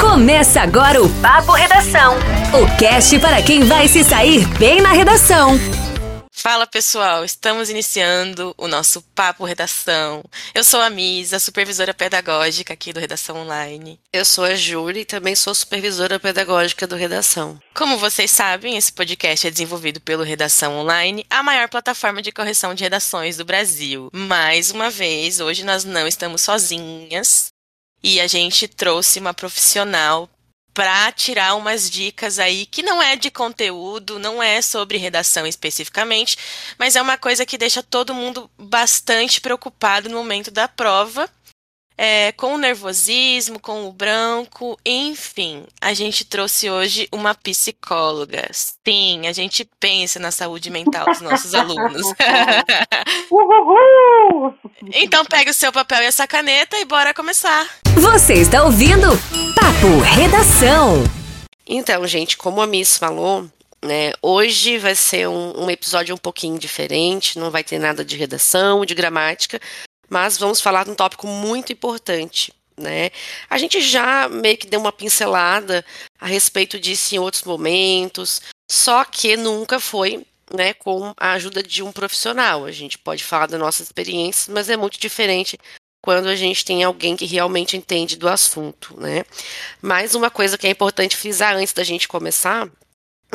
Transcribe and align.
Começa 0.00 0.62
agora 0.62 1.02
o 1.02 1.08
Papo 1.20 1.52
Redação. 1.52 2.16
O 2.54 2.78
cast 2.78 3.18
para 3.18 3.42
quem 3.42 3.64
vai 3.64 3.86
se 3.86 4.02
sair 4.02 4.46
bem 4.58 4.80
na 4.80 4.92
redação. 4.92 5.58
Fala 6.32 6.66
pessoal, 6.66 7.22
estamos 7.22 7.68
iniciando 7.68 8.54
o 8.56 8.66
nosso 8.66 9.02
Papo 9.14 9.44
Redação. 9.44 10.24
Eu 10.54 10.64
sou 10.64 10.80
a 10.80 10.88
Misa, 10.88 11.38
supervisora 11.38 11.92
pedagógica 11.92 12.72
aqui 12.72 12.94
do 12.94 12.98
Redação 12.98 13.36
Online. 13.36 14.00
Eu 14.10 14.24
sou 14.24 14.44
a 14.44 14.54
Júlia 14.54 15.02
e 15.02 15.04
também 15.04 15.36
sou 15.36 15.54
supervisora 15.54 16.18
pedagógica 16.18 16.86
do 16.86 16.96
Redação. 16.96 17.60
Como 17.74 17.98
vocês 17.98 18.30
sabem, 18.30 18.78
esse 18.78 18.90
podcast 18.90 19.46
é 19.46 19.50
desenvolvido 19.50 20.00
pelo 20.00 20.24
Redação 20.24 20.78
Online, 20.78 21.26
a 21.28 21.42
maior 21.42 21.68
plataforma 21.68 22.22
de 22.22 22.32
correção 22.32 22.74
de 22.74 22.84
redações 22.84 23.36
do 23.36 23.44
Brasil. 23.44 24.08
Mais 24.14 24.70
uma 24.70 24.88
vez, 24.88 25.40
hoje 25.40 25.62
nós 25.62 25.84
não 25.84 26.06
estamos 26.06 26.40
sozinhas 26.40 27.49
e 28.02 28.20
a 28.20 28.26
gente 28.26 28.66
trouxe 28.66 29.18
uma 29.18 29.34
profissional 29.34 30.28
para 30.72 31.10
tirar 31.12 31.56
umas 31.56 31.90
dicas 31.90 32.38
aí 32.38 32.64
que 32.64 32.82
não 32.82 33.02
é 33.02 33.16
de 33.16 33.30
conteúdo, 33.30 34.18
não 34.18 34.42
é 34.42 34.62
sobre 34.62 34.98
redação 34.98 35.46
especificamente, 35.46 36.36
mas 36.78 36.96
é 36.96 37.02
uma 37.02 37.18
coisa 37.18 37.44
que 37.44 37.58
deixa 37.58 37.82
todo 37.82 38.14
mundo 38.14 38.50
bastante 38.56 39.40
preocupado 39.40 40.08
no 40.08 40.16
momento 40.16 40.50
da 40.50 40.68
prova. 40.68 41.28
É, 42.02 42.32
com 42.32 42.54
o 42.54 42.58
nervosismo, 42.58 43.60
com 43.60 43.86
o 43.86 43.92
branco, 43.92 44.78
enfim, 44.86 45.64
a 45.82 45.92
gente 45.92 46.24
trouxe 46.24 46.70
hoje 46.70 47.06
uma 47.12 47.34
psicóloga. 47.34 48.48
Sim, 48.50 49.26
a 49.26 49.32
gente 49.32 49.68
pensa 49.78 50.18
na 50.18 50.30
saúde 50.30 50.70
mental 50.70 51.04
dos 51.04 51.20
nossos 51.20 51.52
alunos. 51.52 52.06
então 54.94 55.26
pega 55.26 55.50
o 55.50 55.54
seu 55.54 55.70
papel 55.70 56.00
e 56.00 56.06
essa 56.06 56.26
caneta 56.26 56.78
e 56.78 56.86
bora 56.86 57.12
começar. 57.12 57.68
Você 57.96 58.32
está 58.32 58.64
ouvindo 58.64 59.08
Papo 59.54 59.98
Redação. 60.16 61.04
Então, 61.66 62.06
gente, 62.06 62.38
como 62.38 62.62
a 62.62 62.66
Miss 62.66 62.96
falou, 62.96 63.46
né, 63.84 64.12
hoje 64.22 64.78
vai 64.78 64.94
ser 64.94 65.28
um, 65.28 65.64
um 65.64 65.70
episódio 65.70 66.14
um 66.14 66.18
pouquinho 66.18 66.58
diferente, 66.58 67.38
não 67.38 67.50
vai 67.50 67.62
ter 67.62 67.78
nada 67.78 68.02
de 68.02 68.16
redação, 68.16 68.86
de 68.86 68.94
gramática, 68.94 69.60
mas 70.10 70.36
vamos 70.36 70.60
falar 70.60 70.84
de 70.84 70.90
um 70.90 70.94
tópico 70.94 71.26
muito 71.26 71.72
importante. 71.72 72.52
Né? 72.76 73.10
A 73.48 73.56
gente 73.56 73.80
já 73.80 74.28
meio 74.28 74.56
que 74.58 74.66
deu 74.66 74.80
uma 74.80 74.92
pincelada 74.92 75.84
a 76.18 76.26
respeito 76.26 76.78
disso 76.80 77.14
em 77.14 77.18
outros 77.18 77.44
momentos, 77.44 78.42
só 78.70 79.04
que 79.04 79.36
nunca 79.36 79.78
foi 79.78 80.26
né, 80.52 80.74
com 80.74 81.14
a 81.16 81.32
ajuda 81.32 81.62
de 81.62 81.82
um 81.82 81.92
profissional. 81.92 82.64
A 82.64 82.72
gente 82.72 82.98
pode 82.98 83.22
falar 83.22 83.46
da 83.46 83.58
nossa 83.58 83.82
experiência, 83.82 84.52
mas 84.52 84.68
é 84.68 84.76
muito 84.76 84.98
diferente 84.98 85.58
quando 86.02 86.28
a 86.28 86.34
gente 86.34 86.64
tem 86.64 86.82
alguém 86.82 87.14
que 87.14 87.26
realmente 87.26 87.76
entende 87.76 88.16
do 88.16 88.28
assunto, 88.28 88.98
né? 88.98 89.22
Mais 89.82 90.14
uma 90.14 90.30
coisa 90.30 90.56
que 90.56 90.66
é 90.66 90.70
importante 90.70 91.16
frisar 91.16 91.54
antes 91.54 91.74
da 91.74 91.84
gente 91.84 92.08
começar 92.08 92.68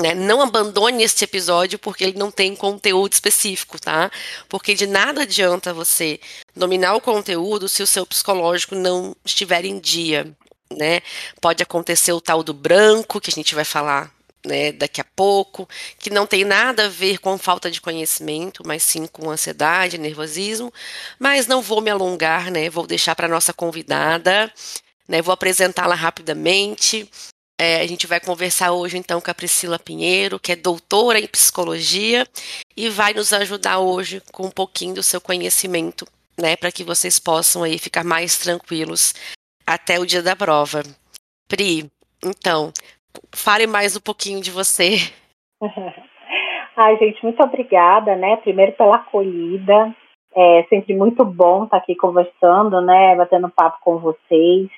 né, 0.02 0.14
não 0.14 0.42
abandone 0.42 1.04
este 1.04 1.24
episódio 1.24 1.80
porque 1.80 2.04
ele 2.04 2.18
não 2.18 2.30
tem 2.30 2.56
conteúdo 2.56 3.14
específico, 3.14 3.80
tá? 3.80 4.12
Porque 4.50 4.74
de 4.74 4.86
nada 4.88 5.22
adianta 5.22 5.74
você 5.74 6.20
dominar 6.56 6.96
o 6.96 7.02
conteúdo 7.02 7.70
se 7.70 7.82
o 7.82 7.88
seu 7.88 8.06
psicológico 8.06 8.76
não 8.76 9.16
estiver 9.24 9.64
em 9.66 9.80
dia, 9.80 10.36
né? 10.72 11.02
Pode 11.40 11.64
acontecer 11.64 12.12
o 12.12 12.22
tal 12.22 12.44
do 12.44 12.54
branco, 12.54 13.22
que 13.22 13.30
a 13.30 13.34
gente 13.34 13.56
vai 13.56 13.66
falar 13.66 14.14
né, 14.46 14.72
daqui 14.72 15.02
a 15.02 15.06
pouco, 15.16 15.68
que 15.98 16.10
não 16.10 16.28
tem 16.28 16.44
nada 16.46 16.86
a 16.86 16.90
ver 16.90 17.18
com 17.18 17.38
falta 17.38 17.70
de 17.72 17.82
conhecimento, 17.82 18.64
mas 18.66 18.84
sim 18.84 19.08
com 19.08 19.30
ansiedade, 19.30 19.98
nervosismo. 19.98 20.72
Mas 21.20 21.48
não 21.48 21.62
vou 21.62 21.82
me 21.82 21.90
alongar, 21.90 22.52
né? 22.52 22.70
Vou 22.70 22.86
deixar 22.86 23.16
para 23.16 23.28
nossa 23.28 23.54
convidada, 23.54 24.52
né? 25.08 25.22
Vou 25.22 25.34
apresentá-la 25.34 25.96
rapidamente. 25.96 27.10
É, 27.60 27.78
a 27.82 27.88
gente 27.88 28.06
vai 28.06 28.20
conversar 28.20 28.74
hoje 28.74 28.98
então 28.98 29.22
com 29.22 29.32
a 29.32 29.34
Priscila 29.34 29.80
Pinheiro, 29.80 30.40
que 30.40 30.52
é 30.52 30.56
doutora 30.56 31.20
em 31.20 31.28
psicologia 31.28 32.26
e 32.76 32.90
vai 32.90 33.14
nos 33.14 33.32
ajudar 33.32 33.80
hoje 33.80 34.22
com 34.34 34.48
um 34.48 34.52
pouquinho 34.52 34.96
do 34.96 35.04
seu 35.04 35.22
conhecimento, 35.22 36.06
né, 36.38 36.58
para 36.58 36.72
que 36.72 36.84
vocês 36.84 37.18
possam 37.18 37.64
aí 37.64 37.78
ficar 37.78 38.04
mais 38.04 38.38
tranquilos 38.38 39.14
até 39.66 39.98
o 39.98 40.06
dia 40.06 40.22
da 40.22 40.36
prova. 40.36 40.84
Pri, 41.48 41.90
então, 42.24 42.74
fale 43.34 43.66
mais 43.66 43.96
um 43.96 44.02
pouquinho 44.02 44.42
de 44.42 44.52
você. 44.52 44.98
Ai, 46.78 46.98
gente, 46.98 47.24
muito 47.24 47.42
obrigada, 47.42 48.18
né? 48.18 48.36
Primeiro 48.38 48.74
pela 48.74 48.98
acolhida. 48.98 49.96
É 50.36 50.66
sempre 50.68 50.94
muito 50.94 51.24
bom 51.24 51.64
estar 51.64 51.78
aqui 51.78 51.96
conversando, 51.96 52.82
né? 52.82 53.16
Batendo 53.16 53.50
papo 53.50 53.78
com 53.82 53.98
vocês. 53.98 54.70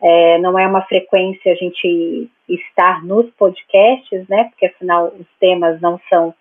É, 0.00 0.38
não 0.38 0.58
é 0.58 0.66
uma 0.66 0.82
frequência 0.82 1.52
a 1.52 1.56
gente 1.56 2.30
estar 2.48 3.04
nos 3.04 3.28
podcasts, 3.32 4.28
né? 4.28 4.44
Porque 4.44 4.66
afinal 4.66 5.06
os 5.06 5.26
temas 5.40 5.80
não 5.80 6.00
são 6.08 6.32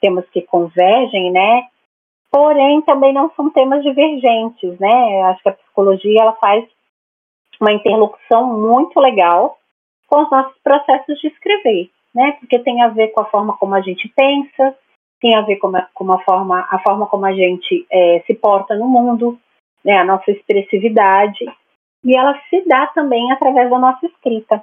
temas 0.00 0.24
que 0.30 0.42
convergem, 0.42 1.30
né? 1.30 1.66
Porém, 2.30 2.80
também 2.82 3.12
não 3.12 3.30
são 3.34 3.50
temas 3.50 3.82
divergentes, 3.82 4.78
né? 4.78 5.22
Acho 5.22 5.42
que 5.42 5.48
a 5.48 5.54
psicologia 5.54 6.22
ela 6.22 6.32
faz 6.34 6.64
uma 7.60 7.72
interlocução 7.72 8.58
muito 8.58 8.98
legal 9.00 9.58
com 10.06 10.22
os 10.22 10.30
nossos 10.30 10.56
processos 10.62 11.20
de 11.20 11.28
escrever, 11.28 11.90
né? 12.14 12.32
Porque 12.38 12.58
tem 12.60 12.80
a 12.82 12.88
ver 12.88 13.08
com 13.08 13.20
a 13.20 13.26
forma 13.26 13.56
como 13.56 13.74
a 13.74 13.80
gente 13.80 14.08
pensa, 14.08 14.76
tem 15.20 15.34
a 15.34 15.42
ver 15.42 15.56
com 15.56 15.76
a, 15.76 15.82
com 15.92 16.12
a 16.12 16.18
forma, 16.20 16.66
a 16.70 16.78
forma 16.78 17.06
como 17.06 17.26
a 17.26 17.32
gente 17.32 17.86
é, 17.90 18.22
se 18.26 18.34
porta 18.34 18.76
no 18.76 18.88
mundo, 18.88 19.38
né? 19.84 19.98
A 19.98 20.04
nossa 20.04 20.30
expressividade 20.30 21.44
e 22.04 22.16
ela 22.16 22.38
se 22.48 22.64
dá 22.66 22.86
também 22.88 23.30
através 23.32 23.70
da 23.70 23.78
nossa 23.78 24.06
escrita, 24.06 24.62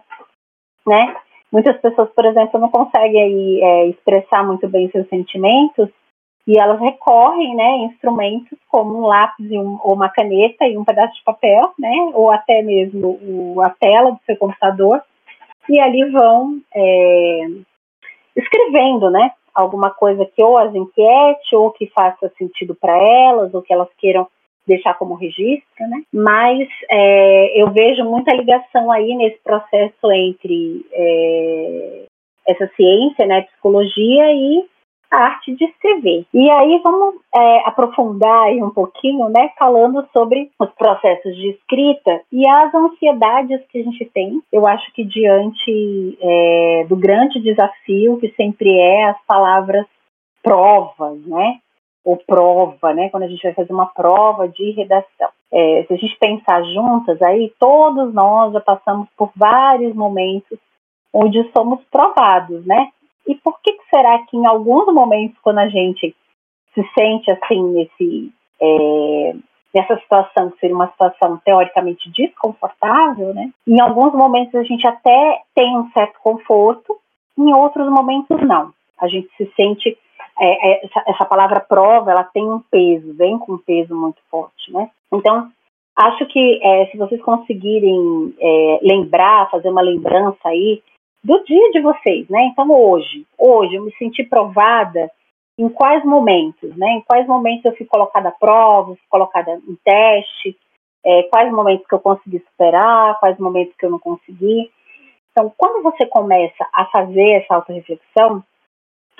né? 0.86 1.16
Muitas 1.52 1.78
pessoas, 1.78 2.10
por 2.10 2.26
exemplo, 2.26 2.60
não 2.60 2.70
conseguem 2.70 3.22
aí, 3.22 3.62
é, 3.62 3.88
expressar 3.88 4.46
muito 4.46 4.68
bem 4.68 4.90
seus 4.90 5.08
sentimentos 5.08 5.90
e 6.46 6.58
elas 6.58 6.80
recorrem, 6.80 7.56
né, 7.56 7.64
a 7.64 7.78
instrumentos 7.86 8.58
como 8.70 8.98
um 8.98 9.08
lápis 9.08 9.52
um, 9.52 9.78
ou 9.82 9.94
uma 9.94 10.10
caneta 10.10 10.66
e 10.66 10.78
um 10.78 10.86
pedaço 10.86 11.14
de 11.16 11.24
papel, 11.24 11.74
né, 11.78 11.94
ou 12.14 12.32
até 12.32 12.62
mesmo 12.62 13.20
o, 13.22 13.62
a 13.62 13.70
tela 13.70 14.12
do 14.12 14.20
seu 14.26 14.38
computador 14.38 15.02
e 15.70 15.80
ali 15.80 16.10
vão 16.10 16.62
é, 16.74 17.48
escrevendo, 18.36 19.10
né, 19.10 19.32
alguma 19.54 19.90
coisa 19.90 20.26
que 20.26 20.42
ou 20.42 20.58
as 20.58 20.74
inquiete 20.74 21.56
ou 21.56 21.72
que 21.72 21.88
faça 21.88 22.32
sentido 22.38 22.76
para 22.76 22.98
elas 22.98 23.54
ou 23.54 23.62
que 23.62 23.74
elas 23.74 23.90
queiram 23.98 24.28
deixar 24.68 24.94
como 24.96 25.16
registro, 25.16 25.88
né? 25.90 26.02
Mas 26.14 26.68
é, 26.90 27.62
eu 27.62 27.72
vejo 27.72 28.04
muita 28.04 28.36
ligação 28.36 28.92
aí 28.92 29.16
nesse 29.16 29.40
processo 29.44 30.12
entre 30.12 30.86
é, 30.92 32.04
essa 32.48 32.68
ciência, 32.76 33.26
né, 33.26 33.42
psicologia 33.42 34.32
e 34.34 34.66
a 35.10 35.18
arte 35.18 35.56
de 35.56 35.64
escrever. 35.64 36.26
E 36.34 36.52
aí 36.52 36.82
vamos 36.84 37.16
é, 37.34 37.60
aprofundar 37.66 38.44
aí 38.44 38.62
um 38.62 38.70
pouquinho, 38.70 39.30
né, 39.30 39.52
falando 39.58 40.06
sobre 40.12 40.50
os 40.60 40.70
processos 40.72 41.36
de 41.36 41.50
escrita 41.52 42.22
e 42.32 42.48
as 42.48 42.74
ansiedades 42.74 43.62
que 43.70 43.80
a 43.80 43.84
gente 43.84 44.06
tem. 44.14 44.42
Eu 44.52 44.68
acho 44.68 44.92
que 44.94 45.04
diante 45.04 46.18
é, 46.22 46.86
do 46.90 46.96
grande 46.96 47.40
desafio 47.40 48.18
que 48.18 48.34
sempre 48.36 48.78
é 48.78 49.06
as 49.06 49.18
palavras 49.26 49.86
provas, 50.44 51.26
né? 51.26 51.60
Ou 52.08 52.16
prova, 52.16 52.94
né? 52.94 53.10
Quando 53.10 53.24
a 53.24 53.28
gente 53.28 53.44
vai 53.44 53.54
fazer 53.54 53.74
uma 53.74 53.88
prova 53.88 54.48
de 54.48 54.72
redação. 54.72 55.28
É, 55.52 55.84
se 55.86 55.94
a 55.94 55.98
gente 55.98 56.18
pensar 56.18 56.64
juntas, 56.64 57.22
aí 57.22 57.52
todos 57.60 58.14
nós 58.14 58.54
já 58.54 58.62
passamos 58.62 59.10
por 59.18 59.30
vários 59.36 59.94
momentos 59.94 60.58
onde 61.14 61.44
somos 61.52 61.82
provados, 61.92 62.66
né? 62.66 62.92
E 63.28 63.36
por 63.36 63.60
que, 63.62 63.74
que 63.74 63.90
será 63.90 64.20
que 64.20 64.38
em 64.38 64.46
alguns 64.46 64.86
momentos, 64.94 65.38
quando 65.42 65.60
a 65.60 65.68
gente 65.68 66.16
se 66.74 66.90
sente 66.98 67.30
assim 67.30 67.62
nesse 67.74 68.32
é, 68.62 69.36
nessa 69.76 69.98
situação 69.98 70.50
que 70.52 70.60
seria 70.60 70.76
uma 70.78 70.90
situação 70.90 71.38
teoricamente 71.44 72.10
desconfortável, 72.10 73.34
né? 73.34 73.52
Em 73.68 73.82
alguns 73.82 74.14
momentos 74.14 74.56
a 74.56 74.64
gente 74.64 74.88
até 74.88 75.42
tem 75.54 75.78
um 75.78 75.92
certo 75.92 76.18
conforto, 76.24 76.98
em 77.38 77.54
outros 77.54 77.90
momentos 77.90 78.40
não. 78.48 78.72
A 78.98 79.10
gente 79.10 79.28
se 79.36 79.52
sente 79.58 79.98
é, 80.40 80.72
é, 80.72 80.86
essa, 80.86 81.04
essa, 81.08 81.26
palavra 81.26 81.60
prova, 81.60 82.12
ela 82.12 82.24
tem 82.24 82.44
um 82.44 82.60
peso, 82.60 83.14
vem 83.16 83.38
com 83.40 83.54
um 83.54 83.58
peso 83.58 83.96
muito 83.96 84.22
forte, 84.30 84.72
né? 84.72 84.90
Então, 85.12 85.50
acho 85.96 86.26
que 86.28 86.60
é, 86.64 86.86
se 86.88 86.98
vocês 86.98 87.22
conseguirem 87.22 88.36
é, 88.40 88.80
lembrar, 88.84 89.50
fazer 89.50 89.70
uma 89.70 89.82
lembrança 89.82 90.40
aí 90.46 90.82
do 91.24 91.44
dia 91.44 91.72
de 91.72 91.82
vocês, 91.82 92.30
né? 92.30 92.46
Então, 92.46 92.70
hoje, 92.70 93.26
hoje 93.38 93.76
eu 93.76 93.84
me 93.84 93.92
senti 93.98 94.24
provada 94.24 95.12
em 95.58 95.68
quais 95.70 96.06
momentos, 96.06 96.76
né? 96.78 96.92
Em 96.92 97.02
quais 97.02 97.26
momentos 97.28 97.66
eu 97.66 97.76
fui 97.76 97.86
colocada 97.86 98.30
à 98.30 98.32
prova, 98.32 98.96
fui 98.96 99.08
colocada 99.10 99.60
em 99.68 99.76
teste, 99.84 100.56
é, 101.04 101.24
quais 101.24 101.52
momentos 101.52 101.88
que 101.88 101.96
eu 101.96 102.00
consegui 102.00 102.44
superar, 102.52 103.20
quais 103.20 103.38
momentos 103.40 103.76
que 103.76 103.86
eu 103.86 103.90
não 103.90 104.00
consegui. 104.00 104.72
Então, 105.32 105.52
quando 105.58 105.82
você 105.82 106.06
começa 106.06 106.68
a 106.74 106.86
fazer 106.86 107.42
essa 107.42 107.56
autorreflexão, 107.56 108.44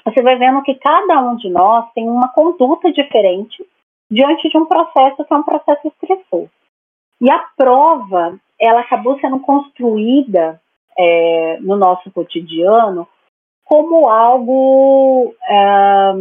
você 0.08 0.22
vai 0.22 0.38
vendo 0.38 0.62
que 0.64 0.76
cada 0.76 1.22
um 1.22 1.36
de 1.36 1.50
nós 1.50 1.92
tem 1.94 2.08
uma 2.10 2.30
conduta 2.30 2.90
diferente 2.94 3.66
diante 4.10 4.48
de 4.48 4.58
um 4.58 4.66
processo 4.66 5.26
que 5.26 5.34
é 5.34 5.36
um 5.36 5.44
processo 5.44 5.86
estressor. 5.86 6.48
E 7.20 7.30
a 7.30 7.44
prova, 7.58 8.40
ela 8.60 8.82
acabou 8.82 9.20
sendo 9.20 9.40
construída 9.42 10.62
é, 10.98 11.58
no 11.60 11.76
nosso 11.76 12.10
cotidiano 12.12 13.06
como 13.66 14.08
algo 14.08 15.36
é, 15.46 16.14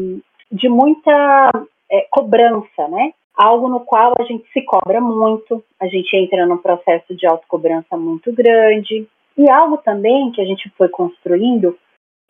de 0.51 0.69
muita 0.69 1.51
é, 1.89 2.09
cobrança, 2.11 2.89
né? 2.89 3.13
Algo 3.37 3.69
no 3.69 3.81
qual 3.81 4.15
a 4.19 4.25
gente 4.25 4.51
se 4.53 4.63
cobra 4.63 5.01
muito, 5.01 5.63
a 5.79 5.87
gente 5.87 6.17
entra 6.17 6.45
num 6.45 6.57
processo 6.57 7.15
de 7.15 7.25
autocobrança 7.25 7.97
muito 7.97 8.33
grande, 8.33 9.07
e 9.37 9.51
algo 9.51 9.77
também 9.79 10.33
que 10.33 10.41
a 10.41 10.45
gente 10.45 10.69
foi 10.71 10.89
construindo, 10.89 11.79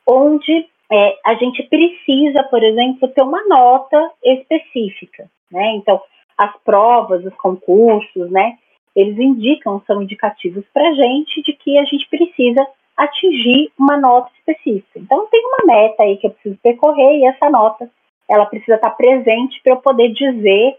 onde 0.07 0.69
é, 0.91 1.17
a 1.25 1.35
gente 1.35 1.63
precisa, 1.65 2.43
por 2.45 2.63
exemplo, 2.63 3.09
ter 3.09 3.23
uma 3.23 3.45
nota 3.47 4.11
específica, 4.23 5.29
né? 5.51 5.73
Então, 5.77 6.01
as 6.39 6.55
provas, 6.65 7.25
os 7.25 7.35
concursos, 7.35 8.31
né? 8.31 8.57
Eles 8.95 9.19
indicam, 9.19 9.83
são 9.87 10.03
indicativos 10.03 10.65
para 10.73 10.89
a 10.89 10.95
gente 10.95 11.43
de 11.43 11.53
que 11.53 11.79
a 11.79 11.85
gente 11.85 12.09
precisa 12.09 12.67
atingir 12.97 13.71
uma 13.79 13.97
nota 13.97 14.31
específica. 14.39 14.99
Então, 14.99 15.27
tem 15.31 15.43
uma 15.45 15.75
meta 15.75 16.03
aí 16.03 16.17
que 16.17 16.27
eu 16.27 16.31
preciso 16.31 16.59
percorrer 16.63 17.19
e 17.19 17.27
essa 17.27 17.51
nota, 17.51 17.91
ela 18.29 18.47
precisa 18.47 18.77
estar 18.77 18.91
presente 18.91 19.61
para 19.63 19.75
eu 19.75 19.77
poder 19.79 20.09
dizer 20.13 20.79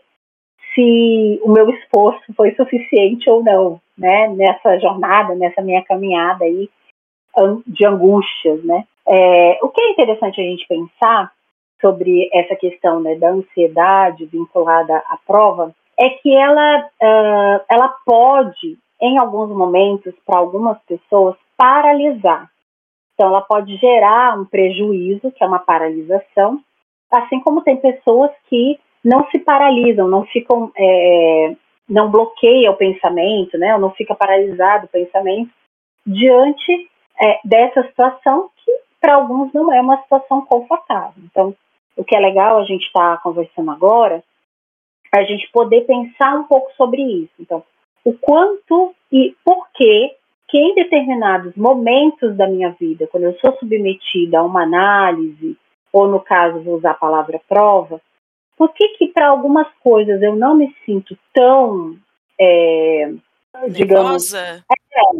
se 0.73 1.39
o 1.43 1.51
meu 1.51 1.69
esforço 1.69 2.33
foi 2.35 2.53
suficiente 2.55 3.29
ou 3.29 3.43
não, 3.43 3.81
né? 3.97 4.27
Nessa 4.29 4.79
jornada, 4.79 5.35
nessa 5.35 5.61
minha 5.61 5.83
caminhada 5.83 6.45
aí 6.45 6.69
de 7.65 7.85
angústias, 7.85 8.63
né? 8.63 8.85
É, 9.07 9.59
o 9.61 9.69
que 9.69 9.81
é 9.81 9.91
interessante 9.91 10.41
a 10.41 10.43
gente 10.43 10.67
pensar 10.67 11.31
sobre 11.79 12.29
essa 12.33 12.55
questão 12.55 12.99
né, 12.99 13.15
da 13.15 13.29
ansiedade 13.29 14.25
vinculada 14.25 14.97
à 14.97 15.17
prova 15.25 15.73
é 15.97 16.09
que 16.09 16.35
ela, 16.35 16.79
uh, 16.81 17.65
ela 17.69 17.95
pode, 18.05 18.77
em 19.01 19.17
alguns 19.17 19.49
momentos, 19.49 20.13
para 20.25 20.39
algumas 20.39 20.77
pessoas, 20.83 21.35
paralisar. 21.55 22.49
Então, 23.13 23.29
ela 23.29 23.41
pode 23.41 23.75
gerar 23.77 24.39
um 24.39 24.45
prejuízo, 24.45 25.31
que 25.31 25.43
é 25.43 25.47
uma 25.47 25.59
paralisação, 25.59 26.59
assim 27.11 27.39
como 27.39 27.61
tem 27.61 27.77
pessoas 27.77 28.31
que 28.49 28.79
não 29.03 29.27
se 29.31 29.39
paralisam, 29.39 30.07
não 30.07 30.23
ficam, 30.25 30.71
é, 30.77 31.55
não 31.89 32.11
bloqueia 32.11 32.69
o 32.69 32.77
pensamento, 32.77 33.57
né, 33.57 33.73
ou 33.73 33.79
não 33.79 33.91
fica 33.91 34.13
paralisado 34.13 34.85
o 34.85 34.89
pensamento 34.89 35.49
diante 36.05 36.89
é, 37.19 37.39
dessa 37.43 37.83
situação 37.83 38.49
que 38.63 38.71
para 38.99 39.15
alguns 39.15 39.53
não 39.53 39.73
é 39.73 39.81
uma 39.81 40.01
situação 40.01 40.41
confortável. 40.41 41.23
Então, 41.23 41.55
o 41.95 42.03
que 42.03 42.15
é 42.15 42.19
legal 42.19 42.59
a 42.59 42.63
gente 42.63 42.85
estar 42.85 43.17
tá 43.17 43.21
conversando 43.21 43.71
agora, 43.71 44.23
é 45.13 45.19
a 45.19 45.23
gente 45.23 45.49
poder 45.51 45.81
pensar 45.81 46.35
um 46.35 46.43
pouco 46.43 46.71
sobre 46.75 47.01
isso. 47.01 47.33
Então, 47.39 47.63
o 48.03 48.13
quanto 48.13 48.93
e 49.11 49.35
por 49.43 49.67
que 49.73 50.15
que 50.49 50.57
em 50.57 50.75
determinados 50.75 51.55
momentos 51.55 52.35
da 52.37 52.47
minha 52.47 52.69
vida, 52.79 53.07
quando 53.07 53.23
eu 53.23 53.37
sou 53.39 53.53
submetida 53.57 54.39
a 54.39 54.43
uma 54.43 54.63
análise, 54.63 55.57
ou 55.91 56.07
no 56.07 56.21
caso 56.21 56.61
vou 56.61 56.75
usar 56.75 56.91
a 56.91 56.95
palavra 56.95 57.41
prova, 57.49 58.01
por 58.55 58.73
que 58.73 58.87
que 58.89 59.07
para 59.09 59.27
algumas 59.27 59.67
coisas 59.83 60.21
eu 60.21 60.35
não 60.35 60.55
me 60.55 60.73
sinto 60.85 61.17
tão, 61.33 61.95
é, 62.39 63.13
digamos, 63.69 64.33
é, 64.33 64.61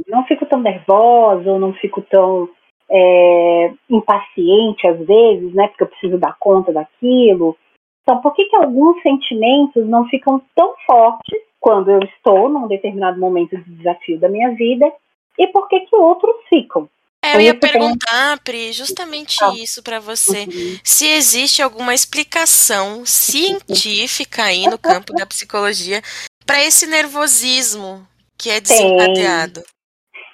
não 0.08 0.26
fico 0.26 0.46
tão 0.46 0.60
nervosa, 0.60 1.52
ou 1.52 1.60
não 1.60 1.74
fico 1.74 2.02
tão 2.02 2.50
é, 2.90 3.74
impaciente 3.90 4.88
às 4.88 5.00
vezes, 5.06 5.54
né? 5.54 5.68
Porque 5.68 5.84
eu 5.84 5.88
preciso 5.88 6.18
dar 6.18 6.36
conta 6.40 6.72
daquilo. 6.72 7.58
Então, 8.04 8.22
por 8.22 8.34
que, 8.34 8.46
que 8.46 8.56
alguns 8.56 9.02
sentimentos 9.02 9.86
não 9.86 10.08
ficam 10.08 10.42
tão 10.56 10.74
fortes 10.86 11.40
quando 11.60 11.92
eu 11.92 12.00
estou 12.00 12.48
num 12.48 12.68
determinado 12.68 13.20
momento 13.20 13.58
de 13.58 13.76
desafio 13.76 14.20
da 14.20 14.30
minha 14.30 14.52
vida 14.56 14.92
e 15.38 15.48
por 15.48 15.68
que, 15.68 15.82
que 15.82 15.96
outros 15.96 16.36
ficam? 16.50 16.90
É, 17.22 17.36
eu 17.36 17.42
ia 17.42 17.56
perguntar, 17.56 18.40
Pri, 18.44 18.72
justamente 18.72 19.38
isso 19.62 19.84
para 19.84 20.00
você. 20.00 20.44
Uhum. 20.44 20.80
Se 20.84 21.08
existe 21.08 21.62
alguma 21.62 21.94
explicação 21.94 23.06
científica 23.06 24.44
aí 24.44 24.66
no 24.68 24.78
campo 24.78 25.12
da 25.14 25.26
psicologia 25.26 26.02
para 26.46 26.64
esse 26.64 26.88
nervosismo 26.88 28.08
que 28.38 28.50
é 28.50 28.62
desencadeado? 28.62 29.62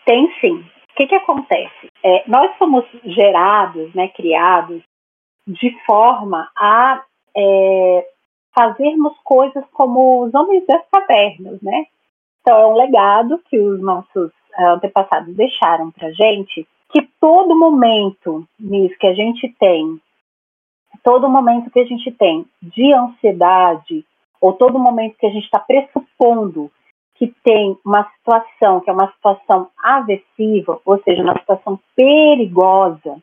Tem, 0.06 0.28
tem 0.28 0.40
sim. 0.40 0.60
O 0.60 0.96
que, 0.96 1.08
que 1.08 1.16
acontece? 1.16 1.90
É, 2.04 2.24
nós 2.28 2.56
somos 2.58 2.86
gerados, 3.04 3.94
né, 3.96 4.10
criados, 4.10 4.84
de 5.48 5.76
forma 5.86 6.50
a 6.56 7.04
é, 7.36 8.08
fazermos 8.56 9.14
coisas 9.24 9.64
como 9.72 10.24
os 10.24 10.34
homens 10.34 10.66
das 10.68 10.84
cavernas, 10.92 11.62
né? 11.62 11.88
Então 12.42 12.58
é 12.58 12.68
um 12.68 12.76
legado 12.76 13.42
que 13.50 13.58
os 13.58 13.82
nossos 13.82 14.32
é, 14.56 14.66
antepassados 14.66 15.36
deixaram 15.36 15.90
para 15.92 16.12
gente, 16.12 16.68
que 16.90 17.02
todo 17.20 17.58
momento 17.58 18.48
nisso 18.60 18.96
que 19.00 19.08
a 19.08 19.14
gente 19.14 19.50
tem, 19.60 20.00
todo 21.04 21.30
momento 21.30 21.72
que 21.72 21.80
a 21.80 21.86
gente 21.86 22.12
tem 22.12 22.46
de 22.62 22.94
ansiedade, 22.94 24.06
ou 24.40 24.54
todo 24.54 24.78
momento 24.78 25.18
que 25.18 25.26
a 25.26 25.32
gente 25.32 25.46
está 25.46 25.60
pressupondo 25.60 26.70
que 27.28 27.34
tem 27.44 27.78
uma 27.86 28.10
situação 28.18 28.82
que 28.82 28.90
é 28.90 28.94
uma 28.94 29.12
situação 29.14 29.70
aversiva, 29.82 30.80
ou 30.84 31.02
seja, 31.04 31.24
uma 31.24 31.38
situação 31.40 31.80
perigosa, 31.96 33.18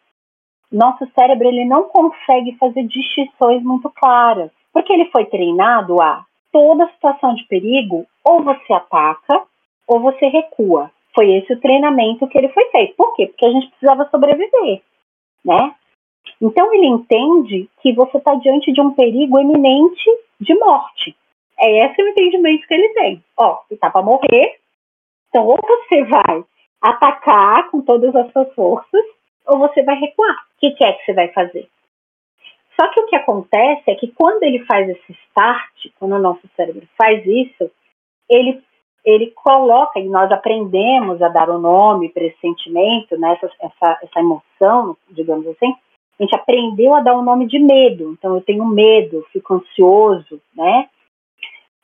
nosso 0.72 1.06
cérebro 1.14 1.48
ele 1.48 1.64
não 1.64 1.84
consegue 1.84 2.56
fazer 2.56 2.84
distinções 2.84 3.62
muito 3.62 3.90
claras, 3.90 4.50
porque 4.72 4.92
ele 4.92 5.10
foi 5.10 5.26
treinado 5.26 6.00
a 6.00 6.24
toda 6.52 6.88
situação 6.92 7.34
de 7.34 7.44
perigo 7.44 8.06
ou 8.24 8.42
você 8.42 8.72
ataca 8.72 9.42
ou 9.86 10.00
você 10.00 10.26
recua. 10.28 10.90
Foi 11.14 11.30
esse 11.32 11.52
o 11.52 11.60
treinamento 11.60 12.26
que 12.28 12.38
ele 12.38 12.48
foi 12.50 12.64
feito. 12.66 12.94
Por 12.96 13.14
quê? 13.14 13.26
Porque 13.26 13.46
a 13.46 13.50
gente 13.50 13.68
precisava 13.68 14.08
sobreviver, 14.10 14.80
né? 15.44 15.74
Então 16.40 16.72
ele 16.72 16.86
entende 16.86 17.68
que 17.82 17.92
você 17.92 18.18
está 18.18 18.34
diante 18.36 18.72
de 18.72 18.80
um 18.80 18.92
perigo 18.92 19.38
eminente 19.38 20.08
de 20.40 20.54
morte. 20.54 21.16
É 21.60 21.86
esse 21.86 22.02
o 22.02 22.08
entendimento 22.08 22.66
que 22.66 22.74
ele 22.74 22.88
tem. 22.94 23.24
Ó, 23.36 23.60
você 23.68 23.76
tá 23.76 23.90
para 23.90 24.02
morrer, 24.02 24.58
então 25.28 25.46
ou 25.46 25.58
você 25.62 26.02
vai 26.04 26.44
atacar 26.80 27.70
com 27.70 27.82
todas 27.82 28.14
as 28.16 28.32
suas 28.32 28.52
forças, 28.54 29.04
ou 29.46 29.58
você 29.58 29.82
vai 29.82 29.96
recuar. 29.96 30.34
O 30.34 30.60
que, 30.60 30.70
que 30.72 30.84
é 30.84 30.92
que 30.92 31.04
você 31.04 31.12
vai 31.12 31.28
fazer? 31.28 31.68
Só 32.80 32.88
que 32.88 33.00
o 33.00 33.06
que 33.06 33.16
acontece 33.16 33.90
é 33.90 33.94
que 33.94 34.08
quando 34.08 34.42
ele 34.42 34.64
faz 34.64 34.88
esse 34.88 35.12
start, 35.28 35.88
quando 35.98 36.14
o 36.14 36.18
nosso 36.18 36.48
cérebro 36.56 36.86
faz 36.96 37.24
isso, 37.26 37.70
ele, 38.28 38.62
ele 39.04 39.32
coloca, 39.32 40.00
e 40.00 40.08
nós 40.08 40.32
aprendemos 40.32 41.20
a 41.20 41.28
dar 41.28 41.50
o 41.50 41.56
um 41.56 41.60
nome 41.60 42.08
para 42.08 42.24
esse 42.24 42.38
sentimento, 42.40 43.18
né, 43.18 43.32
essa, 43.34 43.52
essa, 43.60 43.98
essa 44.02 44.20
emoção, 44.20 44.96
digamos 45.10 45.46
assim, 45.48 45.74
a 46.18 46.22
gente 46.22 46.34
aprendeu 46.34 46.94
a 46.94 47.00
dar 47.00 47.14
o 47.14 47.20
um 47.20 47.24
nome 47.24 47.46
de 47.46 47.58
medo. 47.58 48.12
Então 48.12 48.34
eu 48.34 48.40
tenho 48.42 48.64
medo, 48.66 49.26
fico 49.32 49.54
ansioso, 49.54 50.40
né? 50.54 50.88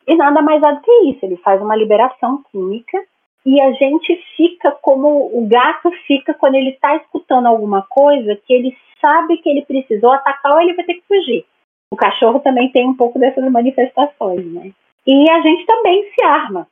E 0.06 0.14
nada 0.14 0.40
mais 0.40 0.62
é 0.62 0.72
do 0.72 0.80
que 0.80 0.92
isso, 1.10 1.25
ele 1.25 1.36
faz 1.38 1.60
uma 1.60 1.75
liberação 1.75 2.42
química 2.50 3.02
e 3.44 3.60
a 3.60 3.72
gente 3.72 4.16
fica 4.36 4.70
como 4.70 5.30
o 5.32 5.46
gato 5.46 5.90
fica 6.06 6.34
quando 6.34 6.56
ele 6.56 6.70
está 6.70 6.96
escutando 6.96 7.46
alguma 7.46 7.82
coisa 7.82 8.36
que 8.44 8.52
ele 8.52 8.76
sabe 9.00 9.38
que 9.38 9.48
ele 9.48 9.64
precisou 9.64 10.12
atacar 10.12 10.52
ou 10.52 10.60
ele 10.60 10.75
vai 10.75 10.84
ter 10.84 10.94
que 10.94 11.06
fugir. 11.06 11.44
O 11.90 11.96
cachorro 11.96 12.40
também 12.40 12.70
tem 12.72 12.86
um 12.86 12.94
pouco 12.94 13.18
dessas 13.18 13.48
manifestações, 13.50 14.44
né? 14.52 14.72
E 15.06 15.30
a 15.30 15.40
gente 15.40 15.64
também 15.64 16.10
se 16.12 16.25
arma. 16.25 16.66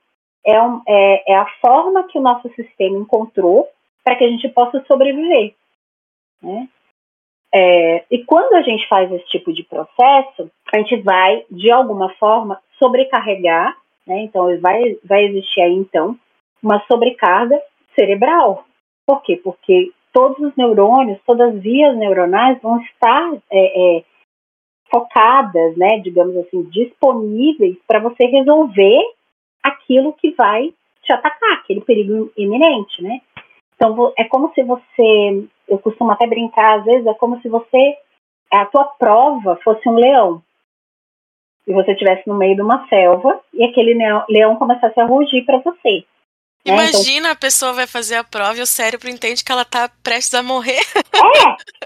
É, 0.44 0.60
um, 0.60 0.82
é, 0.86 1.32
é 1.32 1.36
a 1.36 1.46
forma 1.60 2.02
que 2.08 2.18
o 2.18 2.22
nosso 2.22 2.48
sistema 2.54 2.98
encontrou 2.98 3.68
para 4.02 4.16
que 4.16 4.24
a 4.24 4.28
gente 4.28 4.48
possa 4.48 4.84
sobreviver. 4.86 5.54
Né? 6.42 6.68
É, 7.54 8.04
e 8.10 8.24
quando 8.24 8.54
a 8.54 8.62
gente 8.62 8.86
faz 8.88 9.12
esse 9.12 9.26
tipo 9.26 9.52
de 9.52 9.62
processo, 9.62 10.50
a 10.72 10.78
gente 10.78 10.96
vai, 11.02 11.44
de 11.48 11.70
alguma 11.70 12.12
forma, 12.14 12.60
sobrecarregar, 12.82 13.76
né? 14.04 14.22
Então, 14.22 14.46
vai, 14.60 14.98
vai 15.04 15.24
existir 15.26 15.60
aí, 15.60 15.72
então, 15.72 16.18
uma 16.62 16.84
sobrecarga 16.86 17.60
cerebral. 17.94 18.64
Por 19.06 19.22
quê? 19.22 19.40
Porque 19.42 19.92
todos 20.12 20.38
os 20.38 20.56
neurônios, 20.56 21.20
todas 21.26 21.54
as 21.54 21.62
vias 21.62 21.96
neuronais 21.96 22.60
vão 22.60 22.80
estar 22.80 23.34
é, 23.50 23.98
é, 23.98 24.04
focadas, 24.90 25.76
né, 25.76 25.98
digamos 25.98 26.36
assim, 26.36 26.62
disponíveis 26.64 27.76
para 27.86 28.00
você 28.00 28.26
resolver 28.26 29.00
aquilo 29.62 30.12
que 30.12 30.30
vai 30.32 30.72
te 31.02 31.12
atacar, 31.12 31.52
aquele 31.54 31.80
perigo 31.80 32.32
iminente, 32.36 33.02
né? 33.02 33.20
Então, 33.74 34.12
é 34.16 34.24
como 34.24 34.52
se 34.54 34.62
você, 34.62 35.44
eu 35.68 35.78
costumo 35.78 36.10
até 36.12 36.26
brincar, 36.26 36.78
às 36.78 36.84
vezes, 36.84 37.06
é 37.06 37.14
como 37.14 37.40
se 37.40 37.48
você, 37.48 37.96
a 38.52 38.66
tua 38.66 38.84
prova 38.84 39.58
fosse 39.64 39.88
um 39.88 39.94
leão 39.94 40.42
e 41.66 41.72
você 41.72 41.92
estivesse 41.92 42.28
no 42.28 42.34
meio 42.34 42.54
de 42.56 42.62
uma 42.62 42.86
selva 42.88 43.40
e 43.52 43.64
aquele 43.64 43.94
leão 44.28 44.56
começasse 44.56 44.98
a 45.00 45.06
rugir 45.06 45.44
para 45.44 45.58
você. 45.58 46.04
Né? 46.66 46.72
Imagina 46.72 47.18
então, 47.18 47.32
a 47.32 47.36
pessoa 47.36 47.72
vai 47.72 47.86
fazer 47.86 48.16
a 48.16 48.24
prova 48.24 48.56
e 48.56 48.62
o 48.62 48.66
cérebro 48.66 49.08
entende 49.08 49.44
que 49.44 49.52
ela 49.52 49.62
está 49.62 49.88
prestes 50.02 50.34
a 50.34 50.42
morrer. 50.42 50.80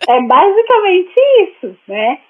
É, 0.08 0.16
é 0.16 0.22
basicamente 0.22 1.14
isso, 1.42 1.76
né? 1.86 2.20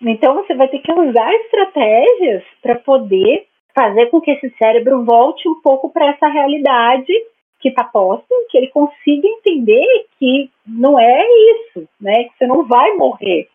Então 0.00 0.34
você 0.34 0.54
vai 0.54 0.68
ter 0.68 0.80
que 0.80 0.92
usar 0.92 1.32
estratégias 1.34 2.42
para 2.60 2.76
poder 2.76 3.46
fazer 3.74 4.06
com 4.06 4.20
que 4.20 4.30
esse 4.30 4.52
cérebro 4.58 5.04
volte 5.04 5.48
um 5.48 5.60
pouco 5.60 5.90
para 5.90 6.10
essa 6.10 6.28
realidade 6.28 7.12
que 7.62 7.68
está 7.68 7.84
posta, 7.84 8.26
que 8.50 8.58
ele 8.58 8.66
consiga 8.68 9.26
entender 9.26 10.06
que 10.18 10.50
não 10.66 10.98
é 10.98 11.24
isso, 11.24 11.88
né? 12.00 12.24
Que 12.24 12.38
você 12.38 12.46
não 12.46 12.66
vai 12.66 12.92
morrer, 12.96 13.48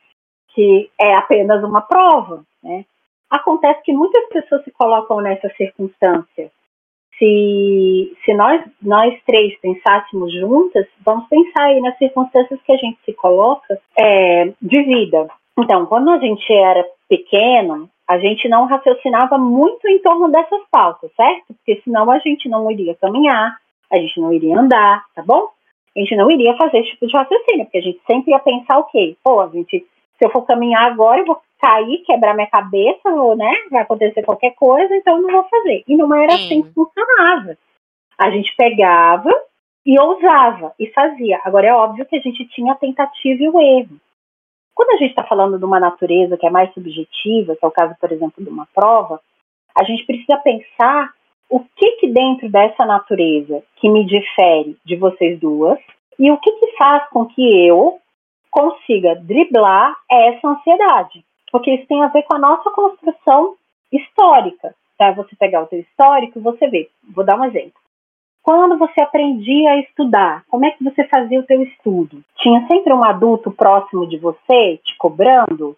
que 0.56 0.90
é 1.00 1.14
apenas 1.14 1.62
uma 1.64 1.82
prova, 1.82 2.44
né? 2.64 2.86
Acontece 3.30 3.84
que 3.84 3.92
muitas 3.92 4.26
pessoas 4.30 4.64
se 4.64 4.72
colocam 4.72 5.20
nessa 5.20 5.50
circunstância. 5.50 6.50
Se, 7.20 8.16
se 8.24 8.34
nós, 8.34 8.64
nós 8.82 9.14
três 9.26 9.60
pensássemos 9.60 10.32
juntas, 10.32 10.88
vamos 11.04 11.28
pensar 11.28 11.64
aí 11.66 11.82
nas 11.82 11.98
circunstâncias 11.98 12.62
que 12.62 12.72
a 12.72 12.78
gente 12.78 12.98
se 13.04 13.12
coloca 13.14 13.78
é, 13.98 14.54
de 14.62 14.84
vida. 14.84 15.28
Então, 15.60 15.86
quando 15.88 16.12
a 16.12 16.20
gente 16.20 16.54
era 16.54 16.86
pequeno, 17.10 17.90
a 18.08 18.18
gente 18.20 18.48
não 18.48 18.68
raciocinava 18.68 19.38
muito 19.38 19.86
em 19.90 20.00
torno 20.00 20.30
dessas 20.30 20.62
pautas, 20.72 21.12
certo? 21.16 21.54
Porque 21.56 21.82
senão 21.84 22.10
a 22.10 22.20
gente 22.20 22.48
não 22.48 22.72
iria 22.72 22.96
caminhar, 22.96 23.58
a 23.92 23.98
gente 23.98 24.20
não 24.20 24.34
iria 24.34 24.60
andar, 24.60 25.06
tá 25.16 25.24
bom? 25.24 25.50
A 25.96 26.00
gente 26.00 26.16
não 26.16 26.30
iria 26.30 26.56
fazer 26.58 26.80
esse 26.80 26.92
tipo 26.92 27.08
de 27.08 27.14
raciocínio, 27.14 27.66
porque 27.66 27.78
a 27.78 27.82
gente 27.82 28.00
sempre 28.06 28.32
ia 28.32 28.40
pensar 28.40 28.78
o 28.78 28.86
quê? 28.86 29.16
Pô, 29.24 29.40
a 29.42 29.48
gente, 29.48 29.80
se 29.80 30.26
eu 30.26 30.30
for 30.30 30.46
caminhar 30.46 30.86
agora, 30.86 31.22
eu 31.22 31.26
vou 31.26 31.42
cair, 31.60 32.04
quebrar 32.06 32.36
minha 32.36 32.48
cabeça, 32.48 33.10
ou, 33.10 33.36
né? 33.36 33.52
Vai 33.72 33.82
acontecer 33.82 34.22
qualquer 34.24 34.54
coisa, 34.54 34.96
então 34.96 35.18
eu 35.18 35.24
não 35.24 35.32
vou 35.32 35.44
fazer. 35.46 35.84
E 35.88 35.96
não 35.96 36.14
era 36.14 36.36
assim 36.36 36.62
que 36.62 36.72
funcionava. 36.72 37.58
A 38.18 38.30
gente 38.30 38.54
pegava 38.56 39.30
e 39.86 40.00
ousava 40.00 40.74
e 40.78 40.88
fazia. 40.88 41.40
Agora 41.44 41.68
é 41.68 41.74
óbvio 41.74 42.06
que 42.06 42.18
a 42.18 42.22
gente 42.22 42.46
tinha 42.50 42.74
a 42.74 42.78
tentativa 42.78 43.42
e 43.42 43.50
o 43.50 43.60
erro. 43.60 43.98
Quando 44.76 44.92
a 44.92 44.98
gente 44.98 45.10
está 45.10 45.24
falando 45.24 45.58
de 45.58 45.66
uma 45.66 45.80
natureza 45.80 46.38
que 46.38 46.46
é 46.46 46.52
mais 46.52 46.72
subjetiva, 46.74 47.56
que 47.56 47.66
é 47.66 47.68
o 47.68 47.72
caso, 47.72 47.96
por 48.00 48.12
exemplo, 48.12 48.44
de 48.44 48.50
uma 48.50 48.68
prova, 48.76 49.20
a 49.76 49.84
gente 49.84 50.06
precisa 50.06 50.38
pensar 50.38 51.12
o 51.50 51.60
que 51.76 51.92
que 51.98 52.08
dentro 52.10 52.50
dessa 52.50 52.86
natureza 52.86 53.64
que 53.78 53.90
me 53.90 54.06
difere 54.06 54.78
de 54.86 54.96
vocês 54.96 55.40
duas 55.40 55.80
e 56.20 56.32
o 56.32 56.38
que 56.38 56.52
que 56.52 56.78
faz 56.78 57.08
com 57.10 57.26
que 57.26 57.68
eu 57.68 58.00
consiga 58.50 59.16
driblar 59.16 59.96
essa 60.10 60.48
ansiedade. 60.48 61.24
Porque 61.52 61.72
isso 61.72 61.88
tem 61.88 62.04
a 62.04 62.08
ver 62.08 62.24
com 62.24 62.36
a 62.36 62.40
nossa 62.40 62.70
construção 62.72 63.56
histórica. 63.92 64.76
Tá? 64.98 65.12
Você 65.12 65.36
pegar 65.36 65.64
o 65.64 65.68
seu 65.68 65.80
histórico 65.80 66.40
e 66.40 66.42
você 66.42 66.68
vê. 66.68 66.90
Vou 67.14 67.24
dar 67.24 67.40
um 67.40 67.46
exemplo. 67.46 67.80
Quando 68.42 68.78
você 68.78 69.02
aprendia 69.02 69.72
a 69.72 69.80
estudar, 69.80 70.44
como 70.50 70.66
é 70.66 70.72
que 70.72 70.84
você 70.84 71.04
fazia 71.08 71.40
o 71.40 71.46
seu 71.46 71.62
estudo? 71.64 72.24
Tinha 72.38 72.66
sempre 72.68 72.94
um 72.94 73.04
adulto 73.04 73.52
próximo 73.52 74.08
de 74.08 74.18
você, 74.18 74.78
te 74.84 74.96
cobrando? 74.98 75.76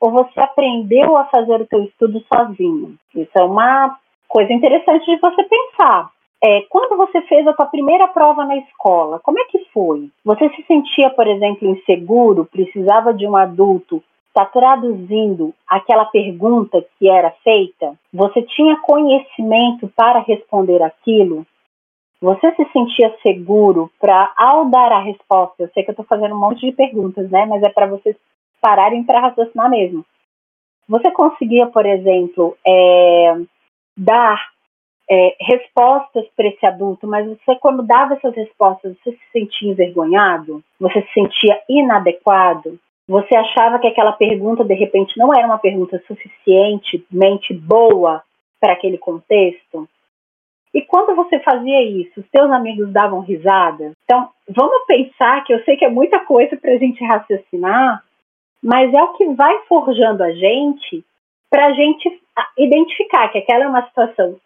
Ou 0.00 0.10
você 0.10 0.40
aprendeu 0.40 1.16
a 1.16 1.24
fazer 1.24 1.60
o 1.60 1.66
seu 1.66 1.82
estudo 1.82 2.24
sozinho? 2.32 2.96
Isso 3.14 3.32
é 3.36 3.42
uma 3.42 3.98
coisa 4.28 4.52
interessante 4.52 5.04
de 5.04 5.20
você 5.20 5.42
pensar. 5.44 6.10
É, 6.42 6.62
quando 6.68 6.96
você 6.96 7.22
fez 7.22 7.46
a 7.46 7.54
sua 7.54 7.66
primeira 7.66 8.06
prova 8.08 8.44
na 8.44 8.56
escola, 8.56 9.18
como 9.20 9.38
é 9.40 9.44
que 9.44 9.58
foi? 9.72 10.10
Você 10.24 10.48
se 10.50 10.62
sentia, 10.64 11.10
por 11.10 11.26
exemplo, 11.26 11.68
inseguro? 11.68 12.44
Precisava 12.44 13.14
de 13.14 13.26
um 13.26 13.34
adulto 13.34 14.02
está 14.36 14.44
traduzindo 14.44 15.54
aquela 15.66 16.04
pergunta 16.04 16.84
que 16.98 17.08
era 17.08 17.30
feita? 17.42 17.94
Você 18.12 18.42
tinha 18.42 18.76
conhecimento 18.80 19.90
para 19.96 20.20
responder 20.20 20.82
aquilo? 20.82 21.46
Você 22.20 22.54
se 22.54 22.64
sentia 22.70 23.16
seguro 23.22 23.90
para, 23.98 24.32
ao 24.36 24.66
dar 24.66 24.92
a 24.92 25.00
resposta, 25.00 25.62
eu 25.62 25.70
sei 25.72 25.82
que 25.82 25.90
eu 25.90 25.92
estou 25.92 26.04
fazendo 26.04 26.34
um 26.34 26.40
monte 26.40 26.66
de 26.66 26.72
perguntas, 26.72 27.30
né? 27.30 27.46
Mas 27.46 27.62
é 27.62 27.68
para 27.70 27.86
vocês 27.86 28.14
pararem 28.60 29.04
para 29.04 29.20
raciocinar 29.20 29.70
mesmo. 29.70 30.04
Você 30.88 31.10
conseguia, 31.10 31.66
por 31.66 31.86
exemplo, 31.86 32.56
é, 32.66 33.36
dar 33.96 34.38
é, 35.08 35.36
respostas 35.40 36.26
para 36.36 36.48
esse 36.48 36.66
adulto, 36.66 37.06
mas 37.06 37.26
você, 37.26 37.54
quando 37.56 37.82
dava 37.82 38.14
essas 38.14 38.34
respostas, 38.34 38.96
você 38.98 39.12
se 39.12 39.32
sentia 39.32 39.70
envergonhado? 39.70 40.62
Você 40.80 41.02
se 41.02 41.12
sentia 41.12 41.60
inadequado? 41.68 42.78
Você 43.08 43.36
achava 43.36 43.78
que 43.78 43.86
aquela 43.86 44.12
pergunta, 44.12 44.64
de 44.64 44.74
repente, 44.74 45.16
não 45.16 45.32
era 45.32 45.46
uma 45.46 45.58
pergunta 45.58 46.02
suficientemente 46.08 47.54
boa 47.54 48.22
para 48.60 48.72
aquele 48.72 48.98
contexto? 48.98 49.88
E 50.74 50.82
quando 50.82 51.14
você 51.14 51.38
fazia 51.38 51.82
isso, 51.82 52.20
os 52.20 52.26
seus 52.28 52.50
amigos 52.50 52.92
davam 52.92 53.20
risada? 53.20 53.92
Então, 54.04 54.28
vamos 54.48 54.84
pensar 54.86 55.44
que 55.44 55.54
eu 55.54 55.62
sei 55.64 55.76
que 55.76 55.84
é 55.84 55.88
muita 55.88 56.18
coisa 56.20 56.56
para 56.56 56.72
a 56.72 56.78
gente 56.78 57.02
raciocinar, 57.04 58.02
mas 58.62 58.92
é 58.92 59.02
o 59.02 59.12
que 59.12 59.26
vai 59.34 59.60
forjando 59.68 60.24
a 60.24 60.32
gente 60.32 61.04
para 61.48 61.66
a 61.66 61.72
gente 61.72 62.20
identificar 62.56 63.28
que 63.28 63.38
aquela 63.38 63.64
é 63.64 63.68
uma 63.68 63.86
situação 63.86 64.36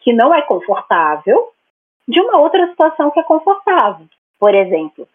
que 0.00 0.12
não 0.12 0.34
é 0.34 0.42
confortável 0.42 1.52
de 2.06 2.20
uma 2.20 2.38
outra 2.38 2.68
situação 2.68 3.10
que 3.10 3.20
é 3.20 3.22
confortável. 3.22 4.06
Por 4.38 4.54
exemplo, 4.54 5.08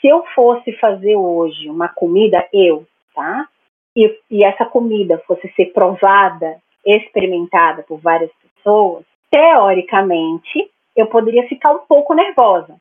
se 0.00 0.08
eu 0.08 0.24
fosse 0.34 0.72
fazer 0.78 1.16
hoje 1.16 1.68
uma 1.68 1.88
comida, 1.88 2.46
eu, 2.52 2.86
tá? 3.14 3.48
E, 3.96 4.18
e 4.30 4.44
essa 4.44 4.64
comida 4.64 5.22
fosse 5.26 5.48
ser 5.54 5.66
provada, 5.66 6.60
experimentada 6.84 7.82
por 7.82 7.98
várias 7.98 8.30
pessoas, 8.34 9.04
teoricamente, 9.30 10.70
eu 10.96 11.06
poderia 11.06 11.46
ficar 11.48 11.72
um 11.72 11.86
pouco 11.86 12.14
nervosa. 12.14 12.76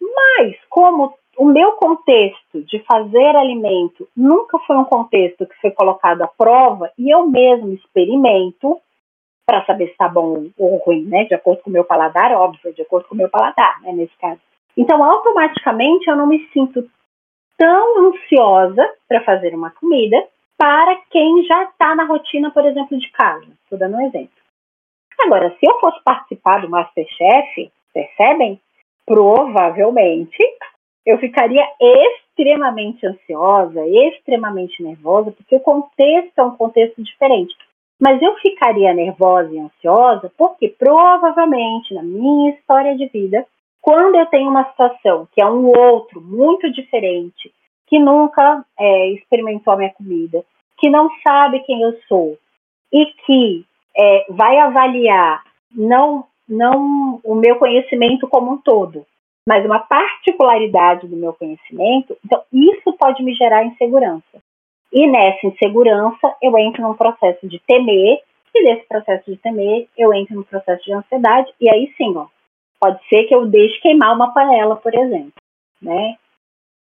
Mas, 0.00 0.56
como 0.68 1.16
o 1.36 1.44
meu 1.44 1.72
contexto 1.72 2.62
de 2.62 2.78
fazer 2.80 3.36
alimento 3.36 4.08
nunca 4.16 4.58
foi 4.60 4.76
um 4.76 4.84
contexto 4.84 5.46
que 5.46 5.60
foi 5.60 5.70
colocado 5.70 6.22
à 6.22 6.26
prova 6.26 6.90
e 6.98 7.10
eu 7.10 7.26
mesmo 7.26 7.72
experimento 7.72 8.80
para 9.46 9.64
saber 9.64 9.86
se 9.86 9.92
está 9.92 10.08
bom 10.08 10.46
ou 10.58 10.76
ruim, 10.78 11.04
né? 11.04 11.24
De 11.24 11.34
acordo 11.34 11.62
com 11.62 11.70
o 11.70 11.72
meu 11.72 11.84
paladar, 11.84 12.32
óbvio, 12.32 12.72
de 12.74 12.82
acordo 12.82 13.06
com 13.06 13.14
o 13.14 13.18
meu 13.18 13.28
paladar, 13.28 13.80
né? 13.82 13.92
Nesse 13.92 14.16
caso. 14.18 14.40
Então, 14.76 15.04
automaticamente, 15.04 16.08
eu 16.08 16.16
não 16.16 16.26
me 16.26 16.46
sinto 16.52 16.88
tão 17.56 18.08
ansiosa 18.08 18.90
para 19.08 19.22
fazer 19.22 19.54
uma 19.54 19.70
comida 19.70 20.16
para 20.58 20.96
quem 21.10 21.44
já 21.44 21.64
está 21.64 21.94
na 21.94 22.04
rotina, 22.04 22.50
por 22.50 22.64
exemplo, 22.64 22.98
de 22.98 23.10
casa. 23.10 23.46
Estou 23.62 23.78
dando 23.78 23.96
um 23.96 24.06
exemplo. 24.06 24.30
Agora, 25.20 25.54
se 25.58 25.66
eu 25.66 25.78
fosse 25.78 26.02
participar 26.02 26.60
do 26.60 26.68
Masterchef, 26.68 27.70
percebem? 27.94 28.60
Provavelmente 29.06 30.36
eu 31.06 31.18
ficaria 31.18 31.64
extremamente 31.80 33.06
ansiosa, 33.06 33.86
extremamente 33.86 34.82
nervosa, 34.82 35.30
porque 35.30 35.54
o 35.54 35.60
contexto 35.60 36.36
é 36.36 36.42
um 36.42 36.56
contexto 36.56 37.00
diferente. 37.02 37.54
Mas 37.98 38.20
eu 38.20 38.34
ficaria 38.36 38.92
nervosa 38.92 39.54
e 39.54 39.58
ansiosa 39.58 40.30
porque 40.36 40.68
provavelmente 40.68 41.94
na 41.94 42.02
minha 42.02 42.50
história 42.50 42.96
de 42.96 43.06
vida, 43.06 43.46
quando 43.80 44.16
eu 44.16 44.26
tenho 44.26 44.50
uma 44.50 44.68
situação 44.70 45.26
que 45.32 45.40
é 45.40 45.46
um 45.46 45.66
outro 45.66 46.20
muito 46.20 46.70
diferente, 46.70 47.50
que 47.86 47.98
nunca 47.98 48.64
é, 48.78 49.10
experimentou 49.12 49.72
a 49.72 49.76
minha 49.76 49.94
comida, 49.94 50.44
que 50.76 50.90
não 50.90 51.08
sabe 51.26 51.60
quem 51.60 51.80
eu 51.82 51.96
sou 52.08 52.36
e 52.92 53.06
que 53.24 53.64
é, 53.96 54.26
vai 54.28 54.58
avaliar 54.58 55.42
não, 55.70 56.24
não 56.48 57.20
o 57.24 57.34
meu 57.34 57.56
conhecimento 57.56 58.28
como 58.28 58.52
um 58.52 58.58
todo, 58.58 59.06
mas 59.46 59.64
uma 59.64 59.78
particularidade 59.78 61.06
do 61.06 61.16
meu 61.16 61.32
conhecimento, 61.32 62.16
então 62.24 62.42
isso 62.52 62.92
pode 62.98 63.22
me 63.22 63.34
gerar 63.34 63.64
insegurança. 63.64 64.42
E 64.92 65.06
nessa 65.06 65.46
insegurança 65.46 66.34
eu 66.42 66.56
entro 66.58 66.82
num 66.82 66.94
processo 66.94 67.46
de 67.48 67.58
temer, 67.60 68.20
e 68.54 68.62
nesse 68.62 68.86
processo 68.88 69.30
de 69.30 69.36
temer 69.36 69.88
eu 69.96 70.12
entro 70.12 70.34
num 70.34 70.42
processo 70.42 70.84
de 70.84 70.92
ansiedade, 70.92 71.52
e 71.60 71.70
aí 71.70 71.92
sim, 71.96 72.16
ó, 72.16 72.26
pode 72.80 72.98
ser 73.08 73.24
que 73.24 73.34
eu 73.34 73.46
deixe 73.46 73.80
queimar 73.80 74.14
uma 74.14 74.32
panela, 74.32 74.76
por 74.76 74.94
exemplo, 74.94 75.32
né? 75.80 76.16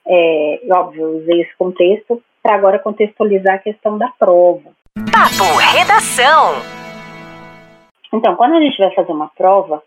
É, 0.05 0.61
óbvio, 0.71 1.03
eu 1.03 1.17
usei 1.19 1.41
esse 1.41 1.55
contexto 1.55 2.21
para 2.41 2.55
agora 2.55 2.79
contextualizar 2.79 3.55
a 3.55 3.59
questão 3.59 3.97
da 3.97 4.09
prova. 4.09 4.71
Papo 5.11 5.57
Redação. 5.77 6.55
Então, 8.13 8.35
quando 8.35 8.55
a 8.55 8.61
gente 8.61 8.77
vai 8.77 8.93
fazer 8.93 9.11
uma 9.11 9.29
prova, 9.29 9.81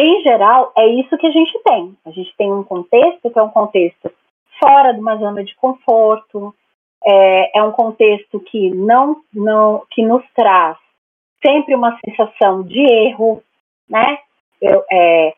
em 0.00 0.22
geral, 0.22 0.72
é 0.76 0.86
isso 0.86 1.16
que 1.18 1.26
a 1.26 1.30
gente 1.30 1.58
tem. 1.64 1.96
A 2.04 2.10
gente 2.10 2.34
tem 2.36 2.52
um 2.52 2.62
contexto 2.62 3.30
que 3.30 3.38
é 3.38 3.42
um 3.42 3.50
contexto 3.50 4.10
fora 4.62 4.92
de 4.92 5.00
uma 5.00 5.16
zona 5.16 5.42
de 5.42 5.54
conforto, 5.56 6.54
é, 7.04 7.58
é 7.58 7.62
um 7.62 7.72
contexto 7.72 8.38
que 8.40 8.70
não, 8.70 9.16
não, 9.32 9.84
que 9.90 10.02
nos 10.02 10.22
traz 10.34 10.76
sempre 11.44 11.74
uma 11.74 11.98
sensação 12.04 12.62
de 12.62 12.80
erro, 12.80 13.42
né? 13.88 14.18
Eu, 14.60 14.84
é, 14.92 15.34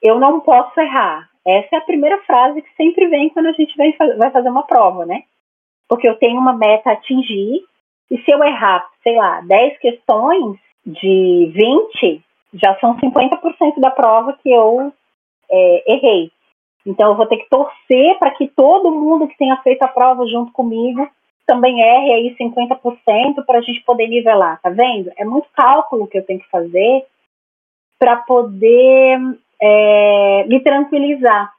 eu 0.00 0.18
não 0.18 0.40
posso 0.40 0.78
errar. 0.80 1.28
Essa 1.44 1.76
é 1.76 1.78
a 1.78 1.82
primeira 1.82 2.18
frase 2.22 2.62
que 2.62 2.74
sempre 2.76 3.08
vem 3.08 3.28
quando 3.30 3.46
a 3.46 3.52
gente 3.52 3.76
vai, 3.76 3.92
vai 4.16 4.30
fazer 4.30 4.48
uma 4.48 4.62
prova, 4.62 5.04
né? 5.04 5.24
Porque 5.88 6.08
eu 6.08 6.16
tenho 6.16 6.38
uma 6.38 6.52
meta 6.52 6.90
a 6.90 6.92
atingir, 6.92 7.64
e 8.10 8.18
se 8.22 8.30
eu 8.30 8.42
errar, 8.44 8.88
sei 9.02 9.16
lá, 9.16 9.40
10 9.40 9.78
questões 9.78 10.56
de 10.86 11.52
20, 11.52 12.22
já 12.54 12.78
são 12.80 12.96
50% 12.98 13.78
da 13.78 13.90
prova 13.90 14.36
que 14.42 14.50
eu 14.50 14.92
é, 15.50 15.92
errei. 15.94 16.30
Então 16.86 17.10
eu 17.10 17.16
vou 17.16 17.26
ter 17.26 17.38
que 17.38 17.48
torcer 17.48 18.18
para 18.18 18.30
que 18.30 18.48
todo 18.48 18.90
mundo 18.90 19.28
que 19.28 19.36
tenha 19.36 19.56
feito 19.58 19.82
a 19.82 19.88
prova 19.88 20.26
junto 20.26 20.52
comigo 20.52 21.08
também 21.46 21.80
erre 21.82 22.12
aí 22.12 22.36
50% 22.36 23.44
para 23.44 23.58
a 23.58 23.62
gente 23.62 23.80
poder 23.80 24.06
nivelar, 24.06 24.60
tá 24.62 24.70
vendo? 24.70 25.10
É 25.16 25.24
muito 25.24 25.48
cálculo 25.52 26.06
que 26.06 26.16
eu 26.16 26.24
tenho 26.24 26.38
que 26.38 26.48
fazer 26.48 27.04
para 27.98 28.16
poder 28.16 29.18
é, 29.60 30.44
me 30.46 30.60
tranquilizar. 30.60 31.52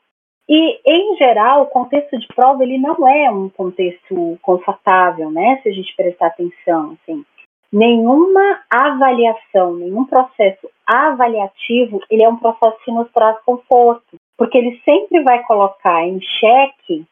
E, 0.47 0.79
em 0.85 1.17
geral, 1.17 1.63
o 1.63 1.67
contexto 1.67 2.17
de 2.17 2.27
prova 2.27 2.63
ele 2.63 2.77
não 2.77 3.07
é 3.07 3.29
um 3.29 3.49
contexto 3.49 4.39
confortável, 4.41 5.29
né? 5.29 5.59
Se 5.61 5.69
a 5.69 5.71
gente 5.71 5.95
prestar 5.95 6.27
atenção, 6.27 6.97
assim. 7.01 7.25
Nenhuma 7.71 8.61
avaliação, 8.69 9.75
nenhum 9.75 10.05
processo 10.05 10.69
avaliativo, 10.85 12.01
ele 12.09 12.23
é 12.23 12.29
um 12.29 12.37
processo 12.37 12.77
que 12.83 12.91
nos 12.91 13.09
traz 13.11 13.39
conforto, 13.45 14.17
porque 14.37 14.57
ele 14.57 14.81
sempre 14.83 15.23
vai 15.23 15.41
colocar 15.43 16.05
em 16.05 16.19
xeque, 16.21 17.05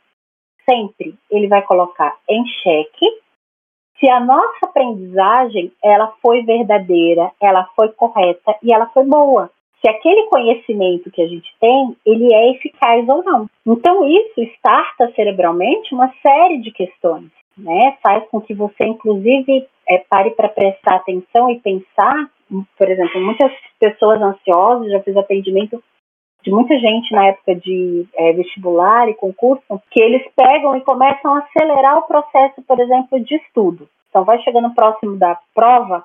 sempre 0.70 1.16
ele 1.32 1.48
vai 1.48 1.62
colocar 1.62 2.18
em 2.28 2.46
xeque 2.46 3.06
se 4.00 4.10
a 4.10 4.20
nossa 4.20 4.66
aprendizagem 4.66 5.72
ela 5.84 6.14
foi 6.22 6.44
verdadeira, 6.44 7.32
ela 7.42 7.70
foi 7.76 7.90
correta 7.90 8.56
e 8.64 8.74
ela 8.74 8.88
foi 8.88 9.06
boa 9.06 9.50
se 9.82 9.90
aquele 9.90 10.24
conhecimento 10.28 11.10
que 11.10 11.22
a 11.22 11.28
gente 11.28 11.50
tem, 11.60 11.96
ele 12.06 12.34
é 12.34 12.52
eficaz 12.52 13.08
ou 13.08 13.24
não. 13.24 13.50
Então 13.66 14.06
isso 14.08 14.42
starta 14.58 15.12
cerebralmente 15.16 15.94
uma 15.94 16.14
série 16.22 16.60
de 16.60 16.72
questões, 16.72 17.30
né? 17.58 17.98
Faz 18.04 18.28
com 18.30 18.42
que 18.42 18.54
você, 18.54 18.86
inclusive, 18.86 19.66
é, 19.90 19.98
pare 20.10 20.32
para 20.32 20.48
prestar 20.48 20.98
atenção 20.98 21.50
e 21.50 21.60
pensar, 21.60 22.30
por 22.78 22.90
exemplo, 22.90 23.22
muitas 23.22 23.52
pessoas 23.80 24.22
ansiosas, 24.22 24.92
já 24.92 25.02
fiz 25.02 25.18
atendimento 25.18 25.84
de 26.44 26.52
muita 26.52 26.78
gente 26.78 27.12
na 27.14 27.28
época 27.28 27.56
de 27.56 28.08
é, 28.16 28.32
vestibular 28.34 29.10
e 29.10 29.16
concurso, 29.16 29.82
que 29.92 30.02
eles 30.02 30.24
pegam 30.36 30.76
e 30.78 30.82
começam 30.82 31.34
a 31.34 31.40
acelerar 31.40 31.98
o 31.98 32.04
processo, 32.04 32.62
por 32.62 32.80
exemplo, 32.80 33.20
de 33.20 33.36
estudo. 33.36 33.90
Então, 34.10 34.24
vai 34.24 34.42
chegando 34.42 34.74
próximo 34.74 35.18
da 35.18 35.38
prova, 35.54 36.04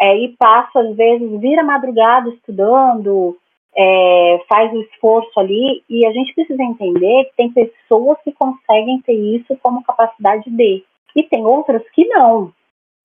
é, 0.00 0.16
e 0.16 0.36
passa, 0.38 0.80
às 0.80 0.96
vezes, 0.96 1.40
vira 1.40 1.62
madrugada 1.64 2.30
estudando, 2.30 3.36
é, 3.76 4.40
faz 4.48 4.72
o 4.72 4.80
esforço 4.82 5.38
ali, 5.38 5.82
e 5.90 6.06
a 6.06 6.12
gente 6.12 6.34
precisa 6.34 6.62
entender 6.62 7.24
que 7.24 7.36
tem 7.36 7.50
pessoas 7.52 8.16
que 8.22 8.32
conseguem 8.32 9.00
ter 9.02 9.12
isso 9.12 9.56
como 9.62 9.84
capacidade 9.84 10.48
de, 10.50 10.84
e 11.14 11.22
tem 11.24 11.44
outras 11.44 11.82
que 11.90 12.06
não, 12.06 12.52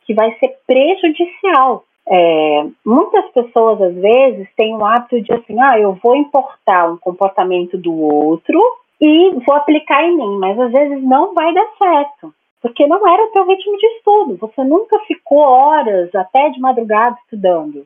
que 0.05 0.13
vai 0.13 0.35
ser 0.39 0.55
prejudicial. 0.67 1.83
É, 2.07 2.65
muitas 2.85 3.29
pessoas, 3.31 3.81
às 3.81 3.95
vezes, 3.95 4.47
têm 4.57 4.75
o 4.75 4.85
hábito 4.85 5.21
de 5.21 5.33
assim, 5.33 5.59
ah, 5.59 5.79
eu 5.79 5.93
vou 6.03 6.15
importar 6.15 6.91
um 6.91 6.97
comportamento 6.97 7.77
do 7.77 7.93
outro 7.93 8.59
e 8.99 9.31
vou 9.45 9.55
aplicar 9.55 10.03
em 10.03 10.17
mim, 10.17 10.37
mas 10.37 10.59
às 10.59 10.71
vezes 10.71 11.03
não 11.03 11.33
vai 11.33 11.53
dar 11.53 11.67
certo 11.77 12.33
porque 12.63 12.87
não 12.87 13.05
era 13.05 13.25
o 13.25 13.31
teu 13.31 13.45
ritmo 13.45 13.77
de 13.77 13.85
estudo. 13.87 14.37
Você 14.37 14.63
nunca 14.63 14.97
ficou 14.99 15.39
horas 15.39 16.15
até 16.15 16.49
de 16.49 16.61
madrugada 16.61 17.17
estudando. 17.25 17.85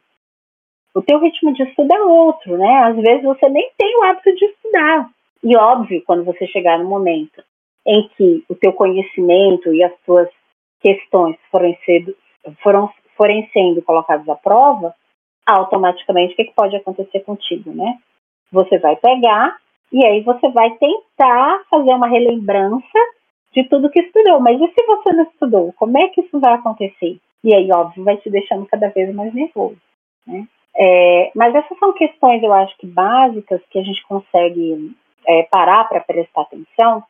O 0.93 1.01
teu 1.01 1.19
ritmo 1.19 1.51
de 1.51 1.63
estudo 1.63 1.91
é 1.91 2.01
outro, 2.03 2.57
né? 2.57 2.83
Às 2.83 2.95
vezes 2.95 3.23
você 3.23 3.49
nem 3.49 3.71
tem 3.75 3.97
o 3.97 4.03
hábito 4.03 4.35
de 4.35 4.45
estudar. 4.45 5.09
E 5.43 5.57
óbvio, 5.57 6.03
quando 6.05 6.23
você 6.23 6.45
chegar 6.45 6.77
no 6.77 6.87
momento 6.87 7.43
em 7.87 8.07
que 8.09 8.43
o 8.47 8.53
teu 8.53 8.71
conhecimento 8.71 9.73
e 9.73 9.83
as 9.83 9.93
tuas 10.05 10.29
questões 10.81 11.37
forem, 11.51 11.77
sendo, 11.85 12.15
foram, 12.61 12.89
forem 13.15 13.49
sendo 13.53 13.81
colocadas 13.81 14.27
à 14.29 14.35
prova, 14.35 14.93
automaticamente 15.45 16.33
o 16.33 16.35
que, 16.35 16.45
que 16.45 16.55
pode 16.55 16.75
acontecer 16.75 17.21
contigo, 17.21 17.71
né? 17.71 17.97
Você 18.51 18.77
vai 18.79 18.95
pegar 18.95 19.57
e 19.91 20.05
aí 20.05 20.21
você 20.21 20.49
vai 20.49 20.71
tentar 20.71 21.61
fazer 21.69 21.91
uma 21.91 22.07
relembrança 22.07 22.99
de 23.53 23.63
tudo 23.63 23.89
que 23.89 24.01
estudou. 24.01 24.39
Mas 24.39 24.59
e 24.59 24.67
se 24.67 24.85
você 24.85 25.13
não 25.13 25.23
estudou? 25.23 25.73
Como 25.73 25.97
é 25.97 26.09
que 26.09 26.21
isso 26.21 26.39
vai 26.39 26.53
acontecer? 26.53 27.17
E 27.43 27.55
aí, 27.55 27.69
óbvio, 27.71 28.03
vai 28.03 28.17
te 28.17 28.29
deixando 28.29 28.65
cada 28.65 28.89
vez 28.89 29.13
mais 29.13 29.33
nervoso. 29.33 29.77
Né? 30.25 30.45
É, 30.75 31.31
mas 31.33 31.55
essas 31.55 31.77
são 31.79 31.93
questões, 31.93 32.43
eu 32.43 32.53
acho 32.53 32.77
que 32.77 32.85
básicas, 32.85 33.61
que 33.71 33.79
a 33.79 33.83
gente 33.83 34.05
consegue 34.05 34.93
é, 35.25 35.43
parar 35.43 35.85
para 35.85 36.01
prestar 36.01 36.41
atenção 36.41 37.03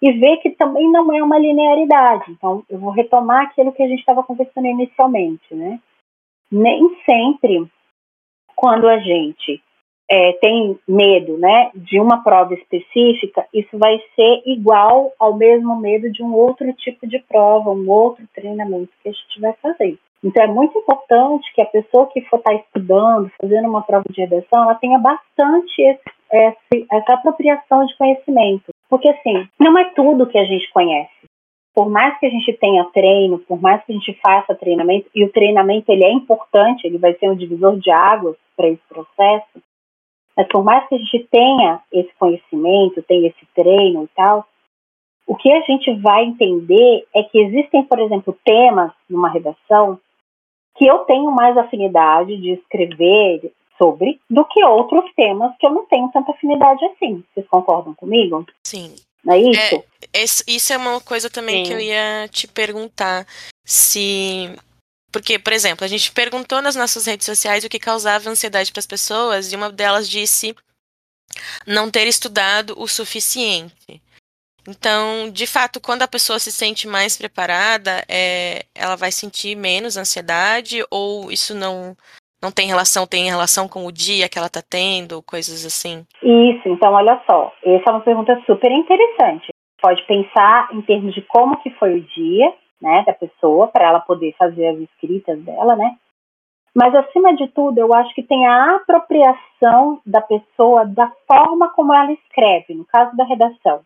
e 0.00 0.12
ver 0.12 0.36
que 0.38 0.50
também 0.50 0.90
não 0.90 1.12
é 1.14 1.22
uma 1.22 1.38
linearidade. 1.38 2.30
Então, 2.30 2.62
eu 2.68 2.78
vou 2.78 2.90
retomar 2.90 3.44
aquilo 3.44 3.72
que 3.72 3.82
a 3.82 3.88
gente 3.88 4.00
estava 4.00 4.22
conversando 4.22 4.66
inicialmente. 4.66 5.54
Né? 5.54 5.80
Nem 6.50 6.96
sempre, 7.04 7.66
quando 8.54 8.88
a 8.88 8.98
gente 8.98 9.62
é, 10.08 10.32
tem 10.34 10.78
medo 10.86 11.36
né, 11.38 11.70
de 11.74 12.00
uma 12.00 12.22
prova 12.22 12.54
específica, 12.54 13.46
isso 13.52 13.76
vai 13.78 13.98
ser 14.14 14.42
igual 14.46 15.12
ao 15.18 15.36
mesmo 15.36 15.76
medo 15.80 16.10
de 16.10 16.22
um 16.22 16.34
outro 16.34 16.72
tipo 16.74 17.06
de 17.06 17.18
prova, 17.20 17.70
um 17.70 17.88
outro 17.90 18.24
treinamento 18.34 18.92
que 19.02 19.08
a 19.08 19.12
gente 19.12 19.40
vai 19.40 19.52
fazer. 19.54 19.98
Então 20.22 20.42
é 20.42 20.46
muito 20.46 20.78
importante 20.78 21.52
que 21.54 21.60
a 21.60 21.66
pessoa 21.66 22.08
que 22.08 22.20
for 22.22 22.38
estar 22.38 22.50
tá 22.50 22.56
estudando, 22.56 23.30
fazendo 23.40 23.68
uma 23.68 23.82
prova 23.82 24.04
de 24.10 24.20
redação, 24.20 24.62
ela 24.62 24.74
tenha 24.74 24.98
bastante 24.98 25.82
esse, 25.82 26.86
essa 26.90 27.14
apropriação 27.14 27.84
de 27.86 27.96
conhecimento. 27.96 28.75
Porque 28.88 29.08
assim, 29.08 29.48
não 29.58 29.76
é 29.78 29.84
tudo 29.94 30.26
que 30.26 30.38
a 30.38 30.44
gente 30.44 30.70
conhece. 30.72 31.10
Por 31.74 31.90
mais 31.90 32.18
que 32.18 32.26
a 32.26 32.30
gente 32.30 32.52
tenha 32.54 32.84
treino, 32.86 33.38
por 33.40 33.60
mais 33.60 33.84
que 33.84 33.92
a 33.92 33.94
gente 33.94 34.18
faça 34.22 34.54
treinamento, 34.54 35.10
e 35.14 35.24
o 35.24 35.30
treinamento 35.30 35.92
ele 35.92 36.04
é 36.04 36.10
importante, 36.10 36.86
ele 36.86 36.96
vai 36.96 37.14
ser 37.14 37.28
um 37.28 37.36
divisor 37.36 37.78
de 37.78 37.90
águas 37.90 38.36
para 38.56 38.68
esse 38.68 38.82
processo, 38.88 39.62
mas 40.36 40.48
por 40.48 40.64
mais 40.64 40.88
que 40.88 40.94
a 40.94 40.98
gente 40.98 41.26
tenha 41.30 41.80
esse 41.92 42.12
conhecimento, 42.18 43.02
tenha 43.02 43.28
esse 43.28 43.46
treino 43.54 44.04
e 44.04 44.08
tal, 44.14 44.46
o 45.26 45.34
que 45.34 45.52
a 45.52 45.60
gente 45.62 45.92
vai 46.00 46.24
entender 46.24 47.06
é 47.14 47.22
que 47.24 47.38
existem, 47.38 47.82
por 47.82 47.98
exemplo, 47.98 48.36
temas 48.44 48.92
numa 49.08 49.28
redação 49.28 49.98
que 50.76 50.86
eu 50.86 50.98
tenho 51.00 51.30
mais 51.30 51.56
afinidade 51.56 52.36
de 52.36 52.52
escrever 52.52 53.52
sobre 53.78 54.20
do 54.28 54.44
que 54.44 54.64
outros 54.64 55.04
temas 55.14 55.52
que 55.58 55.66
eu 55.66 55.70
não 55.70 55.86
tenho 55.86 56.08
tanta 56.12 56.32
afinidade 56.32 56.84
assim. 56.86 57.22
Vocês 57.34 57.46
concordam 57.48 57.94
comigo? 57.94 58.46
Sim. 58.64 58.94
Não 59.24 59.34
é 59.34 59.38
isso? 59.40 59.84
É, 60.12 60.24
isso 60.46 60.72
é 60.72 60.76
uma 60.76 61.00
coisa 61.00 61.28
também 61.28 61.64
Sim. 61.64 61.70
que 61.70 61.74
eu 61.74 61.80
ia 61.80 62.28
te 62.30 62.46
perguntar. 62.46 63.26
Se 63.64 64.56
porque, 65.10 65.38
por 65.38 65.52
exemplo, 65.52 65.84
a 65.84 65.88
gente 65.88 66.12
perguntou 66.12 66.60
nas 66.60 66.76
nossas 66.76 67.06
redes 67.06 67.24
sociais 67.24 67.64
o 67.64 67.68
que 67.68 67.78
causava 67.78 68.28
ansiedade 68.28 68.70
para 68.70 68.80
as 68.80 68.86
pessoas 68.86 69.50
e 69.50 69.56
uma 69.56 69.72
delas 69.72 70.08
disse 70.08 70.54
não 71.66 71.90
ter 71.90 72.06
estudado 72.06 72.74
o 72.76 72.86
suficiente. 72.86 74.02
Então, 74.68 75.30
de 75.30 75.46
fato, 75.46 75.80
quando 75.80 76.02
a 76.02 76.08
pessoa 76.08 76.38
se 76.38 76.50
sente 76.50 76.86
mais 76.86 77.16
preparada, 77.16 78.04
é, 78.08 78.66
ela 78.74 78.96
vai 78.96 79.12
sentir 79.12 79.56
menos 79.56 79.96
ansiedade 79.96 80.84
ou 80.90 81.32
isso 81.32 81.54
não 81.54 81.96
não 82.46 82.52
tem 82.52 82.68
relação, 82.68 83.06
tem 83.06 83.28
relação 83.28 83.68
com 83.68 83.84
o 83.86 83.92
dia 83.92 84.28
que 84.28 84.38
ela 84.38 84.46
está 84.46 84.62
tendo, 84.62 85.20
coisas 85.22 85.66
assim? 85.66 86.06
Isso, 86.22 86.68
então 86.68 86.92
olha 86.92 87.20
só, 87.28 87.52
essa 87.64 87.90
é 87.90 87.92
uma 87.92 88.00
pergunta 88.00 88.40
super 88.46 88.70
interessante. 88.70 89.48
Pode 89.82 90.02
pensar 90.06 90.68
em 90.72 90.80
termos 90.82 91.12
de 91.12 91.22
como 91.22 91.56
que 91.58 91.70
foi 91.70 91.98
o 91.98 92.00
dia, 92.00 92.54
né, 92.80 93.02
da 93.04 93.12
pessoa, 93.12 93.66
para 93.66 93.88
ela 93.88 94.00
poder 94.00 94.32
fazer 94.38 94.68
as 94.68 94.78
escritas 94.78 95.38
dela, 95.40 95.74
né? 95.74 95.96
Mas, 96.74 96.94
acima 96.94 97.34
de 97.34 97.48
tudo, 97.48 97.78
eu 97.78 97.92
acho 97.94 98.14
que 98.14 98.22
tem 98.22 98.46
a 98.46 98.76
apropriação 98.76 99.98
da 100.04 100.20
pessoa 100.20 100.84
da 100.84 101.10
forma 101.26 101.70
como 101.70 101.92
ela 101.94 102.12
escreve, 102.12 102.74
no 102.74 102.84
caso 102.84 103.16
da 103.16 103.24
redação, 103.24 103.80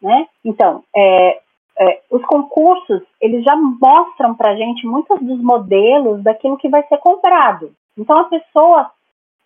né? 0.00 0.26
Então, 0.44 0.84
é, 0.94 1.40
é, 1.78 2.00
os 2.10 2.22
concursos, 2.26 3.02
eles 3.18 3.42
já 3.42 3.56
mostram 3.56 4.34
para 4.34 4.56
gente 4.56 4.86
muitos 4.86 5.18
dos 5.20 5.40
modelos 5.42 6.22
daquilo 6.22 6.58
que 6.58 6.68
vai 6.68 6.86
ser 6.86 6.98
comprado. 6.98 7.72
Então, 7.96 8.18
a 8.18 8.24
pessoa, 8.24 8.90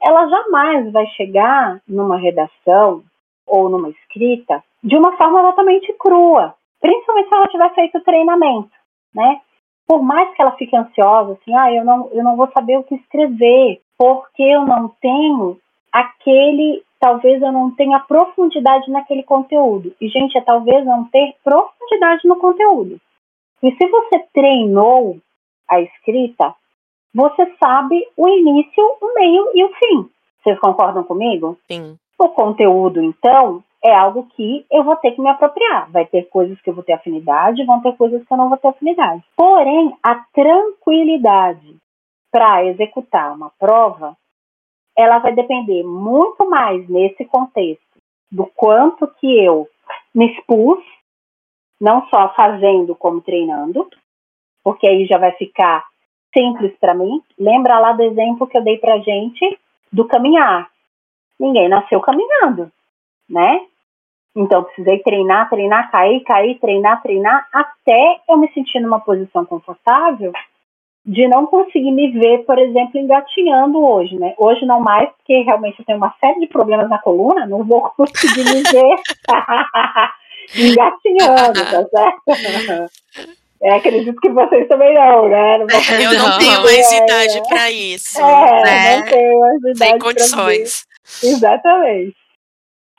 ela 0.01 0.29
jamais 0.29 0.93
vai 0.93 1.07
chegar 1.09 1.81
numa 1.87 2.17
redação 2.17 3.03
ou 3.47 3.69
numa 3.69 3.91
escrita 3.91 4.63
de 4.83 4.97
uma 4.97 5.17
forma 5.17 5.43
totalmente 5.43 5.93
crua, 5.95 6.55
principalmente 6.81 7.29
se 7.29 7.35
ela 7.35 7.49
tiver 7.49 7.75
feito 7.75 8.01
treinamento 8.01 8.79
né? 9.15 9.41
Por 9.87 10.03
mais 10.03 10.35
que 10.35 10.43
ela 10.43 10.53
fique 10.53 10.77
ansiosa, 10.77 11.33
assim, 11.33 11.55
ah, 11.55 11.73
eu 11.73 11.85
não, 11.85 12.09
eu 12.13 12.23
não 12.23 12.37
vou 12.37 12.51
saber 12.53 12.79
o 12.79 12.85
que 12.85 12.95
escrever, 12.95 13.81
porque 13.97 14.43
eu 14.43 14.65
não 14.67 14.89
tenho 15.01 15.59
aquele, 15.91 16.83
talvez 17.01 17.41
eu 17.41 17.51
não 17.51 17.71
tenha 17.75 17.99
profundidade 18.01 18.91
naquele 18.91 19.23
conteúdo. 19.23 19.95
E, 20.01 20.09
gente, 20.09 20.37
é 20.37 20.43
talvez 20.43 20.85
não 20.85 21.05
ter 21.07 21.35
profundidade 21.43 22.29
no 22.29 22.37
conteúdo. 22.37 23.01
E 23.63 23.73
se 23.73 23.89
você 23.89 24.19
treinou 24.33 25.17
a 25.69 25.81
escrita, 25.81 26.55
você 27.19 27.53
sabe 27.59 28.07
o 28.17 28.29
início, 28.29 28.97
o 29.01 29.15
meio 29.15 29.51
e 29.53 29.65
o 29.65 29.75
fim. 29.75 30.09
Vocês 30.41 30.57
concordam 30.61 31.03
comigo? 31.03 31.59
Sim. 31.69 31.99
O 32.17 32.29
conteúdo, 32.29 33.03
então, 33.03 33.65
é 33.85 33.93
algo 33.93 34.29
que 34.37 34.65
eu 34.71 34.85
vou 34.85 34.95
ter 34.95 35.11
que 35.11 35.21
me 35.21 35.29
apropriar. 35.29 35.91
Vai 35.91 36.07
ter 36.07 36.29
coisas 36.29 36.61
que 36.61 36.71
eu 36.71 36.75
vou 36.75 36.85
ter 36.85 36.93
afinidade, 36.93 37.65
vão 37.65 37.83
ter 37.83 37.97
coisas 37.97 38.25
que 38.25 38.33
eu 38.33 38.37
não 38.37 38.49
vou 38.49 38.57
ter 38.57 38.69
afinidade. 38.69 39.25
Porém, 39.37 39.97
a 40.01 40.15
tranquilidade 40.33 41.77
para 42.31 42.65
executar 42.67 43.35
uma 43.35 43.51
prova, 43.59 44.17
ela 44.97 45.19
vai 45.19 45.35
depender 45.35 45.83
muito 45.83 46.49
mais 46.49 46.89
nesse 46.89 47.25
contexto 47.25 47.83
do 48.31 48.47
quanto 48.55 49.09
que 49.19 49.45
eu 49.45 49.67
me 50.15 50.35
expus 50.35 50.85
não 51.81 52.07
só 52.09 52.33
fazendo 52.35 52.95
como 52.95 53.21
treinando, 53.21 53.89
porque 54.63 54.87
aí 54.87 55.05
já 55.07 55.19
vai 55.19 55.33
ficar 55.33 55.85
simples 56.33 56.73
para 56.81 56.95
mim. 56.95 57.23
Lembra 57.39 57.79
lá 57.79 57.93
do 57.93 58.03
exemplo 58.03 58.47
que 58.47 58.57
eu 58.57 58.63
dei 58.63 58.79
pra 58.79 58.99
gente 58.99 59.59
do 59.93 60.07
caminhar. 60.07 60.69
Ninguém 61.39 61.69
nasceu 61.69 62.01
caminhando, 62.01 62.71
né? 63.29 63.61
Então, 64.37 64.65
precisei 64.65 65.01
treinar, 65.01 65.49
treinar, 65.49 65.91
cair, 65.91 66.21
cair, 66.21 66.59
treinar, 66.61 67.03
treinar, 67.03 67.49
até 67.53 68.21
eu 68.29 68.37
me 68.37 68.49
sentir 68.53 68.81
numa 68.81 69.01
posição 69.01 69.45
confortável 69.45 70.33
de 71.05 71.27
não 71.27 71.47
conseguir 71.47 71.91
me 71.91 72.11
ver, 72.11 72.45
por 72.45 72.59
exemplo, 72.59 73.01
engatinhando 73.01 73.83
hoje, 73.83 74.19
né? 74.19 74.35
Hoje 74.37 74.67
não 74.67 74.81
mais, 74.81 75.09
porque 75.17 75.41
realmente 75.41 75.79
eu 75.79 75.85
tenho 75.85 75.99
uma 75.99 76.15
série 76.21 76.39
de 76.41 76.47
problemas 76.47 76.89
na 76.89 76.99
coluna, 76.99 77.47
não 77.47 77.65
vou 77.65 77.81
conseguir 77.97 78.45
me 78.45 78.63
ver 78.63 78.97
engatinhando, 80.71 81.65
tá 81.65 81.85
certo? 81.89 82.23
É, 83.61 83.75
acredito 83.75 84.21
que 84.21 84.29
vocês 84.29 84.69
também 84.69 84.95
não, 84.95 85.29
né? 85.29 85.59
Não 85.59 85.67
eu 86.01 86.19
não 86.19 86.39
tenho 86.39 86.63
mais 86.63 86.93
idade 86.93 87.43
para 87.49 87.71
isso. 87.71 88.21
É, 88.21 88.63
né? 88.63 88.97
não 88.99 89.07
tenho 89.07 89.41
mais 89.41 89.59
idade 89.59 89.79
Sem 89.79 89.99
condições. 89.99 90.87
Exatamente. 91.23 92.17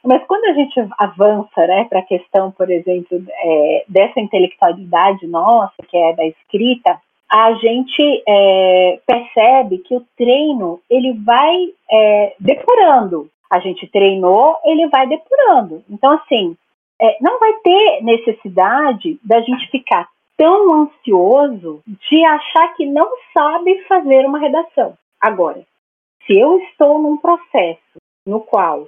Mas 0.04 0.24
quando 0.28 0.45
a 0.45 0.54
gente 0.54 0.80
avança 0.98 1.67
né, 1.67 1.86
para 1.89 2.00
a 2.00 2.06
questão, 2.06 2.52
por 2.52 2.69
exemplo, 2.69 3.22
é, 3.43 3.84
dessa 3.88 4.19
intelectualidade 4.19 5.28
nossa, 5.28 5.76
que 5.89 5.98
é 5.98 6.13
da 6.13 6.26
escrita, 6.26 7.00
a 7.30 7.54
gente 7.54 8.24
é, 8.28 9.00
percebe 9.06 9.78
que 9.80 9.95
o 9.95 10.06
treino 10.17 10.80
ele 10.89 11.13
vai 11.13 11.56
é, 11.91 12.34
depurando. 12.39 13.30
A 13.50 13.60
gente 13.60 13.88
treinou, 13.88 14.58
ele 14.63 14.88
vai 14.88 15.08
depurando. 15.08 15.84
Então, 15.89 16.13
assim, 16.13 16.56
é, 17.02 17.17
não 17.22 17.39
vai 17.39 17.54
ter 17.63 18.04
necessidade 18.04 19.19
da 19.24 19.41
gente 19.41 19.69
ficar 19.69 20.08
tão 20.39 20.84
ansioso 20.84 21.82
de 21.86 22.23
achar 22.23 22.73
que 22.75 22.86
não 22.86 23.10
sabe 23.38 23.84
fazer 23.84 24.25
uma 24.25 24.39
redação. 24.39 24.97
Agora, 25.19 25.62
se 26.25 26.39
eu 26.39 26.58
estou 26.60 26.97
num 26.97 27.17
processo 27.17 27.99
no 28.25 28.39
qual 28.39 28.88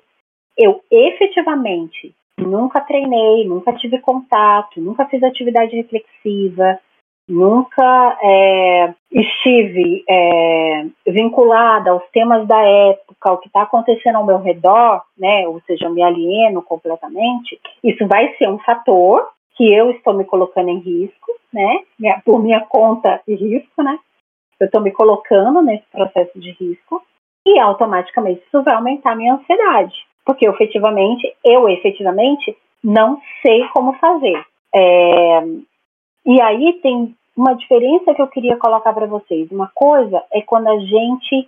eu 0.57 0.81
efetivamente 0.89 2.15
nunca 2.37 2.79
treinei, 2.79 3.45
nunca 3.45 3.73
tive 3.73 3.99
contato, 3.99 4.79
nunca 4.79 5.05
fiz 5.07 5.21
atividade 5.21 5.75
reflexiva, 5.75 6.79
nunca 7.27 8.17
é, 8.21 8.93
estive 9.11 10.05
é, 10.09 10.85
vinculada 11.05 11.91
aos 11.91 12.03
temas 12.11 12.47
da 12.47 12.61
época, 12.61 13.29
ao 13.29 13.39
que 13.39 13.47
está 13.47 13.63
acontecendo 13.63 14.15
ao 14.15 14.25
meu 14.25 14.39
redor, 14.39 15.03
né, 15.17 15.45
ou 15.47 15.61
seja, 15.67 15.85
eu 15.85 15.93
me 15.93 16.01
alieno 16.01 16.61
completamente, 16.61 17.59
isso 17.83 18.07
vai 18.07 18.33
ser 18.37 18.49
um 18.49 18.59
fator 18.59 19.27
que 19.61 19.71
eu 19.71 19.91
estou 19.91 20.15
me 20.15 20.25
colocando 20.25 20.69
em 20.69 20.79
risco, 20.79 21.39
né, 21.53 21.83
por 22.25 22.41
minha 22.41 22.61
conta 22.61 23.21
e 23.27 23.35
risco, 23.35 23.83
né, 23.83 23.95
eu 24.59 24.65
estou 24.65 24.81
me 24.81 24.91
colocando 24.91 25.61
nesse 25.61 25.85
processo 25.91 26.39
de 26.39 26.49
risco 26.53 26.99
e 27.45 27.59
automaticamente 27.59 28.41
isso 28.41 28.63
vai 28.63 28.73
aumentar 28.73 29.11
a 29.11 29.15
minha 29.15 29.35
ansiedade, 29.35 29.93
porque 30.25 30.47
efetivamente, 30.47 31.31
eu 31.45 31.69
efetivamente 31.69 32.57
não 32.83 33.21
sei 33.43 33.67
como 33.67 33.93
fazer. 33.99 34.43
É, 34.73 35.43
e 36.25 36.41
aí 36.41 36.73
tem 36.81 37.15
uma 37.37 37.53
diferença 37.53 38.15
que 38.15 38.21
eu 38.21 38.27
queria 38.29 38.57
colocar 38.57 38.93
para 38.93 39.05
vocês. 39.05 39.51
Uma 39.51 39.69
coisa 39.75 40.23
é 40.33 40.41
quando 40.41 40.69
a 40.69 40.79
gente 40.79 41.47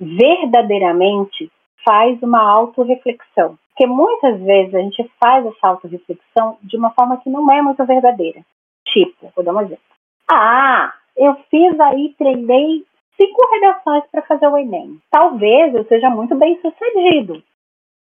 verdadeiramente 0.00 1.48
faz 1.84 2.20
uma 2.20 2.42
autorreflexão. 2.42 3.56
Porque 3.74 3.86
muitas 3.86 4.40
vezes 4.40 4.72
a 4.72 4.78
gente 4.78 5.10
faz 5.18 5.44
essa 5.44 5.68
autorreflexão 5.68 6.58
de 6.62 6.76
uma 6.76 6.90
forma 6.90 7.16
que 7.16 7.28
não 7.28 7.50
é 7.50 7.60
muito 7.60 7.84
verdadeira. 7.84 8.40
Tipo, 8.86 9.32
vou 9.34 9.44
dar 9.44 9.52
um 9.52 9.60
exemplo. 9.60 9.82
Ah, 10.30 10.94
eu 11.16 11.34
fiz 11.50 11.78
aí, 11.80 12.14
treinei 12.16 12.84
cinco 13.16 13.50
redações 13.52 14.04
para 14.12 14.22
fazer 14.22 14.46
o 14.46 14.56
Enem. 14.56 15.00
Talvez 15.10 15.74
eu 15.74 15.84
seja 15.86 16.08
muito 16.08 16.36
bem 16.36 16.60
sucedido 16.60 17.42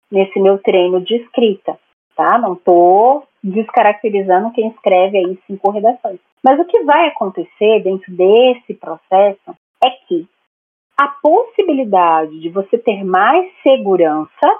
nesse 0.09 0.39
meu 0.39 0.57
treino 0.59 1.01
de 1.01 1.15
escrita, 1.17 1.77
tá? 2.15 2.37
Não 2.37 2.53
estou 2.53 3.27
descaracterizando 3.43 4.51
quem 4.51 4.69
escreve 4.69 5.17
aí 5.17 5.39
cinco 5.45 5.71
redações. 5.71 6.19
Mas 6.43 6.59
o 6.59 6.65
que 6.65 6.83
vai 6.83 7.07
acontecer 7.07 7.83
dentro 7.83 8.11
desse 8.13 8.73
processo 8.73 9.55
é 9.83 9.89
que 10.07 10.27
a 10.97 11.07
possibilidade 11.21 12.39
de 12.39 12.49
você 12.49 12.77
ter 12.77 13.03
mais 13.03 13.49
segurança, 13.61 14.59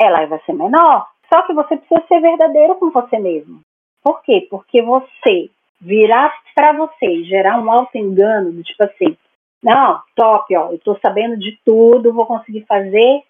ela 0.00 0.24
vai 0.26 0.40
ser 0.46 0.52
menor. 0.52 1.06
Só 1.32 1.42
que 1.42 1.52
você 1.52 1.76
precisa 1.76 2.02
ser 2.08 2.20
verdadeiro 2.20 2.74
com 2.76 2.90
você 2.90 3.18
mesmo. 3.18 3.60
Por 4.02 4.22
quê? 4.22 4.46
Porque 4.50 4.82
você 4.82 5.50
virar 5.80 6.34
para 6.54 6.72
você 6.72 7.06
e 7.06 7.24
gerar 7.24 7.58
um 7.58 7.70
auto 7.70 7.96
engano 7.96 8.52
do 8.52 8.62
tipo 8.62 8.82
assim, 8.84 9.16
não, 9.62 10.00
top, 10.16 10.56
ó, 10.56 10.70
eu 10.72 10.78
tô 10.78 10.98
sabendo 11.00 11.36
de 11.38 11.58
tudo, 11.64 12.12
vou 12.12 12.26
conseguir 12.26 12.64
fazer 12.66 13.22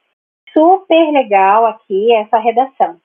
super 0.52 1.12
legal 1.12 1.66
aqui 1.66 2.12
essa 2.14 2.38
redação. 2.38 2.96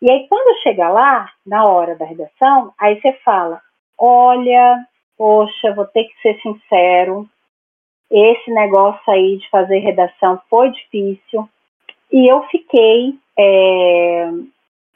E 0.00 0.10
aí, 0.10 0.26
quando 0.28 0.60
chega 0.62 0.88
lá, 0.88 1.30
na 1.44 1.64
hora 1.64 1.96
da 1.96 2.04
redação, 2.04 2.72
aí 2.78 3.00
você 3.00 3.12
fala: 3.24 3.60
olha, 3.98 4.86
poxa, 5.16 5.74
vou 5.74 5.86
ter 5.86 6.04
que 6.04 6.20
ser 6.20 6.40
sincero, 6.40 7.28
esse 8.10 8.50
negócio 8.50 9.12
aí 9.12 9.38
de 9.38 9.48
fazer 9.50 9.78
redação 9.78 10.40
foi 10.48 10.70
difícil. 10.70 11.48
E 12.12 12.30
eu 12.30 12.42
fiquei, 12.44 13.14
é, 13.38 14.30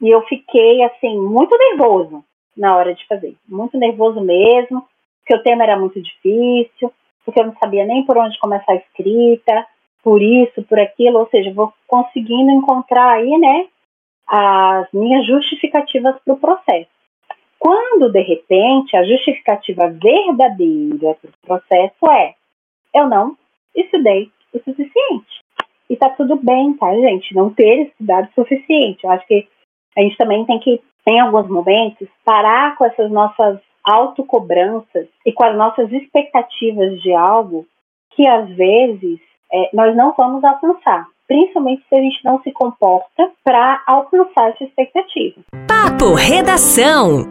e 0.01 0.09
eu 0.09 0.21
fiquei, 0.23 0.83
assim, 0.83 1.19
muito 1.19 1.57
nervoso 1.57 2.23
na 2.55 2.75
hora 2.75 2.93
de 2.93 3.05
fazer. 3.07 3.35
Muito 3.47 3.77
nervoso 3.77 4.21
mesmo, 4.21 4.85
porque 5.19 5.35
o 5.35 5.43
tema 5.43 5.63
era 5.63 5.77
muito 5.77 6.01
difícil, 6.01 6.91
porque 7.25 7.39
eu 7.39 7.45
não 7.45 7.55
sabia 7.57 7.85
nem 7.85 8.03
por 8.05 8.17
onde 8.17 8.39
começar 8.39 8.73
a 8.73 8.75
escrita, 8.75 9.65
por 10.03 10.21
isso, 10.21 10.63
por 10.63 10.79
aquilo, 10.79 11.19
ou 11.19 11.27
seja, 11.29 11.53
vou 11.53 11.73
conseguindo 11.87 12.51
encontrar 12.51 13.11
aí, 13.13 13.37
né, 13.37 13.67
as 14.27 14.87
minhas 14.91 15.25
justificativas 15.27 16.15
para 16.23 16.33
o 16.33 16.39
processo. 16.39 16.89
Quando, 17.59 18.11
de 18.11 18.21
repente, 18.21 18.95
a 18.97 19.03
justificativa 19.03 19.87
verdadeira 19.89 21.15
para 21.21 21.29
o 21.29 21.45
processo 21.45 22.11
é: 22.11 22.33
eu 22.95 23.07
não 23.07 23.37
estudei 23.75 24.31
o 24.53 24.57
suficiente. 24.57 25.41
E 25.91 25.97
tá 25.97 26.09
tudo 26.11 26.37
bem, 26.37 26.73
tá, 26.77 26.89
gente? 26.95 27.35
Não 27.35 27.49
ter 27.49 27.87
estudado 27.87 28.29
o 28.29 28.41
suficiente. 28.41 29.03
Eu 29.03 29.11
acho 29.11 29.27
que 29.27 29.45
a 29.97 30.01
gente 30.01 30.15
também 30.15 30.45
tem 30.45 30.57
que, 30.57 30.79
em 31.05 31.19
alguns 31.19 31.49
momentos, 31.49 32.07
parar 32.23 32.77
com 32.77 32.85
essas 32.85 33.11
nossas 33.11 33.59
autocobranças 33.83 35.07
e 35.25 35.33
com 35.33 35.43
as 35.43 35.57
nossas 35.57 35.91
expectativas 35.91 37.01
de 37.01 37.13
algo 37.13 37.67
que, 38.15 38.25
às 38.25 38.47
vezes, 38.55 39.19
é, 39.51 39.69
nós 39.73 39.93
não 39.93 40.13
vamos 40.17 40.41
alcançar 40.45 41.05
principalmente 41.27 41.81
se 41.87 41.95
a 41.95 42.01
gente 42.01 42.25
não 42.25 42.41
se 42.41 42.51
comporta 42.51 43.31
para 43.41 43.81
alcançar 43.87 44.49
essa 44.49 44.65
expectativa. 44.65 45.41
Papo 45.65 46.13
Redação. 46.13 47.25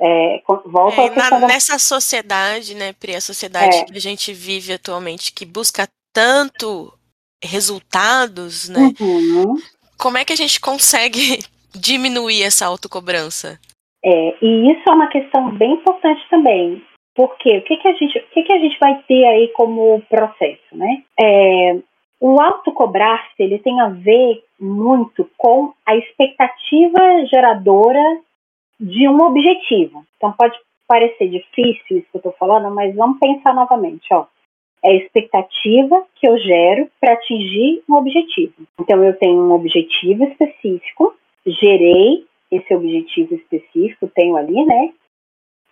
É, 0.00 0.42
volta 0.66 1.02
é, 1.02 1.10
na, 1.10 1.30
da... 1.30 1.46
Nessa 1.46 1.78
sociedade, 1.78 2.74
né, 2.74 2.94
Pri, 2.94 3.14
a 3.14 3.20
sociedade 3.20 3.76
é. 3.76 3.84
que 3.84 3.96
a 3.96 4.00
gente 4.00 4.32
vive 4.32 4.72
atualmente, 4.72 5.34
que 5.34 5.44
busca 5.44 5.86
tanto 6.14 6.92
resultados, 7.42 8.68
né? 8.68 8.92
Uhum. 9.00 9.56
Como 9.98 10.18
é 10.18 10.24
que 10.24 10.32
a 10.32 10.36
gente 10.36 10.60
consegue 10.60 11.38
diminuir 11.74 12.42
essa 12.42 12.66
autocobrança? 12.66 13.58
É, 14.04 14.36
e 14.42 14.72
isso 14.72 14.82
é 14.88 14.92
uma 14.92 15.08
questão 15.08 15.50
bem 15.52 15.74
importante 15.74 16.20
também. 16.28 16.82
Porque 17.14 17.58
o 17.58 17.62
que, 17.62 17.76
que, 17.76 17.88
a, 17.88 17.92
gente, 17.92 18.18
o 18.18 18.22
que, 18.32 18.42
que 18.42 18.52
a 18.52 18.58
gente 18.58 18.78
vai 18.78 19.02
ter 19.06 19.24
aí 19.26 19.48
como 19.48 20.00
processo, 20.08 20.62
né? 20.72 21.02
É, 21.20 21.78
o 22.18 22.40
autocobrar-se 22.40 23.42
ele 23.42 23.58
tem 23.58 23.80
a 23.80 23.88
ver 23.88 24.42
muito 24.58 25.28
com 25.36 25.74
a 25.84 25.96
expectativa 25.96 27.26
geradora 27.28 28.20
de 28.80 29.08
um 29.08 29.18
objetivo. 29.22 30.04
Então 30.16 30.32
pode 30.32 30.56
parecer 30.88 31.28
difícil 31.28 31.98
isso 31.98 32.06
que 32.10 32.16
eu 32.16 32.18
estou 32.18 32.32
falando, 32.38 32.74
mas 32.74 32.94
vamos 32.94 33.18
pensar 33.18 33.54
novamente, 33.54 34.06
ó. 34.12 34.26
É 34.84 34.90
a 34.90 34.94
expectativa 34.94 36.04
que 36.16 36.26
eu 36.26 36.36
gero 36.38 36.88
para 37.00 37.12
atingir 37.12 37.82
um 37.88 37.94
objetivo. 37.94 38.54
Então 38.80 39.02
eu 39.04 39.16
tenho 39.16 39.40
um 39.40 39.52
objetivo 39.52 40.24
específico, 40.24 41.14
gerei 41.46 42.26
esse 42.50 42.74
objetivo 42.74 43.34
específico, 43.34 44.10
tenho 44.14 44.36
ali, 44.36 44.64
né? 44.64 44.92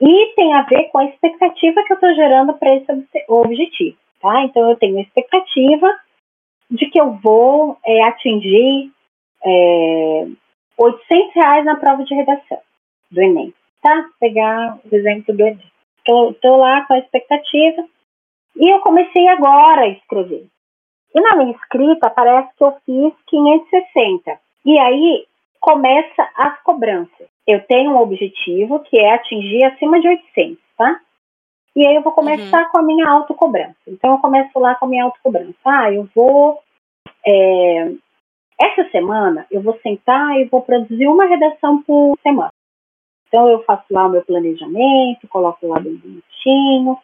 E 0.00 0.32
tem 0.34 0.54
a 0.54 0.62
ver 0.62 0.84
com 0.84 0.98
a 0.98 1.04
expectativa 1.04 1.84
que 1.84 1.92
eu 1.92 1.94
estou 1.94 2.14
gerando 2.14 2.54
para 2.54 2.74
esse 2.74 2.86
objetivo, 3.28 3.96
tá? 4.20 4.44
Então 4.44 4.70
eu 4.70 4.76
tenho 4.76 4.96
a 4.96 5.02
expectativa 5.02 5.94
de 6.70 6.86
que 6.86 6.98
eu 7.00 7.12
vou 7.22 7.76
é, 7.84 8.02
atingir 8.04 8.90
é, 9.44 10.26
800 10.78 11.34
reais 11.34 11.64
na 11.64 11.76
prova 11.76 12.04
de 12.04 12.14
redação 12.14 12.58
do 13.10 13.20
Enem, 13.20 13.52
tá? 13.82 14.08
Pegar 14.18 14.78
o 14.90 14.94
exemplo 14.94 15.36
do 15.36 15.42
Enem. 15.42 15.70
Estou 16.30 16.56
lá 16.56 16.86
com 16.86 16.94
a 16.94 16.98
expectativa 16.98 17.84
e 18.56 18.68
eu 18.68 18.80
comecei 18.80 19.28
agora 19.28 19.82
a 19.82 19.88
escrever. 19.88 20.46
E 21.14 21.20
na 21.20 21.36
minha 21.36 21.52
escrita 21.52 22.10
parece 22.10 22.54
que 22.56 22.64
eu 22.64 22.72
fiz 22.86 23.12
560. 23.26 24.38
E 24.64 24.78
aí 24.78 25.26
começa 25.60 26.28
as 26.36 26.60
cobranças. 26.62 27.28
eu 27.46 27.60
tenho 27.66 27.92
um 27.92 28.00
objetivo 28.00 28.80
que 28.80 28.98
é 28.98 29.14
atingir 29.14 29.64
acima 29.64 30.00
de 30.00 30.08
800, 30.08 30.58
tá? 30.76 31.00
E 31.74 31.86
aí 31.86 31.94
eu 31.94 32.02
vou 32.02 32.12
começar 32.12 32.62
uhum. 32.64 32.68
com 32.70 32.78
a 32.78 32.82
minha 32.82 33.08
autocobrança. 33.08 33.76
Então 33.86 34.12
eu 34.12 34.18
começo 34.18 34.58
lá 34.58 34.74
com 34.74 34.86
a 34.86 34.88
minha 34.88 35.04
autocobrança. 35.04 35.56
Ah, 35.64 35.92
eu 35.92 36.08
vou. 36.14 36.60
É, 37.26 37.92
essa 38.60 38.88
semana 38.90 39.46
eu 39.50 39.62
vou 39.62 39.78
sentar 39.82 40.38
e 40.38 40.44
vou 40.44 40.62
produzir 40.62 41.06
uma 41.06 41.26
redação 41.26 41.82
por 41.82 42.18
semana. 42.22 42.52
Então 43.28 43.48
eu 43.48 43.62
faço 43.64 43.84
lá 43.90 44.06
o 44.06 44.10
meu 44.10 44.22
planejamento, 44.22 45.28
coloco 45.28 45.66
lá 45.66 45.78
bem 45.78 45.96
bonitinho. 45.96 46.98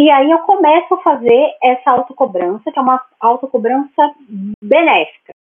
E 0.00 0.10
aí 0.10 0.30
eu 0.30 0.38
começo 0.38 0.94
a 0.94 1.02
fazer 1.02 1.54
essa 1.62 1.90
autocobrança, 1.90 2.72
que 2.72 2.78
é 2.78 2.80
uma 2.80 3.04
autocobrança 3.20 4.14
benéfica. 4.64 5.34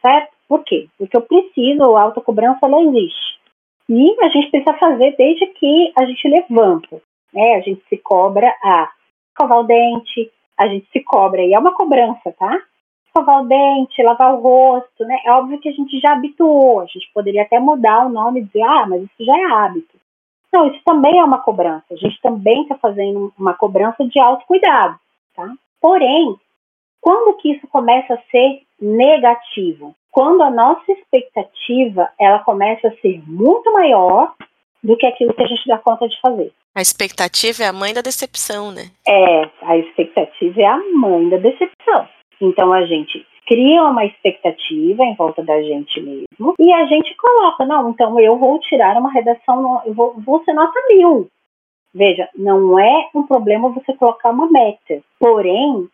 Certo? 0.00 0.32
Por 0.46 0.62
quê? 0.62 0.88
Porque 0.96 1.16
eu 1.16 1.22
preciso, 1.22 1.96
a 1.96 2.02
autocobrança 2.02 2.60
ela 2.62 2.80
existe. 2.80 3.40
E 3.88 4.16
a 4.22 4.28
gente 4.28 4.52
precisa 4.52 4.78
fazer 4.78 5.16
desde 5.16 5.48
que 5.48 5.92
a 5.98 6.04
gente 6.04 6.28
levanta. 6.28 7.02
Né? 7.34 7.56
A 7.56 7.60
gente 7.60 7.82
se 7.88 7.96
cobra 7.96 8.54
a 8.62 8.88
escovar 9.30 9.58
o 9.58 9.64
dente, 9.64 10.30
a 10.56 10.68
gente 10.68 10.88
se 10.92 11.00
cobra, 11.00 11.42
e 11.42 11.52
é 11.52 11.58
uma 11.58 11.74
cobrança, 11.74 12.32
tá? 12.38 12.56
Escovar 13.04 13.42
o 13.42 13.48
dente, 13.48 14.00
lavar 14.00 14.32
o 14.32 14.40
rosto, 14.40 15.04
né? 15.06 15.18
É 15.26 15.32
óbvio 15.32 15.58
que 15.58 15.70
a 15.70 15.72
gente 15.72 15.98
já 15.98 16.12
habituou, 16.12 16.82
a 16.82 16.86
gente 16.86 17.10
poderia 17.12 17.42
até 17.42 17.58
mudar 17.58 18.06
o 18.06 18.10
nome 18.10 18.42
e 18.42 18.44
dizer, 18.44 18.62
ah, 18.62 18.86
mas 18.86 19.02
isso 19.02 19.24
já 19.24 19.36
é 19.36 19.44
hábito. 19.44 19.97
Não, 20.52 20.68
isso 20.68 20.80
também 20.84 21.18
é 21.18 21.24
uma 21.24 21.38
cobrança. 21.38 21.84
A 21.90 21.96
gente 21.96 22.20
também 22.22 22.62
está 22.62 22.76
fazendo 22.76 23.32
uma 23.38 23.54
cobrança 23.54 24.04
de 24.06 24.18
autocuidado, 24.18 24.98
tá? 25.34 25.52
Porém, 25.80 26.36
quando 27.00 27.36
que 27.36 27.52
isso 27.52 27.66
começa 27.68 28.14
a 28.14 28.22
ser 28.30 28.62
negativo? 28.80 29.94
Quando 30.10 30.42
a 30.42 30.50
nossa 30.50 30.90
expectativa 30.90 32.08
ela 32.18 32.38
começa 32.40 32.88
a 32.88 32.96
ser 33.00 33.22
muito 33.26 33.72
maior 33.72 34.34
do 34.82 34.96
que 34.96 35.06
aquilo 35.06 35.34
que 35.34 35.42
a 35.42 35.46
gente 35.46 35.66
dá 35.66 35.78
conta 35.78 36.08
de 36.08 36.18
fazer. 36.20 36.52
A 36.74 36.80
expectativa 36.80 37.64
é 37.64 37.66
a 37.66 37.72
mãe 37.72 37.92
da 37.92 38.00
decepção, 38.00 38.70
né? 38.70 38.90
É, 39.06 39.50
a 39.62 39.76
expectativa 39.76 40.60
é 40.60 40.66
a 40.66 40.78
mãe 40.94 41.28
da 41.28 41.36
decepção. 41.36 42.08
Então 42.40 42.72
a 42.72 42.86
gente 42.86 43.26
cria 43.48 43.82
uma 43.82 44.04
expectativa 44.04 45.02
em 45.02 45.14
volta 45.14 45.42
da 45.42 45.60
gente 45.62 46.00
mesmo 46.00 46.54
e 46.58 46.72
a 46.72 46.84
gente 46.84 47.16
coloca, 47.16 47.64
não, 47.64 47.90
então 47.90 48.20
eu 48.20 48.36
vou 48.36 48.60
tirar 48.60 48.96
uma 48.98 49.10
redação, 49.10 49.82
eu 49.86 49.94
vou, 49.94 50.14
vou 50.20 50.44
ser 50.44 50.52
nota 50.52 50.78
mil. 50.90 51.28
Veja, 51.94 52.28
não 52.36 52.78
é 52.78 53.08
um 53.14 53.26
problema 53.26 53.70
você 53.70 53.94
colocar 53.94 54.30
uma 54.30 54.50
meta, 54.50 55.02
porém, 55.18 55.88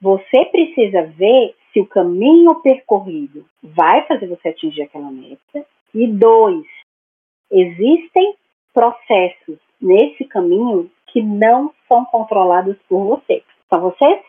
você 0.00 0.46
precisa 0.46 1.02
ver 1.02 1.54
se 1.72 1.80
o 1.80 1.86
caminho 1.86 2.54
percorrido 2.56 3.44
vai 3.62 4.06
fazer 4.06 4.26
você 4.26 4.48
atingir 4.48 4.82
aquela 4.82 5.10
meta. 5.10 5.66
E 5.94 6.06
dois, 6.06 6.64
existem 7.50 8.34
processos 8.72 9.58
nesse 9.80 10.24
caminho 10.24 10.90
que 11.08 11.22
não 11.22 11.72
são 11.86 12.04
controlados 12.04 12.76
por 12.88 13.04
você. 13.04 13.42
Então, 13.66 13.80
vocês 13.80 14.20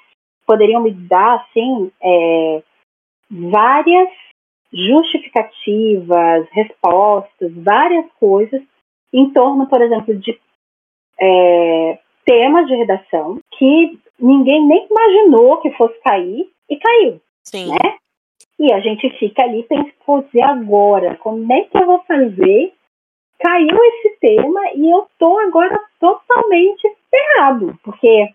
poderiam 0.50 0.82
me 0.82 0.90
dar, 0.90 1.36
assim, 1.36 1.92
é, 2.02 2.64
várias 3.30 4.10
justificativas, 4.74 6.48
respostas, 6.52 7.54
várias 7.54 8.12
coisas 8.20 8.60
em 9.14 9.30
torno, 9.30 9.68
por 9.68 9.80
exemplo, 9.80 10.16
de 10.16 10.40
é, 11.22 12.00
temas 12.26 12.66
de 12.66 12.74
redação 12.74 13.40
que 13.60 14.00
ninguém 14.20 14.66
nem 14.66 14.88
imaginou 14.90 15.58
que 15.58 15.70
fosse 15.74 16.00
cair 16.02 16.50
e 16.68 16.78
caiu. 16.78 17.22
Sim. 17.44 17.70
Né? 17.70 17.98
E 18.60 18.74
a 18.74 18.80
gente 18.80 19.08
fica 19.20 19.44
ali 19.44 19.62
pensando, 19.64 20.28
e 20.34 20.42
agora? 20.42 21.16
Como 21.18 21.54
é 21.54 21.62
que 21.62 21.78
eu 21.78 21.86
vou 21.86 22.00
fazer 22.08 22.74
caiu 23.40 23.78
esse 23.84 24.18
tema 24.20 24.62
e 24.74 24.90
eu 24.90 25.08
tô 25.20 25.38
agora 25.38 25.80
totalmente 26.00 26.92
ferrado, 27.10 27.80
porque 27.84 28.34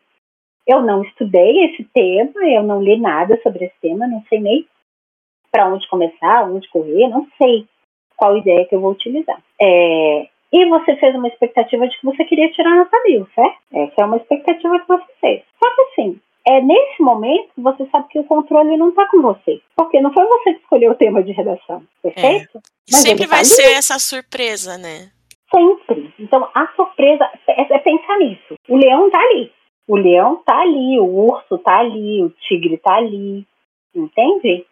eu 0.67 0.83
não 0.83 1.03
estudei 1.03 1.67
esse 1.67 1.85
tema, 1.85 2.47
eu 2.47 2.63
não 2.63 2.83
li 2.83 2.99
nada 2.99 3.39
sobre 3.43 3.67
esse 3.67 3.75
tema, 3.81 4.07
não 4.07 4.23
sei 4.29 4.41
nem 4.41 4.67
para 5.51 5.69
onde 5.69 5.89
começar, 5.89 6.51
onde 6.51 6.69
correr, 6.69 7.09
não 7.09 7.27
sei 7.39 7.67
qual 8.17 8.37
ideia 8.37 8.65
que 8.67 8.75
eu 8.75 8.81
vou 8.81 8.93
utilizar. 8.93 9.41
É, 9.61 10.29
e 10.53 10.67
você 10.67 10.97
fez 10.97 11.15
uma 11.15 11.29
expectativa 11.29 11.87
de 11.89 11.99
que 11.99 12.07
você 12.07 12.25
queria 12.25 12.51
tirar 12.53 12.77
nota 12.77 12.97
mil, 13.05 13.27
certo? 13.35 13.59
Essa 13.73 14.03
é 14.03 14.05
uma 14.05 14.17
expectativa 14.17 14.81
que 14.81 14.89
você 14.89 15.13
fez. 15.21 15.43
Só 15.63 15.75
que 15.75 15.81
assim, 15.81 16.21
é 16.47 16.61
nesse 16.61 17.03
momento 17.03 17.49
que 17.55 17.61
você 17.61 17.87
sabe 17.91 18.09
que 18.09 18.19
o 18.19 18.25
controle 18.25 18.77
não 18.77 18.91
está 18.91 19.07
com 19.09 19.21
você. 19.23 19.61
Porque 19.77 20.01
não 20.01 20.13
foi 20.13 20.25
você 20.27 20.55
que 20.55 20.61
escolheu 20.61 20.93
o 20.93 20.97
tema 20.97 21.23
de 21.23 21.33
redação, 21.33 21.83
perfeito? 22.03 22.59
É. 22.59 22.93
Sempre 22.97 23.27
vai 23.27 23.39
tá 23.39 23.45
ser 23.45 23.73
essa 23.73 23.99
surpresa, 23.99 24.77
né? 24.79 25.11
Sempre. 25.55 26.13
Então, 26.19 26.49
a 26.55 26.67
surpresa 26.77 27.29
é, 27.49 27.75
é 27.75 27.79
pensar 27.79 28.19
nisso. 28.19 28.55
O 28.69 28.77
leão 28.77 29.11
tá 29.11 29.21
ali. 29.21 29.51
O 29.87 29.97
leão 29.97 30.37
tá 30.45 30.61
ali, 30.61 30.99
o 30.99 31.07
urso 31.07 31.59
tá 31.59 31.79
ali, 31.79 32.23
o 32.23 32.31
tigre 32.31 32.79
tá 32.79 32.97
ali. 32.97 33.47
Entende? 33.95 34.67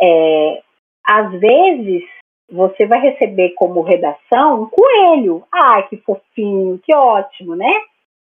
É, 0.00 0.62
às 1.04 1.30
vezes, 1.32 2.04
você 2.50 2.86
vai 2.86 3.00
receber 3.00 3.50
como 3.50 3.82
redação 3.82 4.62
um 4.62 4.66
coelho. 4.66 5.44
Ah, 5.52 5.82
que 5.82 5.96
fofinho, 5.98 6.78
que 6.78 6.94
ótimo, 6.94 7.54
né? 7.56 7.82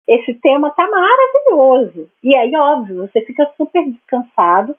esse 0.08 0.32
tema 0.40 0.70
tá 0.70 0.88
maravilhoso. 0.88 2.10
E 2.24 2.34
aí, 2.34 2.56
óbvio, 2.56 3.06
você 3.06 3.20
fica 3.26 3.46
super 3.58 3.84
descansado 3.84 4.74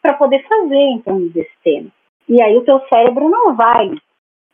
para 0.00 0.14
poder 0.14 0.46
fazer 0.46 0.76
em 0.76 1.00
torno 1.00 1.28
desse 1.30 1.52
tema. 1.64 1.90
E 2.28 2.40
aí 2.40 2.56
o 2.56 2.64
teu 2.64 2.80
cérebro 2.88 3.28
não 3.28 3.56
vai 3.56 3.90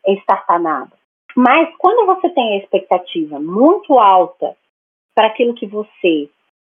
estartar 0.09 0.59
nada. 0.59 0.93
Mas 1.37 1.69
quando 1.77 2.07
você 2.07 2.31
tem 2.31 2.55
a 2.55 2.59
expectativa 2.63 3.39
muito 3.39 3.99
alta 3.99 4.57
para 5.15 5.29
aquilo 5.29 5.55
que 5.55 5.67
você 5.67 6.29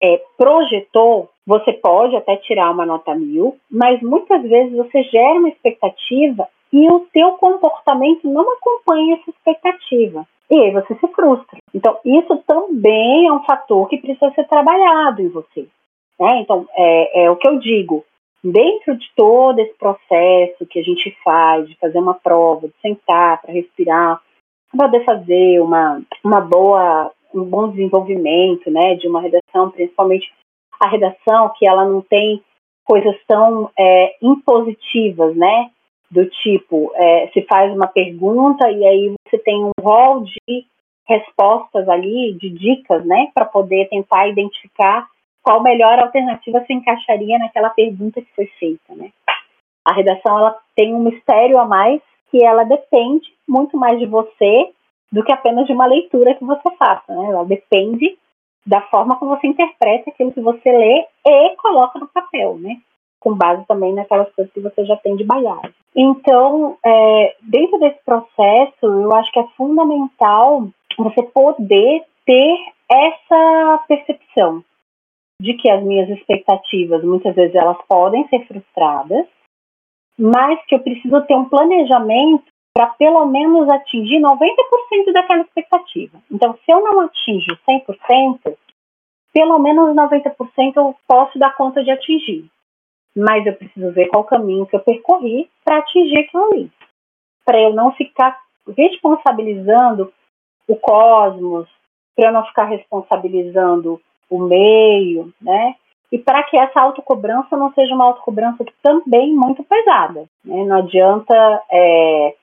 é, 0.03 0.23
projetou, 0.37 1.29
você 1.47 1.73
pode 1.73 2.15
até 2.17 2.37
tirar 2.37 2.71
uma 2.71 2.87
nota 2.87 3.15
mil, 3.15 3.57
mas 3.71 4.01
muitas 4.01 4.43
vezes 4.43 4.77
você 4.77 5.03
gera 5.05 5.39
uma 5.39 5.49
expectativa 5.49 6.49
e 6.73 6.89
o 6.91 7.01
teu 7.13 7.33
comportamento 7.33 8.29
não 8.29 8.53
acompanha 8.53 9.17
essa 9.17 9.31
expectativa. 9.31 10.27
E 10.51 10.59
aí 10.59 10.71
você 10.71 10.95
se 10.95 11.09
frustra. 11.09 11.59
Então, 11.75 11.99
isso 12.05 12.37
também 12.47 13.27
é 13.27 13.33
um 13.33 13.45
fator 13.45 13.89
que 13.89 13.99
precisa 13.99 14.31
ser 14.33 14.47
trabalhado 14.47 15.21
em 15.21 15.29
você. 15.29 15.67
Né? 16.19 16.41
Então, 16.41 16.67
é, 16.75 17.25
é 17.25 17.31
o 17.31 17.37
que 17.37 17.49
eu 17.49 17.59
digo. 17.59 18.05
Dentro 18.43 18.97
de 18.97 19.07
todo 19.17 19.59
esse 19.59 19.75
processo 19.75 20.67
que 20.71 20.79
a 20.79 20.83
gente 20.83 21.15
faz, 21.25 21.69
de 21.69 21.77
fazer 21.77 21.99
uma 21.99 22.15
prova, 22.15 22.69
de 22.69 22.75
sentar 22.81 23.41
para 23.43 23.53
respirar, 23.53 24.21
poder 24.77 25.05
fazer 25.05 25.61
uma, 25.61 26.01
uma 26.25 26.41
boa, 26.41 27.11
um 27.35 27.45
bom 27.45 27.71
desenvolvimento 27.71 28.71
né, 28.71 28.95
de 28.95 29.07
uma 29.07 29.21
redação, 29.21 29.71
principalmente 29.71 30.33
a 30.81 30.89
redação 30.89 31.53
que 31.59 31.69
ela 31.69 31.85
não 31.85 32.01
tem 32.01 32.43
coisas 32.85 33.17
tão 33.27 33.71
é, 33.79 34.17
impositivas, 34.23 35.37
né? 35.37 35.71
do 36.11 36.25
tipo, 36.27 36.91
é, 36.95 37.29
se 37.29 37.43
faz 37.43 37.73
uma 37.73 37.87
pergunta 37.87 38.71
e 38.71 38.87
aí 38.87 39.15
você 39.27 39.39
tem 39.39 39.63
um 39.63 39.73
rol 39.81 40.25
de 40.25 40.67
respostas 41.07 41.89
ali, 41.89 42.35
de 42.35 42.51
dicas, 42.51 43.05
né, 43.05 43.31
para 43.35 43.47
poder 43.47 43.89
tentar 43.89 44.29
identificar 44.29 45.07
qual 45.43 45.63
melhor 45.63 45.99
alternativa 45.99 46.63
se 46.67 46.73
encaixaria 46.73 47.39
naquela 47.39 47.71
pergunta 47.71 48.21
que 48.21 48.35
foi 48.35 48.47
feita, 48.59 48.95
né. 48.95 49.11
A 49.87 49.93
redação, 49.95 50.39
ela 50.39 50.59
tem 50.77 50.95
um 50.95 51.03
mistério 51.03 51.59
a 51.59 51.65
mais 51.65 52.01
que 52.31 52.45
ela 52.45 52.65
depende 52.65 53.33
muito 53.49 53.77
mais 53.77 53.99
de 53.99 54.05
você 54.05 54.71
do 55.11 55.25
que 55.25 55.33
apenas 55.33 55.67
de 55.67 55.73
uma 55.73 55.87
leitura 55.87 56.35
que 56.35 56.45
você 56.45 56.71
faça, 56.77 57.15
né, 57.15 57.27
ela 57.31 57.45
depende 57.45 58.19
da 58.67 58.83
forma 58.83 59.17
como 59.17 59.35
você 59.35 59.47
interpreta 59.47 60.11
aquilo 60.11 60.33
que 60.33 60.41
você 60.41 60.71
lê 60.71 61.07
e 61.27 61.57
coloca 61.57 61.99
no 61.99 62.09
papel, 62.09 62.59
né 62.59 62.79
com 63.21 63.35
base 63.35 63.67
também 63.67 63.93
naquelas 63.93 64.33
coisas 64.33 64.53
que 64.53 64.61
você 64.61 64.85
já 64.85 64.97
tem 64.97 65.17
de 65.17 65.25
bagagem. 65.25 65.75
Então, 65.95 66.77
é, 66.85 67.37
dentro 67.43 67.79
desse 67.79 67.99
processo, 68.05 68.85
eu 68.87 69.13
acho 69.15 69.33
que 69.33 69.41
é 69.41 69.47
fundamental 69.57 70.69
você 70.97 71.23
poder 71.23 72.05
ter 72.25 72.57
essa 72.91 73.85
percepção 73.89 74.63
de 75.41 75.55
que 75.55 75.71
as 75.71 75.83
minhas 75.83 76.09
expectativas, 76.11 77.03
muitas 77.05 77.35
vezes, 77.35 77.55
elas 77.55 77.79
podem 77.89 78.27
ser 78.29 78.47
frustradas, 78.47 79.27
mas 80.19 80.61
que 80.67 80.75
eu 80.75 80.81
preciso 80.81 81.21
ter 81.23 81.37
um 81.37 81.49
planejamento 81.49 82.45
para 82.79 82.87
pelo 82.91 83.27
menos 83.27 83.69
atingir 83.69 84.21
90% 84.21 85.13
daquela 85.13 85.41
expectativa. 85.41 86.23
Então, 86.31 86.57
se 86.65 86.71
eu 86.73 86.81
não 86.81 87.01
atingo 87.01 87.59
100%, 87.69 88.57
pelo 89.33 89.59
menos 89.59 89.97
90% 89.97 90.77
eu 90.77 90.95
posso 91.09 91.37
dar 91.41 91.57
conta 91.57 91.83
de 91.83 91.91
atingir 91.91 92.49
mas 93.19 93.45
eu 93.45 93.55
preciso 93.55 93.91
ver 93.91 94.07
qual 94.07 94.23
caminho 94.23 94.65
que 94.65 94.77
eu 94.77 94.81
percorri 94.81 95.51
para 95.65 95.79
atingir 95.79 96.21
aquilo 96.21 96.45
ali. 96.45 96.71
Para 97.45 97.61
eu 97.61 97.75
não 97.75 97.91
ficar 97.93 98.39
responsabilizando 98.77 100.13
o 100.69 100.77
cosmos, 100.77 101.69
para 102.15 102.29
eu 102.29 102.33
não 102.33 102.45
ficar 102.45 102.67
responsabilizando 102.67 104.01
o 104.31 104.39
meio, 104.39 105.33
né? 105.41 105.75
E 106.13 106.19
para 106.19 106.45
que 106.45 106.57
essa 106.57 106.81
autocobrança 106.81 107.57
não 107.57 107.73
seja 107.73 107.95
uma 107.95 108.05
autocobrança 108.05 108.65
também 108.83 109.35
muito 109.35 109.65
pesada. 109.65 110.25
Né? 110.45 110.65
Não 110.65 110.77
adianta 110.77 111.63
é, 111.71 112.35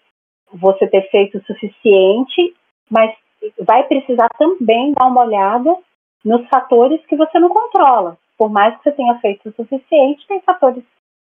você 0.55 0.87
ter 0.87 1.09
feito 1.09 1.37
o 1.37 1.43
suficiente, 1.43 2.55
mas 2.89 3.13
vai 3.59 3.83
precisar 3.83 4.29
também 4.37 4.93
dar 4.93 5.07
uma 5.07 5.23
olhada 5.25 5.75
nos 6.23 6.47
fatores 6.47 6.99
que 7.07 7.15
você 7.15 7.39
não 7.39 7.49
controla. 7.49 8.17
Por 8.37 8.49
mais 8.49 8.75
que 8.77 8.83
você 8.83 8.91
tenha 8.91 9.17
feito 9.19 9.49
o 9.49 9.53
suficiente, 9.53 10.27
tem 10.27 10.41
fatores 10.41 10.83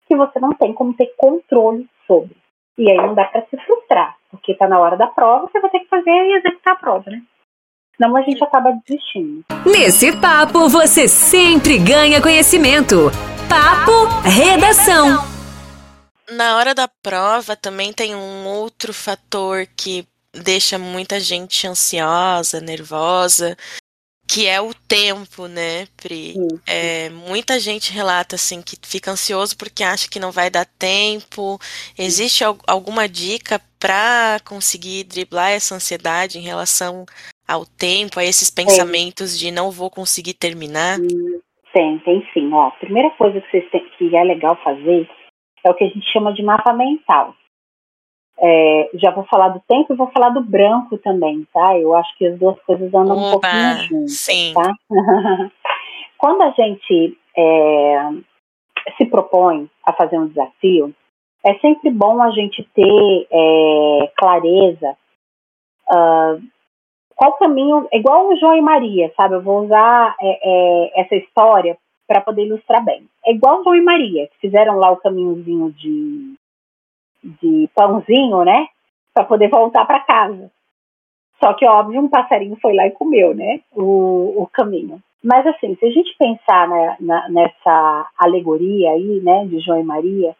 que 0.06 0.16
você 0.16 0.38
não 0.38 0.50
tem 0.50 0.72
como 0.72 0.94
ter 0.94 1.12
controle 1.16 1.86
sobre. 2.06 2.36
E 2.78 2.90
aí 2.90 2.96
não 2.96 3.14
dá 3.14 3.24
para 3.24 3.44
se 3.46 3.56
frustrar, 3.56 4.16
porque 4.30 4.52
está 4.52 4.68
na 4.68 4.78
hora 4.78 4.96
da 4.96 5.06
prova, 5.06 5.48
você 5.50 5.60
vai 5.60 5.70
ter 5.70 5.80
que 5.80 5.88
fazer 5.88 6.10
e 6.10 6.36
executar 6.36 6.74
a 6.74 6.76
prova, 6.76 7.10
né? 7.10 7.22
Senão 7.96 8.14
a 8.14 8.22
gente 8.22 8.42
acaba 8.44 8.78
desistindo. 8.86 9.42
Nesse 9.64 10.14
papo, 10.20 10.68
você 10.68 11.08
sempre 11.08 11.78
ganha 11.78 12.20
conhecimento. 12.20 13.10
Papo 13.48 14.06
Redação. 14.22 15.35
Na 16.30 16.56
hora 16.56 16.74
da 16.74 16.88
prova 16.88 17.54
também 17.54 17.92
tem 17.92 18.14
um 18.14 18.46
outro 18.46 18.92
fator 18.92 19.66
que 19.76 20.06
deixa 20.32 20.78
muita 20.78 21.20
gente 21.20 21.66
ansiosa, 21.66 22.60
nervosa, 22.60 23.56
que 24.28 24.46
é 24.46 24.60
o 24.60 24.74
tempo, 24.74 25.46
né, 25.46 25.86
Pri? 25.96 26.34
É, 26.66 27.08
muita 27.10 27.60
gente 27.60 27.92
relata 27.92 28.34
assim 28.34 28.60
que 28.60 28.76
fica 28.84 29.12
ansioso 29.12 29.56
porque 29.56 29.84
acha 29.84 30.10
que 30.10 30.18
não 30.18 30.32
vai 30.32 30.50
dar 30.50 30.66
tempo. 30.66 31.58
Existe 31.96 32.42
alguma 32.66 33.08
dica 33.08 33.60
para 33.78 34.40
conseguir 34.44 35.04
driblar 35.04 35.52
essa 35.52 35.76
ansiedade 35.76 36.38
em 36.38 36.42
relação 36.42 37.06
ao 37.46 37.64
tempo, 37.64 38.18
a 38.18 38.24
esses 38.24 38.50
pensamentos 38.50 39.38
de 39.38 39.52
não 39.52 39.70
vou 39.70 39.88
conseguir 39.88 40.34
terminar? 40.34 40.98
Tem, 41.72 41.98
tem 42.00 42.26
sim. 42.34 42.52
Ó, 42.52 42.66
a 42.66 42.70
primeira 42.72 43.10
coisa 43.10 43.40
que, 43.40 43.50
vocês 43.50 43.70
têm, 43.70 43.88
que 43.96 44.16
é 44.16 44.24
legal 44.24 44.58
fazer 44.64 45.08
é 45.66 45.70
o 45.70 45.74
que 45.74 45.84
a 45.84 45.88
gente 45.88 46.06
chama 46.12 46.32
de 46.32 46.42
mapa 46.42 46.72
mental. 46.72 47.34
É, 48.38 48.90
já 48.94 49.10
vou 49.10 49.24
falar 49.24 49.48
do 49.48 49.60
tempo 49.60 49.92
e 49.92 49.96
vou 49.96 50.10
falar 50.10 50.28
do 50.30 50.42
branco 50.42 50.98
também, 50.98 51.46
tá? 51.52 51.78
Eu 51.78 51.94
acho 51.94 52.16
que 52.16 52.26
as 52.26 52.38
duas 52.38 52.60
coisas 52.62 52.92
andam 52.92 53.16
Opa, 53.16 53.26
um 53.26 53.30
pouquinho 53.30 53.78
juntas, 53.88 54.12
sim. 54.12 54.52
tá? 54.52 54.72
Quando 56.18 56.42
a 56.42 56.50
gente 56.50 57.18
é, 57.36 58.10
se 58.96 59.06
propõe 59.06 59.70
a 59.84 59.92
fazer 59.92 60.18
um 60.18 60.28
desafio, 60.28 60.94
é 61.44 61.54
sempre 61.58 61.90
bom 61.90 62.20
a 62.22 62.30
gente 62.30 62.62
ter 62.74 63.26
é, 63.30 64.12
clareza 64.16 64.96
uh, 65.90 66.42
qual 67.14 67.32
caminho, 67.38 67.88
igual 67.92 68.28
o 68.28 68.36
João 68.36 68.56
e 68.56 68.60
Maria, 68.60 69.12
sabe? 69.16 69.36
Eu 69.36 69.42
vou 69.42 69.64
usar 69.64 70.14
é, 70.20 70.40
é, 70.42 71.00
essa 71.00 71.16
história 71.16 71.78
para 72.06 72.20
poder 72.20 72.46
ilustrar 72.46 72.84
bem. 72.84 73.06
É 73.24 73.32
igual 73.32 73.62
João 73.62 73.74
e 73.74 73.82
Maria, 73.82 74.28
que 74.28 74.38
fizeram 74.38 74.78
lá 74.78 74.90
o 74.90 74.96
caminhozinho 74.96 75.72
de 75.72 76.36
de 77.40 77.68
pãozinho, 77.74 78.44
né? 78.44 78.68
Para 79.12 79.24
poder 79.24 79.48
voltar 79.48 79.84
para 79.84 80.00
casa. 80.00 80.50
Só 81.42 81.52
que, 81.54 81.66
óbvio, 81.66 82.00
um 82.00 82.08
passarinho 82.08 82.56
foi 82.60 82.74
lá 82.74 82.86
e 82.86 82.92
comeu, 82.92 83.34
né? 83.34 83.60
O, 83.72 84.42
o 84.42 84.46
caminho. 84.46 85.02
Mas, 85.22 85.46
assim, 85.46 85.74
se 85.76 85.84
a 85.84 85.90
gente 85.90 86.16
pensar 86.18 86.68
na, 86.68 86.96
na, 87.00 87.28
nessa 87.28 88.10
alegoria 88.16 88.90
aí, 88.90 89.20
né, 89.20 89.44
de 89.46 89.58
João 89.60 89.80
e 89.80 89.84
Maria, 89.84 90.36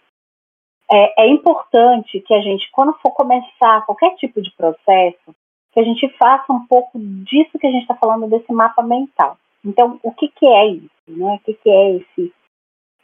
é, 0.90 1.24
é 1.24 1.28
importante 1.28 2.20
que 2.20 2.32
a 2.32 2.40
gente, 2.40 2.70
quando 2.70 2.92
for 3.00 3.10
começar 3.10 3.84
qualquer 3.84 4.14
tipo 4.14 4.40
de 4.40 4.50
processo, 4.52 5.34
que 5.72 5.80
a 5.80 5.82
gente 5.82 6.08
faça 6.16 6.52
um 6.52 6.64
pouco 6.66 6.98
disso 6.98 7.58
que 7.58 7.66
a 7.66 7.70
gente 7.70 7.82
está 7.82 7.94
falando 7.96 8.28
desse 8.28 8.52
mapa 8.52 8.82
mental. 8.82 9.36
Então, 9.64 9.98
o 10.02 10.12
que, 10.12 10.28
que 10.28 10.46
é 10.46 10.68
isso? 10.68 10.95
Né? 11.08 11.34
O 11.34 11.38
que, 11.44 11.54
que 11.54 11.70
é 11.70 11.96
esse, 11.96 12.32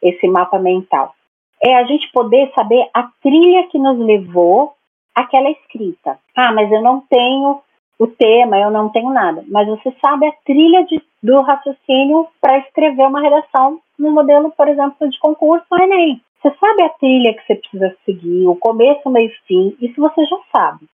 esse 0.03 0.29
mapa 0.29 0.59
mental? 0.59 1.15
é 1.63 1.77
a 1.77 1.85
gente 1.85 2.11
poder 2.11 2.51
saber 2.55 2.91
a 2.93 3.05
trilha 3.23 3.69
que 3.69 3.79
nos 3.79 3.97
levou 3.99 4.75
àquela 5.15 5.49
escrita. 5.51 6.19
Ah, 6.35 6.53
mas 6.53 6.71
eu 6.73 6.83
não 6.83 7.01
tenho 7.09 7.63
o 7.99 8.07
tema, 8.09 8.59
eu 8.59 8.71
não 8.71 8.89
tenho 8.89 9.11
nada. 9.11 9.45
Mas 9.47 9.69
você 9.69 9.95
sabe 10.05 10.27
a 10.27 10.33
trilha 10.45 10.85
de, 10.85 11.01
do 11.23 11.41
raciocínio 11.41 12.27
para 12.41 12.59
escrever 12.59 13.07
uma 13.07 13.21
redação 13.21 13.81
no 13.97 14.11
modelo, 14.11 14.51
por 14.51 14.67
exemplo, 14.67 15.09
de 15.09 15.19
concurso 15.21 15.65
ou 15.71 15.79
Enem. 15.79 16.21
Você 16.43 16.53
sabe 16.59 16.83
a 16.83 16.89
trilha 16.89 17.35
que 17.35 17.47
você 17.47 17.55
precisa 17.55 17.97
seguir, 18.05 18.49
o 18.49 18.57
começo, 18.57 19.03
o 19.05 19.11
meio 19.11 19.31
e 19.31 19.47
fim, 19.47 19.77
isso 19.81 20.01
você 20.01 20.25
já 20.25 20.37
sabe. 20.55 20.87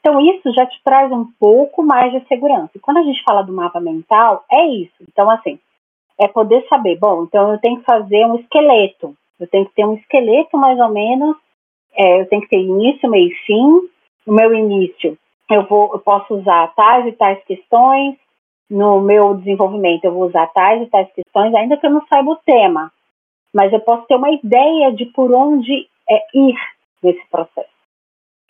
Então, 0.00 0.20
isso 0.20 0.52
já 0.52 0.66
te 0.66 0.78
traz 0.84 1.10
um 1.10 1.24
pouco 1.40 1.82
mais 1.82 2.12
de 2.12 2.26
segurança. 2.28 2.70
E 2.74 2.78
quando 2.78 2.98
a 2.98 3.02
gente 3.02 3.22
fala 3.22 3.42
do 3.42 3.52
mapa 3.52 3.80
mental, 3.80 4.44
é 4.52 4.66
isso. 4.66 4.94
Então, 5.08 5.30
assim, 5.30 5.58
é 6.18 6.26
poder 6.26 6.66
saber, 6.68 6.98
bom, 6.98 7.24
então 7.24 7.52
eu 7.52 7.58
tenho 7.58 7.78
que 7.78 7.84
fazer 7.84 8.26
um 8.26 8.36
esqueleto. 8.36 9.14
Eu 9.38 9.46
tenho 9.46 9.66
que 9.66 9.74
ter 9.74 9.86
um 9.86 9.94
esqueleto 9.94 10.56
mais 10.56 10.78
ou 10.80 10.88
menos, 10.88 11.36
é, 11.94 12.20
eu 12.20 12.28
tenho 12.28 12.42
que 12.42 12.48
ter 12.48 12.60
início, 12.60 13.08
meio 13.08 13.28
e 13.28 13.34
fim. 13.46 13.88
No 14.26 14.34
meu 14.34 14.54
início, 14.54 15.16
eu, 15.50 15.64
vou, 15.66 15.92
eu 15.92 15.98
posso 16.00 16.34
usar 16.34 16.74
tais 16.74 17.06
e 17.06 17.12
tais 17.12 17.42
questões. 17.44 18.16
No 18.68 19.00
meu 19.00 19.34
desenvolvimento, 19.34 20.04
eu 20.04 20.12
vou 20.12 20.26
usar 20.26 20.46
tais 20.48 20.82
e 20.82 20.86
tais 20.86 21.10
questões, 21.12 21.54
ainda 21.54 21.76
que 21.76 21.86
eu 21.86 21.90
não 21.90 22.06
saiba 22.06 22.32
o 22.32 22.36
tema. 22.36 22.92
Mas 23.54 23.72
eu 23.72 23.80
posso 23.80 24.06
ter 24.06 24.16
uma 24.16 24.30
ideia 24.30 24.92
de 24.92 25.06
por 25.06 25.32
onde 25.32 25.88
é, 26.08 26.22
ir 26.34 26.54
nesse 27.02 27.26
processo. 27.30 27.68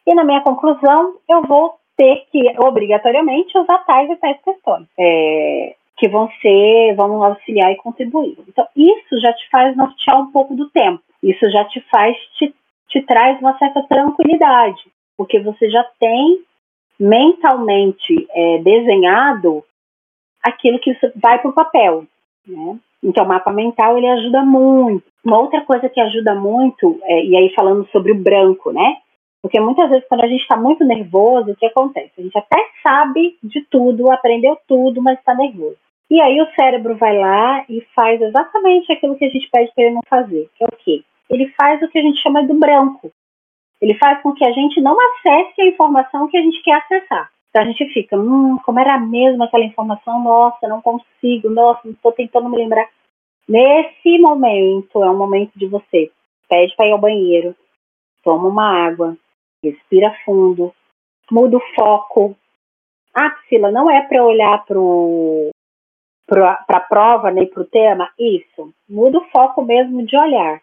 E 0.07 0.15
na 0.15 0.25
minha 0.25 0.41
conclusão, 0.41 1.15
eu 1.29 1.43
vou 1.43 1.77
ter 1.97 2.27
que, 2.33 2.59
obrigatoriamente, 2.59 3.57
usar 3.57 3.79
tais 3.85 4.11
e 4.11 4.17
tais 4.17 4.41
questões. 4.43 4.87
É, 4.99 5.77
que 5.99 6.09
vão 6.09 6.31
ser, 6.41 6.95
vão 6.95 7.23
auxiliar 7.23 7.73
e 7.73 7.77
contribuir. 7.77 8.39
Então, 8.49 8.67
isso 8.77 9.21
já 9.21 9.33
te 9.33 9.49
faz 9.51 9.77
nortear 9.77 10.21
um 10.21 10.31
pouco 10.31 10.55
do 10.55 10.71
tempo. 10.71 11.03
Isso 11.23 11.51
já 11.51 11.65
te 11.65 11.81
faz, 11.91 12.17
te, 12.39 12.55
te 12.89 13.03
traz 13.03 13.39
uma 13.41 13.59
certa 13.59 13.83
tranquilidade, 13.83 14.81
porque 15.17 15.41
você 15.41 15.69
já 15.69 15.85
tem 15.99 16.41
mentalmente 16.99 18.27
é, 18.31 18.59
desenhado 18.59 19.65
aquilo 20.43 20.79
que 20.79 20.97
vai 21.17 21.41
para 21.41 21.51
o 21.51 21.55
papel, 21.55 22.05
né? 22.47 22.79
Então, 23.03 23.25
o 23.25 23.29
mapa 23.29 23.53
mental 23.53 23.97
ele 23.97 24.09
ajuda 24.09 24.45
muito. 24.45 25.05
Uma 25.25 25.39
outra 25.39 25.61
coisa 25.61 25.89
que 25.89 26.01
ajuda 26.01 26.35
muito, 26.35 26.99
é, 27.03 27.25
e 27.25 27.37
aí 27.37 27.53
falando 27.55 27.87
sobre 27.89 28.13
o 28.13 28.21
branco, 28.21 28.73
né? 28.73 28.97
Porque 29.41 29.61
muitas 29.61 29.89
vezes, 29.89 30.07
quando 30.09 30.23
a 30.23 30.27
gente 30.27 30.41
está 30.41 30.57
muito 30.57 30.85
nervoso, 30.85 31.53
o 31.53 31.57
que 31.57 31.67
acontece? 31.67 32.13
A 32.19 32.23
gente 32.23 32.37
até 32.37 32.57
sabe 32.83 33.37
de 33.43 33.65
tudo, 33.71 34.11
aprendeu 34.11 34.59
tudo, 34.67 35.01
mas 35.01 35.19
está 35.19 35.35
nervoso. 35.35 35.77
E 36.11 36.21
aí 36.21 36.41
o 36.41 36.51
cérebro 36.55 36.97
vai 36.97 37.19
lá 37.19 37.65
e 37.69 37.87
faz 37.95 38.21
exatamente 38.21 38.91
aquilo 38.91 39.17
que 39.17 39.27
a 39.27 39.29
gente 39.29 39.49
pede 39.51 39.73
para 39.75 39.85
ele 39.85 39.95
não 39.95 40.03
fazer, 40.09 40.49
que 40.55 40.65
é 40.65 40.67
o 40.67 40.77
quê? 40.77 41.05
Ele 41.29 41.49
faz 41.51 41.83
o 41.83 41.89
que 41.89 41.99
a 41.99 42.03
gente 42.03 42.23
chama 42.23 42.43
do 42.43 42.55
branco. 42.55 43.13
Ele 43.81 43.95
faz 43.95 44.21
com 44.23 44.33
que 44.33 44.45
a 44.45 44.53
gente 44.53 44.81
não 44.81 44.97
acesse 44.99 45.61
a 45.61 45.67
informação 45.67 46.29
que 46.29 46.37
a 46.37 46.43
gente 46.43 46.63
quer 46.63 46.75
acessar. 46.75 47.31
Então 47.51 47.63
a 47.63 47.65
gente 47.67 47.93
fica, 47.93 48.19
hum, 48.19 48.59
como 48.65 48.81
era 48.81 48.99
mesmo 48.99 49.43
aquela 49.45 49.65
informação? 49.65 50.23
Nossa, 50.23 50.67
não 50.67 50.81
consigo, 50.81 51.51
nossa, 51.51 51.89
estou 51.89 52.13
tentando 52.13 52.49
me 52.49 52.57
lembrar. 52.57 52.89
Nesse 53.47 54.19
momento, 54.19 55.03
é 55.03 55.11
um 55.11 55.17
momento 55.17 55.53
de 55.57 55.67
você 55.67 56.11
pede 56.49 56.75
para 56.77 56.87
ir 56.87 56.93
ao 56.93 56.99
banheiro, 56.99 57.55
toma 58.23 58.49
uma 58.49 58.87
água, 58.87 59.17
respira 59.63 60.15
fundo, 60.25 60.75
muda 61.31 61.57
o 61.57 61.75
foco. 61.75 62.37
Ah, 63.15 63.31
Priscila, 63.31 63.71
não 63.71 63.91
é 63.91 64.03
para 64.03 64.25
olhar 64.25 64.65
para 64.65 64.79
para 66.29 66.65
a 66.69 66.81
prova, 66.81 67.31
nem 67.31 67.47
para 67.47 67.63
o 67.63 67.67
tema, 67.67 68.11
isso. 68.19 68.73
Muda 68.89 69.19
o 69.19 69.25
foco 69.31 69.63
mesmo 69.63 70.05
de 70.05 70.17
olhar. 70.17 70.61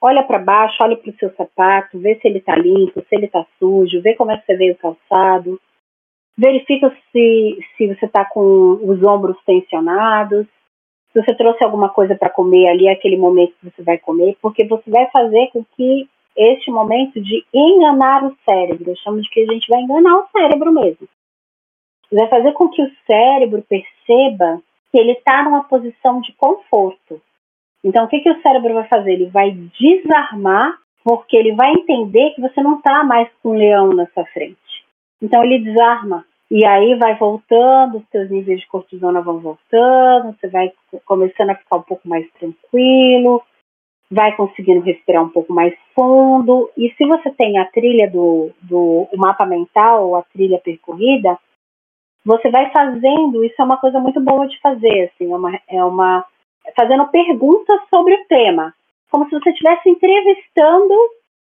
Olha 0.00 0.22
para 0.22 0.38
baixo, 0.38 0.76
olha 0.80 0.96
para 0.96 1.10
o 1.10 1.16
seu 1.16 1.34
sapato, 1.34 1.98
vê 1.98 2.14
se 2.14 2.28
ele 2.28 2.38
está 2.38 2.54
limpo, 2.54 3.00
se 3.00 3.14
ele 3.14 3.26
está 3.26 3.44
sujo, 3.58 4.00
vê 4.00 4.14
como 4.14 4.30
é 4.30 4.38
que 4.38 4.46
você 4.46 4.56
veio 4.56 4.76
calçado. 4.76 5.60
Verifica 6.38 6.94
se, 7.10 7.58
se 7.76 7.88
você 7.88 8.06
está 8.06 8.24
com 8.24 8.78
os 8.82 9.02
ombros 9.02 9.36
tensionados, 9.44 10.46
se 11.12 11.22
você 11.22 11.34
trouxe 11.34 11.64
alguma 11.64 11.88
coisa 11.88 12.14
para 12.14 12.30
comer 12.30 12.68
ali, 12.68 12.88
aquele 12.88 13.16
momento 13.16 13.54
que 13.58 13.70
você 13.70 13.82
vai 13.82 13.98
comer, 13.98 14.36
porque 14.40 14.64
você 14.64 14.88
vai 14.90 15.10
fazer 15.10 15.48
com 15.50 15.64
que 15.74 16.08
este 16.36 16.70
momento 16.70 17.20
de 17.20 17.44
enganar 17.52 18.22
o 18.22 18.36
cérebro, 18.48 18.90
eu 18.90 18.96
chamo 18.96 19.20
de 19.22 19.30
que 19.30 19.40
a 19.40 19.52
gente 19.52 19.66
vai 19.68 19.80
enganar 19.80 20.18
o 20.18 20.28
cérebro 20.28 20.70
mesmo. 20.70 21.08
Vai 22.12 22.28
fazer 22.28 22.52
com 22.52 22.68
que 22.68 22.82
o 22.82 22.92
cérebro 23.06 23.64
perceba 23.66 24.60
que 24.96 25.00
ele 25.00 25.12
está 25.12 25.42
numa 25.42 25.64
posição 25.64 26.22
de 26.22 26.32
conforto. 26.32 27.20
Então, 27.84 28.06
o 28.06 28.08
que, 28.08 28.20
que 28.20 28.30
o 28.30 28.40
cérebro 28.40 28.72
vai 28.72 28.88
fazer? 28.88 29.12
Ele 29.12 29.26
vai 29.26 29.50
desarmar, 29.50 30.78
porque 31.04 31.36
ele 31.36 31.54
vai 31.54 31.70
entender 31.72 32.30
que 32.30 32.40
você 32.40 32.62
não 32.62 32.78
está 32.78 33.04
mais 33.04 33.28
com 33.42 33.50
um 33.50 33.58
leão 33.58 33.88
na 33.88 34.06
sua 34.06 34.24
frente. 34.24 34.56
Então, 35.20 35.44
ele 35.44 35.58
desarma. 35.58 36.24
E 36.50 36.64
aí 36.64 36.94
vai 36.94 37.14
voltando, 37.18 37.98
os 37.98 38.08
seus 38.10 38.30
níveis 38.30 38.60
de 38.60 38.66
cortisona 38.68 39.20
vão 39.20 39.38
voltando, 39.38 40.34
você 40.40 40.48
vai 40.48 40.72
começando 41.04 41.50
a 41.50 41.56
ficar 41.56 41.76
um 41.76 41.82
pouco 41.82 42.08
mais 42.08 42.26
tranquilo, 42.38 43.42
vai 44.10 44.34
conseguindo 44.34 44.80
respirar 44.80 45.22
um 45.22 45.28
pouco 45.28 45.52
mais 45.52 45.74
fundo. 45.94 46.70
E 46.74 46.90
se 46.96 47.04
você 47.04 47.30
tem 47.32 47.58
a 47.58 47.66
trilha 47.66 48.10
do, 48.10 48.50
do 48.62 49.08
o 49.12 49.18
mapa 49.18 49.44
mental, 49.44 50.14
a 50.14 50.22
trilha 50.22 50.58
percorrida, 50.58 51.36
você 52.26 52.50
vai 52.50 52.68
fazendo, 52.72 53.44
isso 53.44 53.54
é 53.56 53.64
uma 53.64 53.76
coisa 53.76 54.00
muito 54.00 54.20
boa 54.20 54.48
de 54.48 54.58
fazer, 54.58 55.12
assim, 55.12 55.32
é 55.32 55.36
uma, 55.36 55.60
é 55.68 55.84
uma 55.84 56.26
fazendo 56.76 57.06
perguntas 57.06 57.80
sobre 57.88 58.14
o 58.14 58.24
tema, 58.26 58.74
como 59.08 59.26
se 59.26 59.30
você 59.30 59.50
estivesse 59.50 59.88
entrevistando 59.88 60.92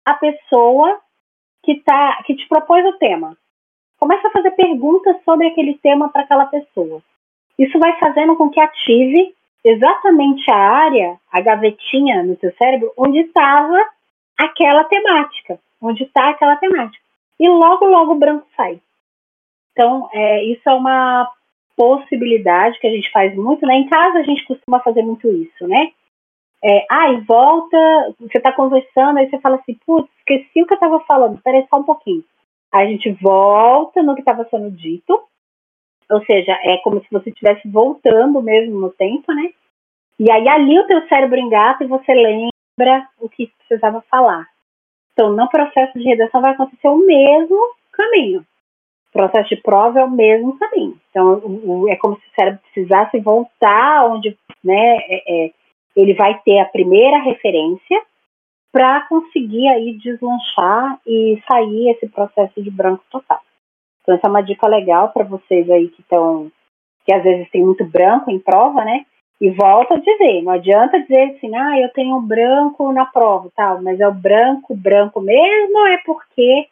a 0.06 0.14
pessoa 0.14 1.00
que, 1.64 1.80
tá, 1.80 2.22
que 2.28 2.36
te 2.36 2.48
propôs 2.48 2.86
o 2.86 2.94
tema. 3.00 3.36
Começa 4.00 4.28
a 4.28 4.32
fazer 4.32 4.52
perguntas 4.52 5.16
sobre 5.26 5.48
aquele 5.48 5.80
tema 5.80 6.10
para 6.10 6.22
aquela 6.22 6.46
pessoa. 6.46 7.02
Isso 7.58 7.80
vai 7.80 7.98
fazendo 7.98 8.36
com 8.36 8.48
que 8.48 8.62
ative 8.62 9.34
exatamente 9.66 10.50
a 10.52 10.58
área, 10.58 11.18
a 11.32 11.42
gavetinha 11.42 12.22
no 12.22 12.38
seu 12.38 12.54
cérebro, 12.54 12.94
onde 12.96 13.18
estava 13.22 13.84
aquela 14.38 14.84
temática, 14.84 15.60
onde 15.82 16.04
está 16.04 16.30
aquela 16.30 16.56
temática. 16.58 17.04
E 17.40 17.50
logo, 17.50 17.88
logo 17.88 18.12
o 18.12 18.20
branco 18.20 18.46
sai. 18.56 18.80
Então, 19.78 20.10
é, 20.12 20.44
isso 20.46 20.68
é 20.68 20.74
uma 20.74 21.32
possibilidade 21.76 22.80
que 22.80 22.88
a 22.88 22.90
gente 22.90 23.12
faz 23.12 23.36
muito, 23.36 23.64
né? 23.64 23.76
Em 23.76 23.88
casa 23.88 24.18
a 24.18 24.24
gente 24.24 24.44
costuma 24.46 24.80
fazer 24.80 25.04
muito 25.04 25.30
isso, 25.30 25.68
né? 25.68 25.92
É, 26.64 26.84
ah, 26.90 27.12
e 27.12 27.22
volta, 27.22 27.78
você 28.20 28.40
está 28.40 28.52
conversando, 28.52 29.20
aí 29.20 29.30
você 29.30 29.38
fala 29.40 29.58
assim, 29.58 29.78
putz, 29.86 30.10
esqueci 30.18 30.64
o 30.64 30.66
que 30.66 30.74
eu 30.74 30.78
estava 30.78 31.00
falando, 31.02 31.40
peraí 31.44 31.64
só 31.70 31.80
um 31.80 31.84
pouquinho. 31.84 32.24
Aí 32.74 32.88
a 32.88 32.90
gente 32.90 33.12
volta 33.22 34.02
no 34.02 34.16
que 34.16 34.22
estava 34.22 34.48
sendo 34.50 34.72
dito, 34.72 35.24
ou 36.10 36.26
seja, 36.26 36.58
é 36.64 36.78
como 36.78 37.00
se 37.00 37.08
você 37.12 37.30
estivesse 37.30 37.68
voltando 37.68 38.42
mesmo 38.42 38.80
no 38.80 38.90
tempo, 38.90 39.32
né? 39.32 39.52
E 40.20 40.32
aí 40.32 40.50
ali 40.50 40.80
o 40.80 40.88
teu 40.88 41.08
cérebro 41.08 41.38
engata 41.38 41.84
e 41.84 41.88
você 41.88 42.12
lembra 42.12 43.08
o 43.20 43.30
que 43.30 43.52
precisava 43.60 44.04
falar. 44.10 44.48
Então, 45.14 45.32
no 45.32 45.48
processo 45.48 46.00
de 46.00 46.06
redação 46.06 46.42
vai 46.42 46.54
acontecer 46.54 46.88
o 46.88 46.98
mesmo 46.98 47.76
caminho. 47.92 48.44
Processo 49.18 49.50
de 49.50 49.62
prova 49.64 50.00
é 50.00 50.04
o 50.06 50.12
mesmo 50.12 50.60
caminho. 50.60 50.96
Então, 51.10 51.88
é 51.90 51.96
como 51.96 52.16
se 52.18 52.22
o 52.22 52.36
cérebro 52.40 52.60
precisasse 52.72 53.20
voltar 53.20 54.06
onde, 54.06 54.38
né, 54.64 54.98
é, 55.10 55.24
é, 55.28 55.52
ele 55.96 56.14
vai 56.14 56.40
ter 56.46 56.60
a 56.60 56.66
primeira 56.66 57.18
referência 57.24 58.00
para 58.72 59.02
conseguir 59.08 59.68
aí 59.70 59.94
deslanchar 59.94 61.00
e 61.08 61.42
sair 61.50 61.90
esse 61.90 62.08
processo 62.10 62.62
de 62.62 62.70
branco 62.70 63.04
total. 63.10 63.40
Então 64.04 64.14
essa 64.14 64.28
é 64.28 64.30
uma 64.30 64.44
dica 64.44 64.68
legal 64.68 65.10
para 65.10 65.24
vocês 65.24 65.68
aí 65.72 65.88
que 65.88 66.02
estão, 66.02 66.52
que 67.04 67.12
às 67.12 67.24
vezes 67.24 67.50
tem 67.50 67.64
muito 67.64 67.84
branco 67.86 68.30
em 68.30 68.38
prova, 68.38 68.86
né? 68.86 69.04
E 69.42 69.50
volta 69.50 69.96
a 69.96 70.00
dizer, 70.00 70.44
não 70.44 70.52
adianta 70.52 71.02
dizer 71.02 71.36
assim, 71.36 71.56
ah, 71.56 71.80
eu 71.80 71.90
tenho 71.90 72.22
branco 72.22 72.92
na 72.94 73.06
prova, 73.06 73.50
tal, 73.56 73.82
mas 73.82 74.00
é 74.00 74.08
o 74.08 74.14
branco, 74.14 74.76
branco 74.76 75.20
mesmo, 75.22 75.88
é 75.88 75.98
porque 76.06 76.68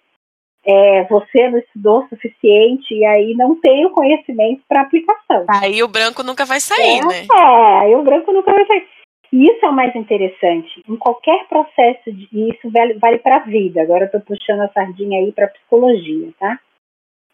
é, 0.66 1.03
você 1.03 1.49
não 1.49 1.59
estudou 1.59 2.03
o 2.03 2.09
suficiente 2.09 2.93
e 2.93 3.05
aí 3.05 3.36
não 3.36 3.59
tem 3.59 3.86
o 3.86 3.91
conhecimento 3.91 4.63
para 4.68 4.82
aplicação. 4.82 5.45
Aí 5.47 5.84
o 5.84 5.88
branco 5.88 6.24
nunca 6.24 6.43
vai 6.43 6.59
sair, 6.59 6.99
é, 6.99 7.05
né? 7.05 7.28
É, 7.32 7.78
aí 7.84 7.95
o 7.95 8.03
branco 8.03 8.32
nunca 8.32 8.51
vai 8.51 8.66
sair. 8.66 8.88
Isso 9.32 9.66
é 9.66 9.70
o 9.70 9.74
mais 9.74 9.95
interessante. 9.95 10.82
Em 10.88 10.95
qualquer 10.95 11.47
processo, 11.47 12.11
de, 12.11 12.28
e 12.32 12.49
isso 12.49 12.72
vale, 12.72 12.93
vale 12.95 13.20
para 13.20 13.38
a 13.38 13.45
vida, 13.45 13.82
agora 13.82 14.03
eu 14.03 14.05
estou 14.05 14.22
puxando 14.22 14.61
a 14.61 14.70
sardinha 14.70 15.20
aí 15.20 15.32
para 15.32 15.49
psicologia, 15.49 16.30
tá? 16.39 16.59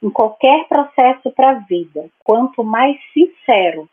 Em 0.03 0.09
qualquer 0.09 0.67
processo 0.67 1.31
para 1.31 1.51
a 1.51 1.59
vida, 1.59 2.09
quanto 2.23 2.63
mais 2.63 2.97
sincero 3.13 3.87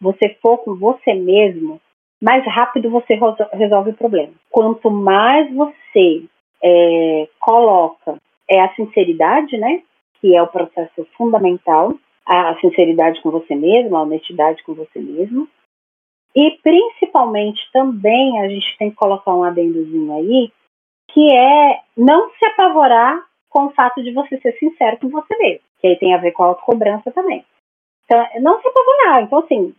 você 0.00 0.36
for 0.40 0.58
com 0.58 0.76
você 0.76 1.12
mesmo, 1.14 1.80
mais 2.22 2.44
rápido 2.46 2.90
você 2.90 3.18
resolve 3.52 3.90
o 3.90 3.96
problema. 3.96 4.32
Quanto 4.50 4.90
mais 4.90 5.52
você 5.52 6.24
é, 6.62 7.28
coloca 7.40 8.16
é 8.48 8.60
a 8.60 8.74
sinceridade, 8.74 9.56
né? 9.58 9.82
Que 10.20 10.36
é 10.36 10.42
o 10.42 10.48
processo 10.48 11.06
fundamental, 11.16 11.94
a 12.26 12.58
sinceridade 12.60 13.20
com 13.22 13.30
você 13.30 13.54
mesmo, 13.54 13.96
a 13.96 14.02
honestidade 14.02 14.62
com 14.62 14.74
você 14.74 14.98
mesmo. 14.98 15.48
E 16.34 16.58
principalmente 16.62 17.60
também 17.72 18.40
a 18.40 18.48
gente 18.48 18.76
tem 18.78 18.90
que 18.90 18.96
colocar 18.96 19.34
um 19.34 19.44
adendozinho 19.44 20.12
aí, 20.14 20.52
que 21.10 21.32
é 21.32 21.80
não 21.96 22.30
se 22.30 22.46
apavorar 22.46 23.24
com 23.48 23.66
o 23.66 23.70
fato 23.70 24.02
de 24.02 24.12
você 24.12 24.38
ser 24.38 24.52
sincero 24.58 24.98
com 24.98 25.08
você 25.08 25.36
mesmo, 25.36 25.64
que 25.80 25.86
aí 25.86 25.96
tem 25.98 26.14
a 26.14 26.18
ver 26.18 26.32
com 26.32 26.42
a 26.42 26.46
autocobrança 26.46 27.10
também. 27.10 27.44
Então, 28.04 28.26
não 28.40 28.60
se 28.60 28.68
apavorar. 28.68 29.22
Então, 29.22 29.38
assim, 29.40 29.74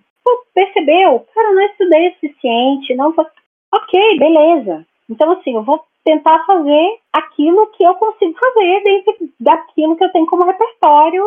percebeu? 0.53 1.25
Cara, 1.33 1.53
não 1.53 1.61
estudei 1.61 2.09
o 2.09 2.13
suficiente, 2.13 2.95
não 2.95 3.13
foi. 3.13 3.25
Ok, 3.73 4.17
beleza. 4.17 4.85
Então, 5.09 5.31
assim, 5.31 5.55
eu 5.55 5.63
vou 5.63 5.83
tentar 6.03 6.45
fazer 6.45 6.99
aquilo 7.13 7.67
que 7.67 7.83
eu 7.83 7.93
consigo 7.95 8.37
fazer 8.37 8.83
dentro 8.83 9.15
daquilo 9.39 9.95
que 9.95 10.03
eu 10.03 10.11
tenho 10.11 10.25
como 10.25 10.45
repertório 10.45 11.23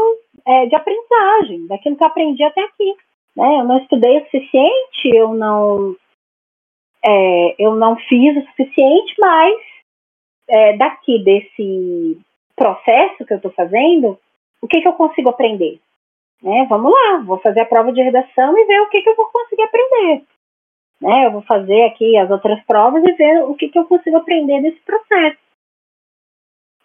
é, 0.46 0.66
de 0.66 0.74
aprendizagem, 0.74 1.66
daquilo 1.66 1.96
que 1.96 2.02
eu 2.02 2.08
aprendi 2.08 2.42
até 2.42 2.62
aqui 2.62 2.96
né? 3.36 3.60
Eu 3.60 3.64
não 3.64 3.78
estudei 3.78 4.18
o 4.18 4.24
suficiente, 4.24 5.08
eu 5.14 5.34
não, 5.34 5.96
é, 7.04 7.54
eu 7.58 7.74
não 7.74 7.96
fiz 7.96 8.36
o 8.36 8.46
suficiente, 8.48 9.14
mas 9.18 9.56
é, 10.48 10.76
daqui 10.76 11.18
desse 11.24 12.18
processo 12.54 13.24
que 13.24 13.32
eu 13.32 13.38
estou 13.38 13.52
fazendo, 13.52 14.18
o 14.60 14.68
que, 14.68 14.80
que 14.80 14.88
eu 14.88 14.92
consigo 14.92 15.30
aprender? 15.30 15.80
Né? 16.42 16.66
Vamos 16.68 16.92
lá, 16.92 17.22
vou 17.24 17.38
fazer 17.38 17.60
a 17.60 17.66
prova 17.66 17.92
de 17.92 18.02
redação 18.02 18.56
e 18.58 18.64
ver 18.64 18.80
o 18.80 18.88
que, 18.88 19.00
que 19.00 19.08
eu 19.08 19.16
vou 19.16 19.26
conseguir 19.26 19.62
aprender. 19.62 20.22
Né? 21.02 21.26
Eu 21.26 21.32
vou 21.32 21.42
fazer 21.42 21.82
aqui 21.82 22.16
as 22.16 22.30
outras 22.30 22.62
provas 22.64 23.02
e 23.04 23.12
ver 23.12 23.42
o 23.42 23.54
que, 23.54 23.68
que 23.68 23.78
eu 23.78 23.84
consigo 23.84 24.16
aprender 24.16 24.62
desse 24.62 24.80
processo. 24.80 25.36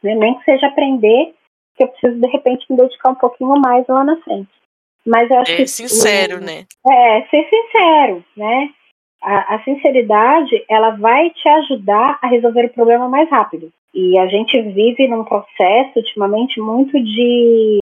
Né? 0.02 0.16
Nem 0.16 0.34
que 0.40 0.44
seja 0.44 0.68
aprender, 0.68 1.36
que 1.76 1.84
eu 1.84 1.88
preciso 1.88 2.20
de 2.20 2.28
repente 2.28 2.66
me 2.70 2.78
dedicar 2.78 3.12
um 3.12 3.16
pouquinho 3.16 3.54
mais 3.60 3.86
lá 3.88 4.04
na 4.04 4.18
frente. 4.22 4.50
Mas 5.06 5.30
eu 5.30 5.40
acho 5.40 5.52
é 5.52 5.56
que, 5.56 5.68
sincero, 5.68 6.42
né? 6.42 6.66
É, 6.86 7.22
ser 7.28 7.48
sincero, 7.48 8.26
né? 8.36 8.70
A, 9.22 9.56
a, 9.56 9.64
sinceridade, 9.64 10.66
ela 10.70 10.92
vai 10.92 11.30
te 11.30 11.48
ajudar 11.48 12.20
a 12.22 12.28
resolver 12.28 12.66
o 12.66 12.74
problema 12.74 13.08
mais 13.08 13.30
rápido. 13.30 13.72
E 13.94 14.20
a 14.20 14.28
gente 14.28 14.62
vive 14.62 15.08
num 15.08 15.24
processo, 15.24 15.92
ultimamente, 15.96 16.60
muito 16.60 17.02
de 17.02 17.80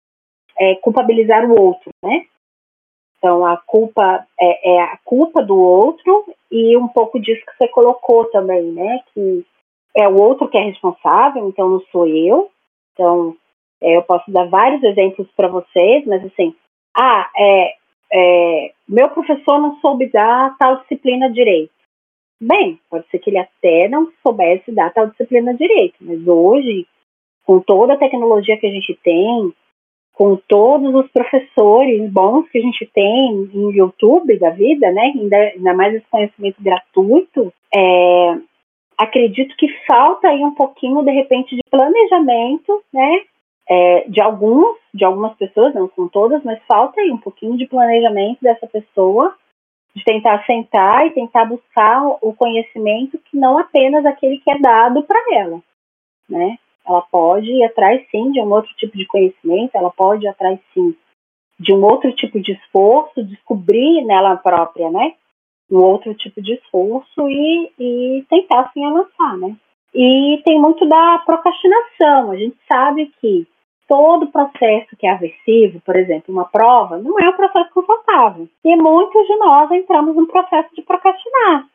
é, 0.58 0.76
culpabilizar 0.76 1.44
o 1.44 1.60
outro, 1.60 1.90
né? 2.02 2.24
Então, 3.20 3.44
a 3.44 3.58
culpa 3.58 4.26
é, 4.40 4.72
é, 4.72 4.80
a 4.80 4.98
culpa 5.04 5.42
do 5.42 5.54
outro 5.54 6.24
e 6.50 6.74
um 6.74 6.88
pouco 6.88 7.20
disso 7.20 7.44
que 7.44 7.52
você 7.58 7.68
colocou 7.68 8.24
também, 8.30 8.62
né? 8.72 9.00
Que 9.12 9.44
é 9.94 10.08
o 10.08 10.18
outro 10.18 10.48
que 10.48 10.56
é 10.56 10.62
responsável, 10.62 11.46
então 11.46 11.68
não 11.68 11.80
sou 11.92 12.06
eu. 12.06 12.50
Então, 12.94 13.36
é, 13.82 13.94
eu 13.94 14.02
posso 14.02 14.30
dar 14.30 14.48
vários 14.48 14.82
exemplos 14.82 15.28
para 15.36 15.48
vocês, 15.48 16.06
mas 16.06 16.24
assim, 16.24 16.54
ah, 16.96 17.30
é, 17.36 17.74
é, 18.10 18.72
meu 18.88 19.10
professor 19.10 19.58
não 19.58 19.76
soube 19.80 20.06
dar 20.10 20.56
tal 20.58 20.76
disciplina 20.78 21.30
direito. 21.30 21.72
Bem, 22.40 22.80
pode 22.88 23.06
ser 23.10 23.18
que 23.18 23.28
ele 23.28 23.38
até 23.38 23.86
não 23.86 24.10
soubesse 24.22 24.72
dar 24.72 24.94
tal 24.94 25.08
disciplina 25.08 25.52
direito, 25.52 25.96
mas 26.00 26.26
hoje, 26.26 26.86
com 27.44 27.60
toda 27.60 27.92
a 27.92 27.98
tecnologia 27.98 28.56
que 28.56 28.66
a 28.66 28.70
gente 28.70 28.98
tem, 29.04 29.52
com 30.20 30.36
todos 30.36 30.94
os 30.94 31.10
professores 31.10 32.12
bons 32.12 32.46
que 32.50 32.58
a 32.58 32.60
gente 32.60 32.84
tem 32.92 33.48
em 33.54 33.70
YouTube 33.70 34.38
da 34.38 34.50
vida, 34.50 34.92
né, 34.92 35.12
ainda, 35.16 35.36
ainda 35.38 35.72
mais 35.72 35.94
esse 35.94 36.04
conhecimento 36.10 36.62
gratuito, 36.62 37.50
é, 37.74 38.36
acredito 38.98 39.56
que 39.56 39.66
falta 39.86 40.28
aí 40.28 40.44
um 40.44 40.54
pouquinho, 40.54 41.02
de 41.02 41.10
repente, 41.10 41.56
de 41.56 41.62
planejamento, 41.70 42.82
né, 42.92 43.22
é, 43.66 44.04
de 44.10 44.20
alguns, 44.20 44.76
de 44.92 45.06
algumas 45.06 45.34
pessoas, 45.38 45.74
não 45.74 45.90
são 45.96 46.06
todas, 46.06 46.44
mas 46.44 46.60
falta 46.70 47.00
aí 47.00 47.10
um 47.10 47.16
pouquinho 47.16 47.56
de 47.56 47.66
planejamento 47.66 48.40
dessa 48.42 48.66
pessoa, 48.66 49.34
de 49.96 50.04
tentar 50.04 50.44
sentar 50.44 51.06
e 51.06 51.12
tentar 51.12 51.46
buscar 51.46 52.06
o 52.20 52.34
conhecimento 52.34 53.18
que 53.24 53.38
não 53.38 53.56
apenas 53.56 54.04
aquele 54.04 54.36
que 54.36 54.52
é 54.52 54.58
dado 54.58 55.02
para 55.02 55.18
ela, 55.32 55.62
né? 56.28 56.58
Ela 56.90 57.02
pode 57.02 57.46
ir 57.50 57.64
atrás 57.64 58.04
sim 58.10 58.32
de 58.32 58.40
um 58.40 58.50
outro 58.52 58.74
tipo 58.76 58.96
de 58.96 59.06
conhecimento, 59.06 59.74
ela 59.74 59.90
pode 59.90 60.24
ir 60.24 60.28
atrás 60.28 60.58
sim 60.74 60.94
de 61.58 61.74
um 61.74 61.84
outro 61.84 62.10
tipo 62.12 62.40
de 62.40 62.52
esforço, 62.52 63.22
descobrir 63.22 64.02
nela 64.04 64.36
própria, 64.36 64.90
né? 64.90 65.14
Um 65.70 65.78
outro 65.78 66.14
tipo 66.14 66.42
de 66.42 66.54
esforço 66.54 67.28
e, 67.28 67.70
e 67.78 68.24
tentar 68.28 68.62
assim 68.62 68.84
avançar, 68.84 69.36
né? 69.36 69.54
E 69.94 70.40
tem 70.44 70.60
muito 70.60 70.86
da 70.86 71.18
procrastinação. 71.18 72.30
A 72.30 72.36
gente 72.36 72.56
sabe 72.66 73.12
que 73.20 73.46
todo 73.86 74.28
processo 74.28 74.96
que 74.96 75.06
é 75.06 75.10
aversivo, 75.10 75.80
por 75.80 75.96
exemplo, 75.96 76.32
uma 76.32 76.44
prova, 76.44 76.96
não 76.98 77.18
é 77.18 77.28
um 77.28 77.36
processo 77.36 77.70
confortável. 77.74 78.48
E 78.64 78.76
muitos 78.76 79.26
de 79.26 79.36
nós 79.36 79.70
entramos 79.72 80.14
num 80.14 80.26
processo 80.26 80.74
de 80.74 80.82
procrastinar. 80.82 81.66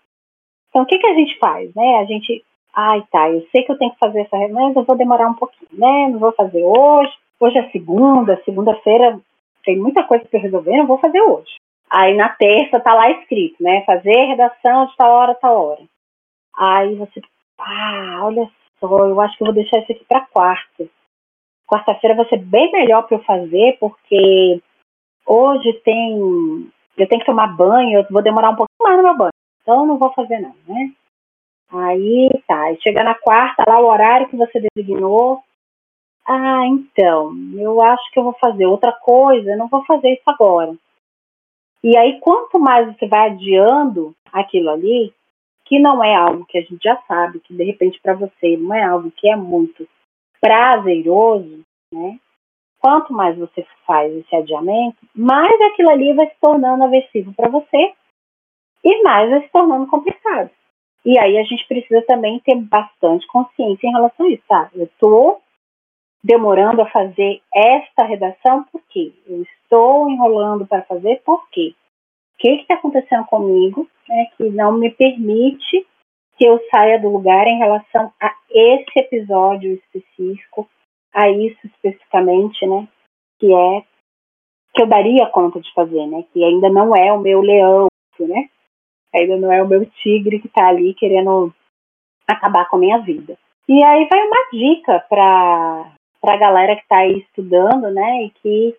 Então, 0.70 0.84
o 0.84 0.86
que, 0.86 0.98
que 0.98 1.08
a 1.08 1.14
gente 1.14 1.38
faz? 1.38 1.74
Né? 1.76 1.98
A 2.00 2.06
gente, 2.06 2.44
ai, 2.76 3.04
tá, 3.12 3.30
eu 3.30 3.46
sei 3.52 3.64
que 3.64 3.72
eu 3.72 3.78
tenho 3.78 3.92
que 3.92 4.00
fazer 4.00 4.22
essa 4.22 4.38
reunião, 4.38 4.68
mas 4.68 4.76
eu 4.76 4.84
vou 4.84 4.98
demorar 4.98 5.28
um 5.28 5.34
pouquinho, 5.34 5.70
né? 5.74 6.10
Não 6.10 6.20
vou 6.20 6.32
fazer 6.34 6.64
hoje. 6.64 7.14
Hoje 7.40 7.58
é 7.58 7.70
segunda, 7.70 8.42
segunda-feira 8.46 9.20
tem 9.64 9.78
muita 9.78 10.04
coisa 10.04 10.26
para 10.26 10.40
resolver, 10.40 10.78
não 10.78 10.86
vou 10.86 11.00
fazer 11.00 11.22
hoje. 11.22 11.56
Aí 11.90 12.16
na 12.16 12.30
terça 12.30 12.80
tá 12.80 12.94
lá 12.94 13.10
escrito, 13.12 13.62
né? 13.62 13.84
Fazer 13.86 14.26
redação 14.26 14.86
de 14.86 14.96
tal 14.96 15.12
hora, 15.12 15.36
tal 15.36 15.66
hora. 15.66 15.82
Aí 16.58 16.96
você, 16.96 17.22
ah, 17.60 18.22
olha 18.24 18.50
só, 18.80 19.08
eu 19.08 19.20
acho 19.22 19.38
que 19.38 19.44
eu 19.44 19.48
vou 19.48 19.56
deixar 19.56 19.80
isso 19.80 19.92
aqui 19.92 20.06
para 20.06 20.28
quarta 20.28 20.86
quarta-feira 21.68 22.16
vai 22.16 22.28
ser 22.30 22.38
bem 22.38 22.72
melhor 22.72 23.04
para 23.04 23.18
eu 23.18 23.24
fazer, 23.24 23.78
porque 23.80 24.62
hoje 25.26 25.74
tem. 25.84 26.72
Eu 26.98 27.08
tenho 27.08 27.20
que 27.20 27.26
tomar 27.26 27.48
banho, 27.48 28.00
eu 28.00 28.06
vou 28.10 28.22
demorar 28.22 28.52
um 28.52 28.56
pouquinho 28.56 28.84
mais 28.84 28.98
no 28.98 29.04
meu 29.04 29.18
banho. 29.18 29.32
Então 29.62 29.82
eu 29.82 29.86
não 29.86 29.98
vou 29.98 30.14
fazer 30.14 30.40
não, 30.40 30.56
né? 30.68 30.92
Aí 31.72 32.30
tá, 32.48 32.62
aí 32.64 32.82
chega 32.82 33.04
na 33.04 33.16
quarta, 33.16 33.64
lá 33.68 33.80
o 33.80 33.88
horário 33.88 34.30
que 34.30 34.38
você 34.38 34.60
designou, 34.60 35.44
ah, 36.28 36.66
então, 36.66 37.34
eu 37.56 37.80
acho 37.82 38.12
que 38.12 38.20
eu 38.20 38.24
vou 38.24 38.34
fazer 38.34 38.66
outra 38.66 38.92
coisa, 38.92 39.56
não 39.56 39.68
vou 39.68 39.86
fazer 39.86 40.14
isso 40.14 40.24
agora. 40.26 40.76
E 41.84 41.96
aí, 41.96 42.20
quanto 42.20 42.60
mais 42.60 42.88
você 42.88 43.08
vai 43.08 43.30
adiando 43.30 44.16
aquilo 44.34 44.72
ali, 44.72 45.14
que 45.66 45.78
não 45.78 46.04
é 46.04 46.16
algo 46.16 46.44
que 46.46 46.58
a 46.58 46.62
gente 46.62 46.82
já 46.84 47.00
sabe, 47.08 47.40
que 47.42 47.54
de 47.54 47.64
repente 47.64 48.00
para 48.02 48.16
você 48.16 48.58
não 48.58 48.74
é 48.74 48.84
algo 48.84 49.12
que 49.12 49.30
é 49.30 49.36
muito 49.36 49.88
prazeroso, 50.42 51.64
né? 51.94 52.20
Quanto 52.80 53.14
mais 53.14 53.38
você 53.38 53.66
faz 53.86 54.12
esse 54.14 54.36
adiamento, 54.36 54.98
mais 55.16 55.60
aquilo 55.62 55.90
ali 55.92 56.14
vai 56.14 56.28
se 56.28 56.36
tornando 56.40 56.84
aversivo 56.84 57.34
para 57.34 57.50
você 57.50 57.94
e 58.84 59.04
mais 59.04 59.30
vai 59.30 59.42
se 59.42 59.50
tornando 59.50 59.88
complicado. 59.88 60.50
E 61.06 61.20
aí 61.20 61.38
a 61.38 61.44
gente 61.44 61.68
precisa 61.68 62.02
também 62.08 62.40
ter 62.40 62.56
bastante 62.56 63.28
consciência 63.28 63.88
em 63.88 63.92
relação 63.92 64.26
a 64.26 64.30
isso, 64.30 64.44
tá? 64.48 64.70
Eu 64.74 64.86
estou 64.86 65.42
demorando 66.24 66.82
a 66.82 66.90
fazer 66.90 67.42
esta 67.54 68.04
redação 68.04 68.64
por 68.72 68.82
quê? 68.90 69.14
Eu 69.28 69.44
estou 69.44 70.10
enrolando 70.10 70.66
para 70.66 70.82
fazer 70.82 71.22
por 71.24 71.48
quê? 71.50 71.76
O 72.34 72.38
que 72.40 72.50
está 72.50 72.74
acontecendo 72.74 73.26
comigo 73.26 73.88
né, 74.10 74.26
que 74.36 74.50
não 74.50 74.72
me 74.72 74.90
permite 74.90 75.86
que 76.38 76.46
eu 76.46 76.60
saia 76.74 77.00
do 77.00 77.10
lugar 77.10 77.46
em 77.48 77.60
relação 77.60 78.12
a 78.20 78.36
esse 78.50 79.00
episódio 79.00 79.74
específico, 79.74 80.68
a 81.14 81.30
isso 81.30 81.60
especificamente, 81.66 82.66
né? 82.66 82.88
Que 83.40 83.54
é 83.54 83.84
que 84.74 84.82
eu 84.82 84.88
daria 84.88 85.28
conta 85.28 85.62
de 85.62 85.72
fazer, 85.74 86.06
né? 86.08 86.26
Que 86.34 86.44
ainda 86.44 86.70
não 86.70 86.96
é 86.96 87.14
o 87.14 87.22
meu 87.22 87.42
leão, 87.42 87.88
né? 88.20 88.50
Ainda 89.16 89.38
não 89.38 89.52
é 89.52 89.64
o 89.64 89.68
meu 89.68 89.86
tigre 89.86 90.40
que 90.40 90.48
está 90.48 90.68
ali 90.68 90.94
querendo 90.94 91.54
acabar 92.28 92.68
com 92.68 92.76
a 92.76 92.80
minha 92.80 92.98
vida. 93.00 93.38
E 93.68 93.84
aí 93.84 94.08
vai 94.10 94.28
uma 94.28 94.48
dica 94.52 95.00
para 95.10 95.92
a 96.24 96.38
galera 96.38 96.76
que 96.76 96.82
está 96.82 96.98
aí 96.98 97.20
estudando, 97.20 97.90
né? 97.92 98.24
E 98.24 98.30
que 98.42 98.76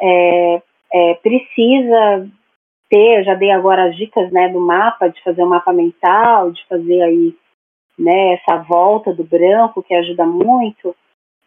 é, 0.00 0.62
é, 0.92 1.14
precisa 1.14 2.28
ter, 2.88 3.20
eu 3.20 3.24
já 3.24 3.34
dei 3.34 3.50
agora 3.50 3.88
as 3.88 3.96
dicas, 3.96 4.30
né, 4.32 4.48
do 4.48 4.60
mapa, 4.60 5.08
de 5.08 5.22
fazer 5.22 5.42
um 5.42 5.48
mapa 5.48 5.72
mental, 5.72 6.52
de 6.52 6.64
fazer 6.66 7.02
aí, 7.02 7.34
né, 7.98 8.34
essa 8.34 8.62
volta 8.62 9.12
do 9.12 9.24
branco, 9.24 9.82
que 9.82 9.94
ajuda 9.94 10.24
muito, 10.24 10.94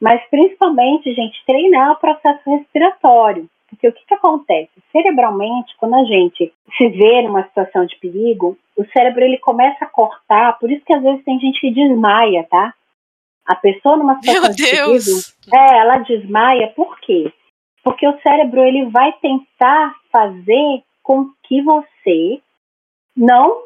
mas 0.02 0.22
principalmente, 0.30 1.14
gente, 1.14 1.44
treinar 1.46 1.92
o 1.92 2.00
processo 2.00 2.42
respiratório. 2.50 3.48
Porque 3.70 3.88
o 3.88 3.94
que, 3.94 4.06
que 4.06 4.14
acontece? 4.14 4.72
Cerebralmente, 4.92 5.76
quando 5.78 5.96
a 5.96 6.04
gente 6.04 6.52
se 6.78 6.90
vê 6.90 7.22
numa 7.22 7.44
situação 7.44 7.86
de 7.86 7.96
perigo, 7.98 8.58
o 8.76 8.86
cérebro 8.92 9.24
ele 9.24 9.38
começa 9.38 9.86
a 9.86 9.90
cortar, 9.90 10.58
por 10.60 10.72
isso 10.72 10.84
que 10.86 10.94
às 10.94 11.04
vezes 11.04 11.24
tem 11.24 11.40
gente 11.40 11.60
que 11.60 11.72
desmaia, 11.72 12.46
tá? 12.50 12.74
A 13.46 13.56
pessoa 13.56 13.98
numa 13.98 14.16
situação 14.16 14.44
Meu 14.44 14.52
de 14.54 14.72
Deus. 14.72 15.06
perigo, 15.06 15.56
é, 15.56 15.78
ela 15.78 15.98
desmaia, 16.00 16.68
por 16.76 17.00
quê? 17.00 17.32
Porque 17.84 18.08
o 18.08 18.20
cérebro 18.22 18.62
ele 18.62 18.86
vai 18.90 19.14
tentar 19.14 19.96
fazer 20.12 20.84
com 21.02 21.30
que 21.44 21.62
você 21.62 22.42
não 23.16 23.64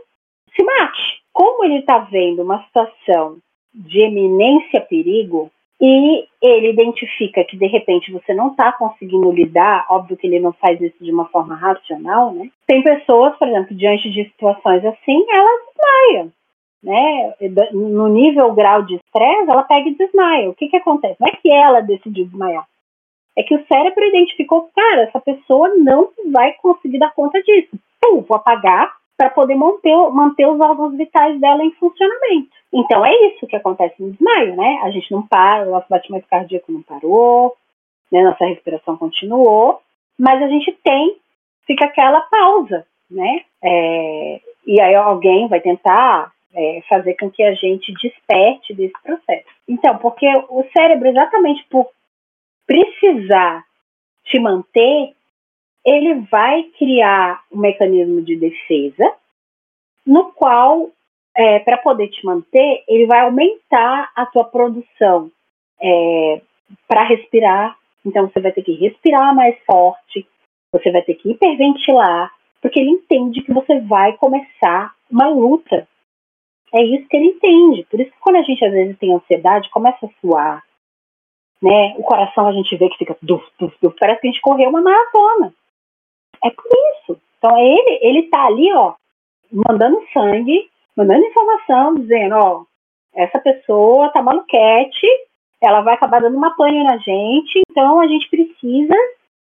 se 0.55 0.63
mate. 0.63 1.21
Como 1.31 1.63
ele 1.65 1.79
está 1.79 1.99
vendo 1.99 2.43
uma 2.43 2.63
situação 2.65 3.37
de 3.73 4.01
eminência 4.01 4.81
perigo 4.81 5.51
e 5.81 6.25
ele 6.41 6.69
identifica 6.71 7.43
que 7.43 7.57
de 7.57 7.67
repente 7.67 8.11
você 8.11 8.33
não 8.33 8.51
está 8.51 8.71
conseguindo 8.71 9.31
lidar, 9.31 9.85
óbvio 9.89 10.15
que 10.17 10.27
ele 10.27 10.39
não 10.39 10.53
faz 10.53 10.79
isso 10.79 11.03
de 11.03 11.11
uma 11.11 11.25
forma 11.25 11.55
racional, 11.55 12.33
né? 12.33 12.49
Tem 12.67 12.81
pessoas, 12.83 13.35
por 13.37 13.47
exemplo, 13.47 13.75
diante 13.75 14.09
de 14.09 14.23
situações 14.25 14.85
assim, 14.85 15.25
ela 15.29 15.59
desmaia, 15.67 16.27
né? 16.83 17.33
No 17.71 18.07
nível 18.07 18.53
grau 18.53 18.83
de 18.83 18.95
estresse, 18.95 19.49
ela 19.49 19.63
pega 19.63 19.89
e 19.89 19.95
desmaia. 19.95 20.49
O 20.49 20.53
que 20.53 20.69
que 20.69 20.77
acontece? 20.77 21.17
Não 21.19 21.27
é 21.27 21.31
que 21.31 21.51
ela 21.51 21.81
decidiu 21.81 22.25
desmaiar 22.25 22.65
é 23.35 23.43
que 23.43 23.55
o 23.55 23.65
cérebro 23.65 24.03
identificou, 24.05 24.69
cara, 24.75 25.03
essa 25.03 25.19
pessoa 25.19 25.69
não 25.75 26.09
vai 26.31 26.53
conseguir 26.53 26.99
dar 26.99 27.13
conta 27.13 27.41
disso. 27.41 27.77
Pum, 27.99 28.21
vou 28.21 28.37
apagar 28.37 28.93
para 29.17 29.29
poder 29.29 29.55
manter, 29.55 29.95
manter 30.11 30.47
os 30.47 30.59
órgãos 30.59 30.95
vitais 30.95 31.39
dela 31.39 31.63
em 31.63 31.71
funcionamento. 31.73 32.51
Então 32.73 33.05
é 33.05 33.13
isso 33.27 33.45
que 33.45 33.55
acontece 33.55 34.01
no 34.01 34.11
desmaio, 34.11 34.55
né? 34.55 34.79
A 34.83 34.89
gente 34.89 35.11
não 35.11 35.25
para, 35.25 35.67
o 35.67 35.71
nosso 35.71 35.87
batimento 35.87 36.27
cardíaco 36.27 36.71
não 36.71 36.81
parou, 36.81 37.55
né? 38.11 38.23
nossa 38.23 38.45
respiração 38.45 38.97
continuou, 38.97 39.79
mas 40.17 40.41
a 40.41 40.47
gente 40.47 40.71
tem, 40.83 41.17
fica 41.67 41.85
aquela 41.85 42.21
pausa, 42.21 42.85
né? 43.09 43.43
É, 43.63 44.41
e 44.65 44.81
aí 44.81 44.95
alguém 44.95 45.47
vai 45.47 45.61
tentar 45.61 46.31
é, 46.53 46.81
fazer 46.89 47.15
com 47.15 47.29
que 47.29 47.43
a 47.43 47.53
gente 47.53 47.93
desperte 48.01 48.73
desse 48.73 48.93
processo. 49.03 49.45
Então, 49.67 49.97
porque 49.97 50.27
o 50.49 50.63
cérebro, 50.75 51.07
exatamente 51.07 51.65
por 51.69 51.87
precisar 52.65 53.63
te 54.25 54.39
manter, 54.39 55.13
ele 55.85 56.15
vai 56.31 56.63
criar 56.77 57.43
um 57.51 57.59
mecanismo 57.59 58.21
de 58.21 58.35
defesa, 58.35 59.13
no 60.05 60.31
qual, 60.31 60.89
é, 61.35 61.59
para 61.59 61.77
poder 61.77 62.09
te 62.09 62.25
manter, 62.25 62.83
ele 62.87 63.05
vai 63.05 63.21
aumentar 63.21 64.11
a 64.15 64.25
tua 64.25 64.43
produção 64.43 65.31
é, 65.81 66.41
para 66.87 67.03
respirar. 67.03 67.77
Então, 68.05 68.29
você 68.29 68.39
vai 68.39 68.51
ter 68.51 68.63
que 68.63 68.73
respirar 68.73 69.33
mais 69.35 69.57
forte, 69.65 70.27
você 70.71 70.91
vai 70.91 71.01
ter 71.01 71.15
que 71.15 71.31
hiperventilar, 71.31 72.31
porque 72.61 72.79
ele 72.79 72.91
entende 72.91 73.41
que 73.41 73.53
você 73.53 73.79
vai 73.81 74.13
começar 74.17 74.93
uma 75.09 75.27
luta. 75.27 75.87
É 76.73 76.81
isso 76.83 77.07
que 77.07 77.15
ele 77.15 77.27
entende. 77.27 77.85
Por 77.89 77.99
isso 77.99 78.11
que 78.11 78.19
quando 78.19 78.37
a 78.37 78.41
gente 78.41 78.63
às 78.65 78.71
vezes 78.71 78.97
tem 78.97 79.13
ansiedade, 79.13 79.69
começa 79.69 80.05
a 80.05 80.09
suar, 80.19 80.63
né? 81.61 81.93
O 81.97 82.03
coração 82.03 82.47
a 82.47 82.51
gente 82.51 82.75
vê 82.75 82.89
que 82.89 82.97
fica 82.97 83.15
duf, 83.21 83.45
duf, 83.59 83.75
duf, 83.81 83.95
parece 83.99 84.21
que 84.21 84.27
a 84.27 84.31
gente 84.31 84.41
correu 84.41 84.69
uma 84.69 84.81
maratona. 84.81 85.53
É 86.43 86.49
por 86.49 86.65
isso. 86.65 87.21
Então 87.37 87.57
ele 87.57 87.99
ele 88.01 88.23
tá 88.23 88.45
ali, 88.47 88.73
ó, 88.73 88.95
mandando 89.51 90.03
sangue, 90.11 90.69
mandando 90.95 91.25
informação, 91.25 91.95
dizendo, 91.95 92.35
ó, 92.35 92.63
essa 93.15 93.39
pessoa 93.39 94.09
tá 94.09 94.21
maluquete, 94.21 95.07
ela 95.61 95.81
vai 95.81 95.93
acabar 95.93 96.21
dando 96.21 96.37
uma 96.37 96.55
pane 96.55 96.83
na 96.83 96.97
gente, 96.97 97.61
então 97.69 97.99
a 97.99 98.07
gente 98.07 98.29
precisa 98.29 98.95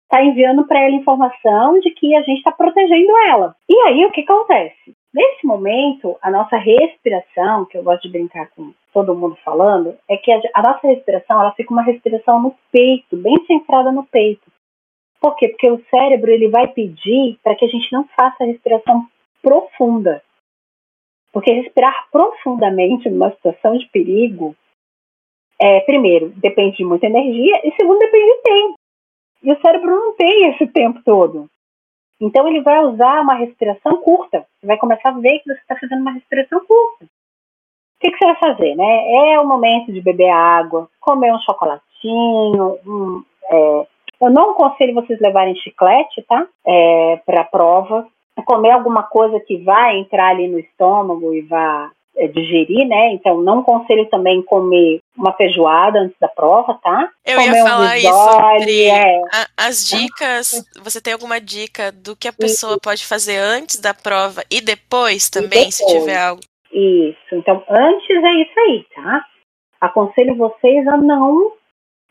tá 0.09 0.23
enviando 0.23 0.65
para 0.65 0.79
ela 0.79 0.95
informação 0.95 1.79
de 1.79 1.91
que 1.91 2.15
a 2.15 2.21
gente 2.21 2.37
está 2.37 2.51
protegendo 2.51 3.11
ela. 3.29 3.55
E 3.69 3.77
aí 3.81 4.05
o 4.05 4.11
que 4.11 4.21
acontece? 4.21 4.95
Nesse 5.13 5.45
momento, 5.45 6.17
a 6.21 6.31
nossa 6.31 6.57
respiração, 6.57 7.65
que 7.65 7.77
eu 7.77 7.83
gosto 7.83 8.03
de 8.03 8.11
brincar 8.11 8.49
com 8.55 8.71
todo 8.93 9.15
mundo 9.15 9.37
falando, 9.43 9.95
é 10.09 10.17
que 10.17 10.31
a, 10.31 10.39
a 10.53 10.61
nossa 10.61 10.87
respiração, 10.87 11.41
ela 11.41 11.51
fica 11.53 11.73
uma 11.73 11.83
respiração 11.83 12.41
no 12.41 12.55
peito, 12.71 13.17
bem 13.17 13.35
centrada 13.45 13.91
no 13.91 14.05
peito. 14.05 14.49
Por 15.19 15.35
quê? 15.35 15.49
Porque 15.49 15.69
o 15.69 15.83
cérebro 15.89 16.31
ele 16.31 16.47
vai 16.49 16.67
pedir 16.67 17.37
para 17.43 17.55
que 17.55 17.65
a 17.65 17.67
gente 17.67 17.91
não 17.91 18.05
faça 18.15 18.43
a 18.43 18.47
respiração 18.47 19.05
profunda. 19.41 20.21
Porque 21.31 21.51
respirar 21.51 22.07
profundamente 22.11 23.09
numa 23.09 23.31
situação 23.31 23.77
de 23.77 23.87
perigo, 23.87 24.55
é, 25.59 25.81
primeiro, 25.81 26.29
depende 26.35 26.77
de 26.77 26.85
muita 26.85 27.07
energia, 27.07 27.61
e 27.63 27.71
segundo, 27.75 27.99
depende 27.99 28.25
de 28.25 28.41
tempo. 28.41 28.75
E 29.43 29.51
o 29.51 29.61
cérebro 29.61 29.89
não 29.89 30.15
tem 30.15 30.49
esse 30.49 30.67
tempo 30.67 31.01
todo. 31.03 31.49
Então 32.19 32.47
ele 32.47 32.61
vai 32.61 32.83
usar 32.83 33.21
uma 33.21 33.35
respiração 33.35 34.01
curta. 34.01 34.45
Você 34.59 34.67
vai 34.67 34.77
começar 34.77 35.09
a 35.09 35.19
ver 35.19 35.39
que 35.39 35.53
você 35.53 35.59
está 35.59 35.75
fazendo 35.75 36.01
uma 36.01 36.11
respiração 36.11 36.59
curta. 36.65 37.05
O 37.05 37.99
que, 37.99 38.11
que, 38.11 38.17
você 38.17 38.25
vai 38.25 38.35
fazer, 38.35 38.75
né? 38.75 39.33
É 39.33 39.39
o 39.39 39.47
momento 39.47 39.91
de 39.91 40.01
beber 40.01 40.29
água, 40.29 40.87
comer 40.99 41.33
um 41.33 41.39
chocolatinho. 41.39 43.25
É, 43.49 43.87
eu 44.21 44.29
não 44.29 44.51
aconselho 44.51 44.93
vocês 44.93 45.19
levarem 45.19 45.55
chiclete, 45.55 46.21
tá? 46.23 46.47
É, 46.65 47.17
para 47.25 47.41
a 47.41 47.45
prova. 47.45 48.07
Comer 48.45 48.71
alguma 48.71 49.03
coisa 49.03 49.39
que 49.39 49.57
vai 49.57 49.97
entrar 49.97 50.29
ali 50.29 50.47
no 50.47 50.59
estômago 50.59 51.33
e 51.33 51.41
vá 51.41 51.91
é, 52.15 52.27
digerir, 52.27 52.87
né? 52.87 53.11
Então, 53.13 53.41
não 53.41 53.59
aconselho 53.59 54.05
também 54.09 54.41
comer 54.41 54.99
uma 55.15 55.33
feijoada 55.33 55.99
antes 55.99 56.17
da 56.19 56.27
prova, 56.27 56.73
tá? 56.81 57.09
Eu 57.25 57.37
comer 57.37 57.55
ia 57.55 57.63
falar 57.63 57.91
um 57.91 57.95
isso 57.95 58.89
é. 58.89 59.21
a, 59.31 59.47
as 59.67 59.87
dicas. 59.87 60.65
Você 60.81 60.99
tem 60.99 61.13
alguma 61.13 61.39
dica 61.39 61.91
do 61.91 62.15
que 62.15 62.27
a 62.27 62.33
pessoa 62.33 62.73
isso. 62.73 62.81
pode 62.81 63.05
fazer 63.05 63.37
antes 63.37 63.79
da 63.79 63.93
prova 63.93 64.43
e 64.49 64.61
depois 64.61 65.29
também, 65.29 65.47
e 65.47 65.69
depois. 65.69 65.75
se 65.75 65.85
tiver 65.85 66.17
algo? 66.17 66.41
Isso. 66.71 67.33
Então, 67.35 67.63
antes 67.69 68.09
é 68.09 68.33
isso 68.41 68.59
aí, 68.59 68.85
tá? 68.95 69.25
Aconselho 69.79 70.35
vocês 70.35 70.87
a 70.87 70.97
não 70.97 71.51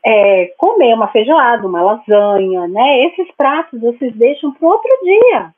é, 0.05 0.53
comer 0.57 0.95
uma 0.95 1.09
feijoada, 1.09 1.66
uma 1.66 1.83
lasanha, 1.83 2.68
né? 2.68 3.07
Esses 3.07 3.29
pratos 3.37 3.81
vocês 3.81 4.14
deixam 4.14 4.53
para 4.53 4.68
outro 4.68 4.91
dia, 5.03 5.53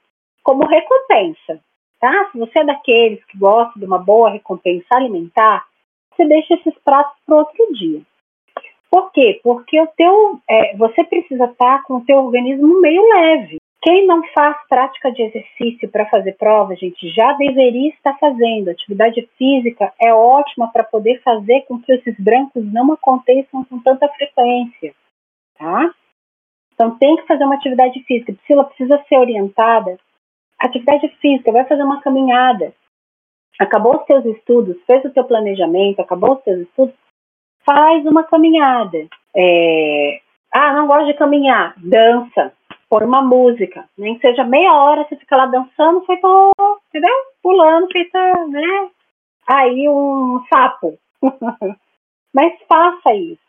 como 0.48 0.66
recompensa 0.66 1.60
tá? 2.00 2.28
Se 2.30 2.38
você 2.38 2.60
é 2.60 2.64
daqueles 2.64 3.24
que 3.24 3.38
gosta 3.38 3.78
de 3.78 3.84
uma 3.84 3.98
boa 3.98 4.30
recompensa 4.30 4.86
alimentar, 4.92 5.66
você 6.14 6.24
deixa 6.26 6.54
esses 6.54 6.74
pratos 6.84 7.16
para 7.26 7.36
outro 7.36 7.72
dia. 7.74 8.00
Por 8.90 9.12
quê? 9.12 9.40
Porque 9.42 9.80
o 9.80 9.86
teu, 9.88 10.40
é, 10.48 10.76
você 10.76 11.04
precisa 11.04 11.44
estar 11.44 11.82
com 11.84 11.96
o 11.96 12.04
teu 12.04 12.18
organismo 12.18 12.80
meio 12.80 13.02
leve. 13.08 13.58
Quem 13.82 14.06
não 14.06 14.22
faz 14.34 14.56
prática 14.68 15.12
de 15.12 15.22
exercício 15.22 15.88
para 15.88 16.06
fazer 16.06 16.36
prova, 16.36 16.74
gente, 16.74 17.08
já 17.10 17.32
deveria 17.34 17.90
estar 17.90 18.16
fazendo. 18.18 18.70
Atividade 18.70 19.28
física 19.36 19.92
é 20.00 20.12
ótima 20.12 20.68
para 20.72 20.82
poder 20.82 21.20
fazer 21.22 21.62
com 21.62 21.80
que 21.80 21.92
esses 21.92 22.18
brancos 22.18 22.64
não 22.72 22.92
aconteçam 22.92 23.64
com 23.64 23.78
tanta 23.78 24.08
frequência, 24.08 24.94
tá? 25.56 25.94
Então 26.74 26.98
tem 26.98 27.16
que 27.16 27.26
fazer 27.26 27.44
uma 27.44 27.54
atividade 27.54 28.02
física. 28.04 28.32
Priscila 28.32 28.64
precisa 28.64 29.02
ser 29.08 29.16
orientada. 29.16 29.98
Atividade 30.58 31.08
física, 31.20 31.52
vai 31.52 31.64
fazer 31.64 31.82
uma 31.82 32.00
caminhada. 32.00 32.72
Acabou 33.58 33.96
os 33.96 34.06
seus 34.06 34.24
estudos, 34.24 34.76
fez 34.86 35.04
o 35.04 35.12
seu 35.12 35.24
planejamento, 35.24 36.00
acabou 36.00 36.36
os 36.36 36.44
seus 36.44 36.60
estudos, 36.60 36.94
faz 37.64 38.04
uma 38.06 38.24
caminhada. 38.24 39.06
É... 39.36 40.20
Ah, 40.54 40.72
não 40.72 40.86
gosto 40.86 41.06
de 41.06 41.14
caminhar, 41.14 41.74
dança 41.76 42.52
põe 42.88 43.04
uma 43.04 43.22
música, 43.22 43.88
nem 43.96 44.14
que 44.14 44.26
seja 44.26 44.44
meia 44.44 44.72
hora, 44.72 45.04
você 45.04 45.16
fica 45.16 45.36
lá 45.36 45.46
dançando, 45.46 46.04
feito, 46.06 46.52
entendeu? 46.88 47.14
Pulando, 47.42 47.88
feita, 47.92 48.18
né? 48.46 48.90
Aí 49.46 49.88
um 49.88 50.42
sapo. 50.48 50.98
Mas 52.34 52.52
faça 52.68 53.14
isso. 53.14 53.40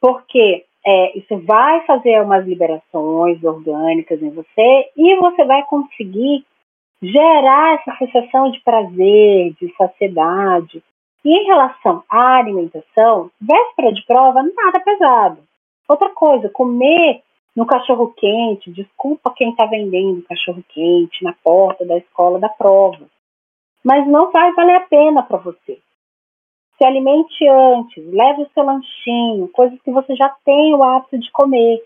Porque 0.00 0.66
é, 0.84 1.18
isso 1.18 1.36
vai 1.44 1.84
fazer 1.86 2.22
umas 2.22 2.46
liberações 2.46 3.42
orgânicas 3.44 4.22
em 4.22 4.30
você 4.30 4.90
e 4.96 5.16
você 5.16 5.44
vai 5.44 5.62
conseguir 5.64 6.44
gerar 7.02 7.74
essa 7.74 7.96
sensação 7.96 8.50
de 8.50 8.60
prazer, 8.60 9.54
de 9.60 9.74
saciedade. 9.76 10.82
E 11.24 11.30
em 11.30 11.46
relação 11.46 12.02
à 12.08 12.38
alimentação, 12.38 13.30
véspera 13.40 13.92
de 13.92 14.04
prova, 14.06 14.42
nada 14.42 14.80
pesado. 14.80 15.38
Outra 15.88 16.08
coisa, 16.10 16.48
comer 16.48 17.22
no 17.54 17.66
cachorro 17.66 18.14
quente, 18.16 18.70
desculpa 18.70 19.34
quem 19.36 19.50
está 19.50 19.66
vendendo 19.66 20.22
cachorro 20.22 20.64
quente 20.68 21.22
na 21.22 21.34
porta 21.44 21.84
da 21.84 21.98
escola 21.98 22.38
da 22.38 22.48
prova, 22.48 23.06
mas 23.84 24.06
não 24.06 24.30
vai 24.30 24.52
valer 24.52 24.76
a 24.76 24.86
pena 24.86 25.22
para 25.22 25.38
você. 25.38 25.78
Se 26.80 26.86
alimente 26.86 27.46
antes, 27.46 28.02
leve 28.10 28.42
o 28.42 28.50
seu 28.54 28.64
lanchinho, 28.64 29.48
coisas 29.48 29.78
que 29.82 29.90
você 29.90 30.16
já 30.16 30.34
tem 30.46 30.74
o 30.74 30.82
hábito 30.82 31.18
de 31.18 31.30
comer. 31.30 31.84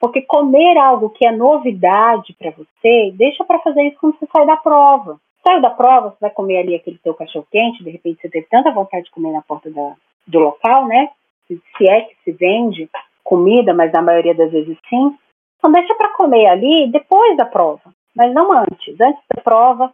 Porque 0.00 0.20
comer 0.22 0.76
algo 0.78 1.10
que 1.10 1.24
é 1.24 1.30
novidade 1.30 2.34
para 2.34 2.50
você, 2.50 3.12
deixa 3.14 3.44
para 3.44 3.60
fazer 3.60 3.84
isso 3.84 3.98
quando 4.00 4.18
você 4.18 4.26
sai 4.34 4.44
da 4.44 4.56
prova. 4.56 5.20
Saiu 5.46 5.62
da 5.62 5.70
prova, 5.70 6.10
você 6.10 6.16
vai 6.20 6.30
comer 6.30 6.58
ali 6.58 6.74
aquele 6.74 6.98
teu 6.98 7.14
cachorro 7.14 7.46
quente, 7.52 7.84
de 7.84 7.90
repente 7.90 8.20
você 8.20 8.28
teve 8.28 8.48
tanta 8.50 8.72
vontade 8.72 9.04
de 9.04 9.12
comer 9.12 9.30
na 9.30 9.42
porta 9.42 9.70
da, 9.70 9.94
do 10.26 10.40
local, 10.40 10.88
né? 10.88 11.10
Se 11.46 11.88
é 11.88 12.00
que 12.00 12.16
se 12.24 12.32
vende, 12.32 12.90
comida, 13.22 13.72
mas 13.72 13.92
na 13.92 14.02
maioria 14.02 14.34
das 14.34 14.50
vezes 14.50 14.76
sim. 14.88 15.16
Então 15.56 15.70
deixa 15.70 15.94
para 15.94 16.14
comer 16.14 16.48
ali 16.48 16.90
depois 16.90 17.36
da 17.36 17.44
prova, 17.44 17.94
mas 18.12 18.34
não 18.34 18.50
antes. 18.50 19.00
Antes 19.00 19.22
da 19.32 19.40
prova, 19.40 19.92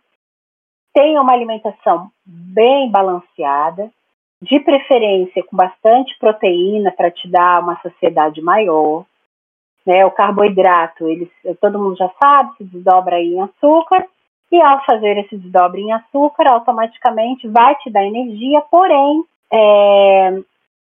tenha 0.95 1.21
uma 1.21 1.35
alimentação 1.35 2.11
bem 2.25 2.91
balanceada, 2.91 3.91
de 4.41 4.61
preferência 4.61 5.43
com 5.45 5.57
bastante 5.57 6.17
proteína 6.19 6.93
para 6.93 7.11
te 7.11 7.29
dar 7.29 7.63
uma 7.63 7.81
saciedade 7.81 8.41
maior. 8.41 9.05
Né? 9.85 10.05
O 10.05 10.11
carboidrato, 10.11 11.09
ele, 11.09 11.31
todo 11.61 11.79
mundo 11.79 11.97
já 11.97 12.11
sabe, 12.23 12.57
se 12.57 12.65
desdobra 12.65 13.21
em 13.21 13.41
açúcar, 13.41 14.07
e 14.51 14.61
ao 14.61 14.85
fazer 14.85 15.19
esse 15.19 15.37
desdobre 15.37 15.83
em 15.83 15.93
açúcar, 15.93 16.51
automaticamente 16.51 17.47
vai 17.49 17.75
te 17.77 17.91
dar 17.91 18.05
energia, 18.05 18.63
porém, 18.71 19.23
é, 19.53 20.41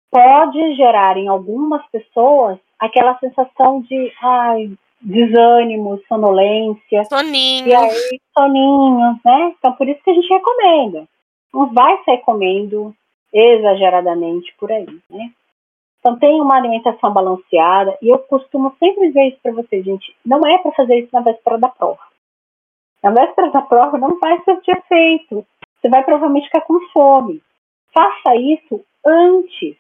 pode 0.10 0.76
gerar 0.76 1.18
em 1.18 1.28
algumas 1.28 1.86
pessoas 1.91 2.58
aquela 2.80 3.18
sensação 3.20 3.82
de 3.82 4.12
ai, 4.22 4.72
desânimo, 5.00 6.02
sonolência. 6.08 7.04
Soninho. 7.06 7.68
E 7.68 7.76
aí, 7.76 8.20
soninho, 8.36 9.20
né? 9.24 9.54
Então, 9.58 9.74
por 9.74 9.88
isso 9.88 10.02
que 10.04 10.10
a 10.10 10.14
gente 10.14 10.34
recomenda. 10.34 11.04
Não 11.54 11.72
vai 11.72 12.04
sair 12.04 12.20
comendo 12.20 12.94
exageradamente 13.34 14.53
por 14.57 14.71
aí, 14.71 14.99
né? 15.09 15.31
Então, 15.99 16.19
tem 16.19 16.41
uma 16.41 16.57
alimentação 16.57 17.13
balanceada 17.13 17.97
e 18.01 18.09
eu 18.09 18.19
costumo 18.19 18.75
sempre 18.77 19.07
dizer 19.07 19.29
isso 19.29 19.39
para 19.41 19.53
vocês, 19.53 19.86
gente. 19.86 20.15
Não 20.25 20.41
é 20.45 20.57
para 20.57 20.73
fazer 20.73 20.99
isso 20.99 21.09
na 21.13 21.21
véspera 21.21 21.57
da 21.57 21.69
prova. 21.69 22.01
Na 23.01 23.11
véspera 23.11 23.49
da 23.51 23.61
prova 23.61 23.97
não 23.97 24.19
vai 24.19 24.38
ser 24.43 24.59
efeito. 24.67 25.45
Você 25.79 25.89
vai 25.89 26.03
provavelmente 26.03 26.47
ficar 26.47 26.61
com 26.61 26.79
fome. 26.91 27.41
Faça 27.93 28.36
isso 28.36 28.84
antes 29.05 29.77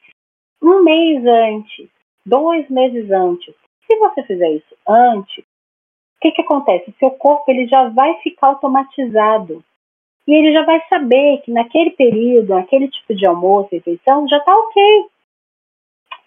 um 0.63 0.81
mês 0.81 1.25
antes, 1.25 1.89
dois 2.25 2.69
meses 2.69 3.11
antes. 3.11 3.53
Se 3.85 3.97
você 3.97 4.23
fizer 4.23 4.49
isso 4.51 4.75
antes, 4.87 5.39
o 5.39 6.19
que, 6.21 6.31
que 6.31 6.41
acontece? 6.41 6.89
O 6.89 6.95
seu 6.97 7.11
corpo 7.11 7.51
ele 7.51 7.67
já 7.67 7.89
vai 7.89 8.15
ficar 8.21 8.47
automatizado. 8.47 9.63
E 10.27 10.33
ele 10.33 10.53
já 10.53 10.63
vai 10.63 10.81
saber 10.87 11.41
que 11.43 11.51
naquele 11.51 11.91
período, 11.91 12.53
naquele 12.53 12.87
tipo 12.89 13.13
de 13.13 13.27
almoço, 13.27 13.69
refeição, 13.71 14.27
já 14.27 14.37
está 14.37 14.55
ok. 14.55 15.05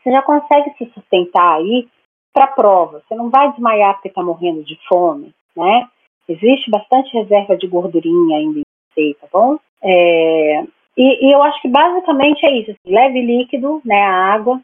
Você 0.03 0.11
já 0.11 0.23
consegue 0.23 0.75
se 0.77 0.91
sustentar 0.93 1.57
aí 1.57 1.89
para 2.33 2.45
a 2.45 2.49
prova. 2.49 3.03
Você 3.09 3.15
não 3.15 3.31
vai 3.31 3.51
desmaiar 3.53 3.95
porque 3.95 4.09
está 4.09 4.23
morrendo 4.23 4.63
de 4.63 4.79
fome, 4.87 5.35
né? 5.57 5.89
Existe 6.29 6.71
bastante 6.71 7.17
reserva 7.17 7.57
de 7.57 7.67
gordurinha 7.67 8.39
ainda 8.39 8.59
em 8.59 8.63
você, 8.93 9.17
tá 9.21 9.27
bom? 9.33 9.59
É, 9.83 10.65
e, 10.97 11.29
e, 11.29 11.33
eu 11.33 11.43
acho 11.43 11.61
que 11.63 11.69
basicamente 11.69 12.45
é 12.45 12.59
isso. 12.59 12.75
Leve 12.85 13.21
líquido, 13.21 13.81
né, 13.85 14.03
a 14.03 14.35
água. 14.35 14.61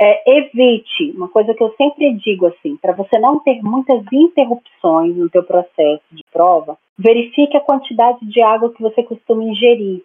É, 0.00 0.38
evite, 0.38 1.12
uma 1.14 1.28
coisa 1.28 1.54
que 1.54 1.62
eu 1.62 1.72
sempre 1.76 2.12
digo 2.14 2.46
assim, 2.46 2.76
para 2.76 2.92
você 2.92 3.18
não 3.18 3.38
ter 3.38 3.62
muitas 3.62 4.02
interrupções 4.12 5.16
no 5.16 5.30
teu 5.30 5.44
processo 5.44 6.02
de 6.10 6.24
prova, 6.32 6.76
verifique 6.98 7.56
a 7.56 7.60
quantidade 7.60 8.18
de 8.26 8.42
água 8.42 8.72
que 8.72 8.82
você 8.82 9.02
costuma 9.02 9.44
ingerir. 9.44 10.02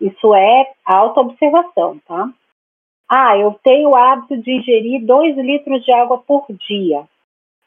Isso 0.00 0.34
é 0.34 0.72
auto-observação, 0.84 1.98
tá? 2.06 2.30
Ah, 3.08 3.36
eu 3.36 3.58
tenho 3.62 3.90
o 3.90 3.96
hábito 3.96 4.36
de 4.36 4.52
ingerir 4.52 5.04
2 5.04 5.36
litros 5.36 5.84
de 5.84 5.92
água 5.92 6.18
por 6.18 6.46
dia. 6.68 7.04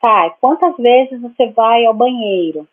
Tá, 0.01 0.29
quantas 0.41 0.75
vezes 0.77 1.21
você 1.21 1.47
vai 1.51 1.85
ao 1.85 1.93
banheiro? 1.93 2.67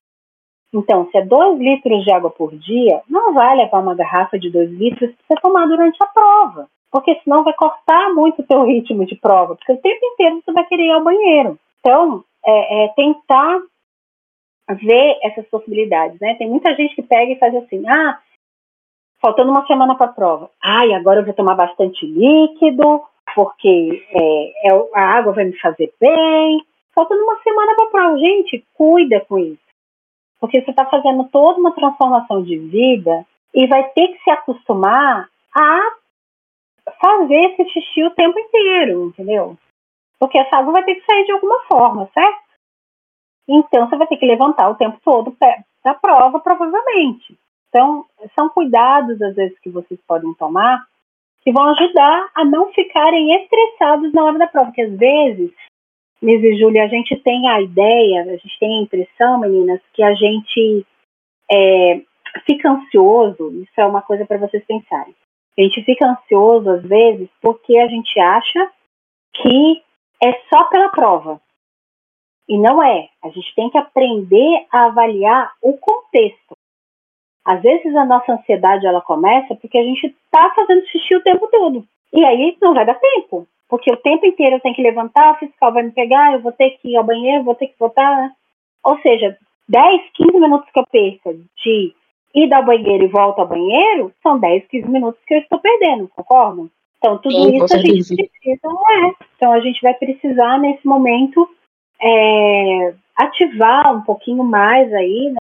Então, 0.72 1.08
se 1.10 1.18
é 1.18 1.24
2 1.24 1.58
litros 1.58 2.04
de 2.04 2.12
água 2.12 2.30
por 2.30 2.54
dia, 2.54 3.02
não 3.08 3.34
vai 3.34 3.56
levar 3.56 3.80
uma 3.80 3.94
garrafa 3.94 4.38
de 4.38 4.50
2 4.50 4.70
litros 4.70 5.10
para 5.10 5.36
você 5.36 5.42
tomar 5.42 5.66
durante 5.66 5.96
a 6.02 6.06
prova. 6.06 6.68
Porque 6.90 7.18
senão 7.22 7.44
vai 7.44 7.52
cortar 7.54 8.12
muito 8.14 8.42
o 8.42 8.46
seu 8.46 8.64
ritmo 8.64 9.04
de 9.04 9.16
prova, 9.16 9.56
porque 9.56 9.72
o 9.72 9.80
tempo 9.80 10.04
inteiro 10.04 10.42
você 10.44 10.52
vai 10.52 10.64
querer 10.66 10.86
ir 10.86 10.92
ao 10.92 11.04
banheiro. 11.04 11.58
Então, 11.80 12.24
é, 12.44 12.84
é 12.84 12.88
tentar 12.88 13.60
ver 14.74 15.18
essas 15.22 15.46
possibilidades, 15.48 16.18
né? 16.20 16.34
Tem 16.34 16.48
muita 16.48 16.74
gente 16.74 16.94
que 16.94 17.02
pega 17.02 17.32
e 17.32 17.38
faz 17.38 17.54
assim, 17.56 17.88
ah, 17.88 18.18
faltando 19.20 19.50
uma 19.50 19.66
semana 19.66 19.96
para 19.96 20.06
a 20.06 20.12
prova. 20.12 20.50
Ai, 20.62 20.92
agora 20.92 21.20
eu 21.20 21.24
vou 21.24 21.34
tomar 21.34 21.54
bastante 21.54 22.06
líquido, 22.06 23.02
porque 23.34 24.04
é, 24.10 24.68
é, 24.68 24.88
a 24.94 25.02
água 25.18 25.32
vai 25.32 25.44
me 25.44 25.58
fazer 25.58 25.92
bem. 26.00 26.64
Faltando 26.94 27.22
uma 27.22 27.38
semana 27.42 27.74
para 27.76 27.86
a 27.86 27.90
prova. 27.90 28.18
Gente, 28.18 28.64
cuida 28.74 29.20
com 29.20 29.38
isso. 29.38 29.69
Porque 30.40 30.62
você 30.62 30.70
está 30.70 30.86
fazendo 30.86 31.24
toda 31.28 31.60
uma 31.60 31.74
transformação 31.74 32.42
de 32.42 32.56
vida 32.56 33.26
e 33.54 33.66
vai 33.66 33.84
ter 33.90 34.08
que 34.08 34.22
se 34.22 34.30
acostumar 34.30 35.28
a 35.54 35.96
fazer 37.00 37.52
esse 37.52 37.68
xixi 37.70 38.04
o 38.04 38.14
tempo 38.14 38.38
inteiro, 38.38 39.06
entendeu? 39.08 39.56
Porque 40.18 40.38
essa 40.38 40.56
água 40.56 40.72
vai 40.72 40.84
ter 40.84 40.96
que 40.96 41.04
sair 41.04 41.24
de 41.24 41.32
alguma 41.32 41.60
forma, 41.64 42.08
certo? 42.14 42.42
Então 43.46 43.88
você 43.88 43.96
vai 43.96 44.06
ter 44.06 44.16
que 44.16 44.26
levantar 44.26 44.70
o 44.70 44.76
tempo 44.76 44.98
todo 45.04 45.36
da 45.84 45.94
prova, 45.94 46.40
provavelmente. 46.40 47.38
Então, 47.68 48.04
são 48.34 48.48
cuidados, 48.48 49.20
às 49.22 49.34
vezes, 49.34 49.58
que 49.60 49.70
vocês 49.70 50.00
podem 50.06 50.34
tomar 50.34 50.84
que 51.42 51.52
vão 51.52 51.70
ajudar 51.70 52.30
a 52.34 52.44
não 52.44 52.72
ficarem 52.72 53.34
estressados 53.34 54.12
na 54.12 54.24
hora 54.24 54.38
da 54.38 54.46
prova. 54.46 54.66
Porque 54.66 54.82
às 54.82 54.96
vezes 54.96 55.50
Liz 56.22 56.42
e 56.42 56.58
Júlia, 56.58 56.84
a 56.84 56.88
gente 56.88 57.16
tem 57.16 57.48
a 57.48 57.62
ideia, 57.62 58.22
a 58.22 58.36
gente 58.36 58.58
tem 58.58 58.78
a 58.78 58.82
impressão, 58.82 59.40
meninas, 59.40 59.80
que 59.94 60.02
a 60.02 60.12
gente 60.14 60.86
é, 61.50 62.02
fica 62.44 62.70
ansioso, 62.70 63.50
isso 63.62 63.72
é 63.80 63.86
uma 63.86 64.02
coisa 64.02 64.26
para 64.26 64.36
vocês 64.36 64.62
pensarem. 64.66 65.14
A 65.58 65.62
gente 65.62 65.82
fica 65.82 66.06
ansioso, 66.06 66.70
às 66.70 66.82
vezes, 66.82 67.28
porque 67.40 67.78
a 67.78 67.86
gente 67.86 68.20
acha 68.20 68.70
que 69.34 69.82
é 70.22 70.32
só 70.50 70.64
pela 70.64 70.90
prova. 70.90 71.40
E 72.46 72.58
não 72.58 72.82
é. 72.82 73.08
A 73.22 73.28
gente 73.30 73.54
tem 73.54 73.70
que 73.70 73.78
aprender 73.78 74.66
a 74.70 74.86
avaliar 74.86 75.52
o 75.62 75.78
contexto. 75.78 76.56
Às 77.44 77.62
vezes 77.62 77.94
a 77.96 78.04
nossa 78.04 78.32
ansiedade 78.32 78.86
ela 78.86 79.00
começa 79.00 79.54
porque 79.54 79.78
a 79.78 79.82
gente 79.82 80.06
está 80.06 80.50
fazendo 80.54 80.86
xixi 80.86 81.16
o 81.16 81.22
tempo 81.22 81.46
todo. 81.48 81.86
E 82.12 82.24
aí 82.24 82.56
não 82.60 82.74
vai 82.74 82.84
dar 82.84 82.98
tempo 82.98 83.46
porque 83.70 83.90
o 83.92 83.96
tempo 83.96 84.26
inteiro 84.26 84.56
eu 84.56 84.60
tenho 84.60 84.74
que 84.74 84.82
levantar, 84.82 85.32
o 85.32 85.38
fiscal 85.38 85.72
vai 85.72 85.84
me 85.84 85.92
pegar, 85.92 86.32
eu 86.32 86.40
vou 86.40 86.50
ter 86.50 86.70
que 86.70 86.88
ir 86.88 86.96
ao 86.96 87.04
banheiro, 87.04 87.44
vou 87.44 87.54
ter 87.54 87.68
que 87.68 87.78
voltar. 87.78 88.16
Né? 88.16 88.32
Ou 88.84 88.98
seja, 88.98 89.38
10, 89.68 90.02
15 90.14 90.40
minutos 90.40 90.68
que 90.72 90.80
eu 90.80 90.86
perco 90.86 91.34
de 91.56 91.94
ir 92.34 92.52
ao 92.52 92.64
banheiro 92.64 93.04
e 93.04 93.08
volta 93.08 93.42
ao 93.42 93.48
banheiro, 93.48 94.12
são 94.20 94.38
10, 94.38 94.66
15 94.66 94.88
minutos 94.88 95.20
que 95.24 95.34
eu 95.34 95.38
estou 95.38 95.60
perdendo, 95.60 96.08
concordam? 96.08 96.68
Então, 96.98 97.16
tudo 97.18 97.34
Sim, 97.34 97.56
isso 97.56 97.74
a 97.74 97.78
gente 97.78 98.14
precisa, 98.14 98.68
é. 98.68 99.24
Então, 99.36 99.52
a 99.52 99.60
gente 99.60 99.80
vai 99.80 99.94
precisar, 99.94 100.58
nesse 100.58 100.86
momento, 100.86 101.48
é, 102.02 102.94
ativar 103.16 103.96
um 103.96 104.02
pouquinho 104.02 104.42
mais 104.42 104.92
aí 104.92 105.30
né, 105.30 105.38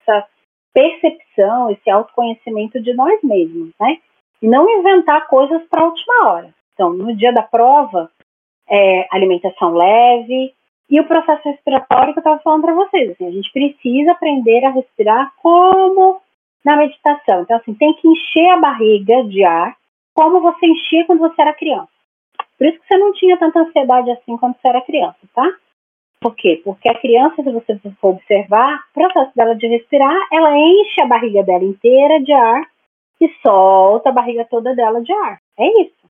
essa 0.00 0.26
percepção, 0.72 1.70
esse 1.70 1.90
autoconhecimento 1.90 2.80
de 2.80 2.94
nós 2.94 3.20
mesmos, 3.22 3.70
né? 3.80 3.98
E 4.40 4.46
não 4.46 4.68
inventar 4.78 5.26
coisas 5.26 5.62
para 5.68 5.82
a 5.82 5.86
última 5.86 6.28
hora. 6.28 6.54
Então, 6.74 6.92
no 6.92 7.14
dia 7.16 7.32
da 7.32 7.42
prova, 7.42 8.10
é, 8.68 9.06
alimentação 9.10 9.74
leve 9.74 10.52
e 10.88 11.00
o 11.00 11.06
processo 11.06 11.48
respiratório 11.48 12.12
que 12.12 12.18
eu 12.18 12.22
estava 12.22 12.40
falando 12.40 12.62
para 12.62 12.74
vocês. 12.74 13.10
Assim, 13.10 13.26
a 13.26 13.30
gente 13.30 13.52
precisa 13.52 14.12
aprender 14.12 14.64
a 14.64 14.70
respirar 14.70 15.32
como 15.42 16.20
na 16.64 16.76
meditação. 16.76 17.42
Então, 17.42 17.56
assim, 17.56 17.74
tem 17.74 17.94
que 17.94 18.08
encher 18.08 18.50
a 18.50 18.60
barriga 18.60 19.24
de 19.24 19.44
ar 19.44 19.76
como 20.14 20.40
você 20.40 20.66
enchia 20.66 21.04
quando 21.06 21.20
você 21.20 21.40
era 21.40 21.54
criança. 21.54 21.88
Por 22.58 22.66
isso 22.66 22.78
que 22.78 22.86
você 22.86 22.98
não 22.98 23.12
tinha 23.12 23.36
tanta 23.38 23.60
ansiedade 23.60 24.10
assim 24.10 24.36
quando 24.36 24.54
você 24.54 24.68
era 24.68 24.80
criança, 24.82 25.18
tá? 25.34 25.44
Por 26.20 26.36
quê? 26.36 26.60
Porque 26.64 26.88
a 26.88 26.98
criança, 26.98 27.42
se 27.42 27.50
você 27.50 27.76
for 28.00 28.10
observar, 28.10 28.76
o 28.76 28.94
processo 28.94 29.32
dela 29.34 29.56
de 29.56 29.66
respirar, 29.66 30.16
ela 30.32 30.56
enche 30.56 31.02
a 31.02 31.06
barriga 31.06 31.42
dela 31.42 31.64
inteira 31.64 32.20
de 32.20 32.32
ar 32.32 32.62
e 33.20 33.28
solta 33.44 34.10
a 34.10 34.12
barriga 34.12 34.46
toda 34.48 34.74
dela 34.74 35.02
de 35.02 35.12
ar. 35.12 35.40
É 35.58 35.82
isso. 35.82 36.02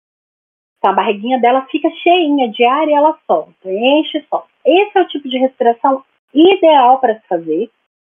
Então 0.83 0.91
a 0.91 0.95
barriguinha 0.95 1.39
dela 1.39 1.65
fica 1.71 1.89
cheinha 2.03 2.49
de 2.49 2.65
ar 2.65 2.89
e 2.89 2.93
ela 2.93 3.17
solta, 3.25 3.53
enche 3.65 4.19
e 4.19 4.25
solta. 4.29 4.49
Esse 4.67 4.99
é 4.99 5.01
o 5.01 5.07
tipo 5.07 5.29
de 5.29 5.39
respiração 5.39 6.03
ideal 6.35 6.99
para 6.99 7.15
se 7.15 7.29
fazer 7.29 7.71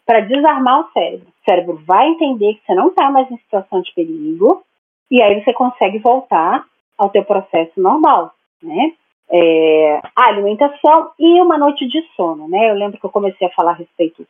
para 0.05 0.19
desarmar 0.21 0.81
o 0.81 0.91
cérebro. 0.91 1.27
O 1.27 1.49
cérebro 1.49 1.81
vai 1.85 2.07
entender 2.07 2.55
que 2.55 2.65
você 2.65 2.73
não 2.73 2.89
está 2.89 3.09
mais 3.09 3.29
em 3.31 3.37
situação 3.37 3.81
de 3.81 3.93
perigo 3.93 4.63
e 5.09 5.21
aí 5.21 5.41
você 5.41 5.53
consegue 5.53 5.99
voltar 5.99 6.65
ao 6.97 7.09
teu 7.09 7.23
processo 7.23 7.79
normal, 7.79 8.33
né? 8.61 8.93
É, 9.29 10.01
a 10.15 10.27
alimentação 10.27 11.11
e 11.19 11.41
uma 11.41 11.57
noite 11.57 11.85
de 11.87 12.01
sono, 12.15 12.49
né? 12.49 12.69
Eu 12.69 12.75
lembro 12.75 12.97
que 12.97 13.05
eu 13.05 13.09
comecei 13.09 13.47
a 13.47 13.51
falar 13.51 13.71
a 13.71 13.75
respeito 13.75 14.25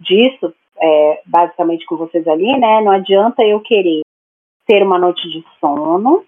disso, 0.00 0.54
é, 0.78 1.22
basicamente 1.26 1.84
com 1.86 1.96
vocês 1.96 2.26
ali, 2.28 2.58
né? 2.58 2.82
Não 2.82 2.92
adianta 2.92 3.42
eu 3.42 3.60
querer 3.60 4.02
ter 4.66 4.82
uma 4.82 4.98
noite 4.98 5.26
de 5.28 5.44
sono 5.58 6.24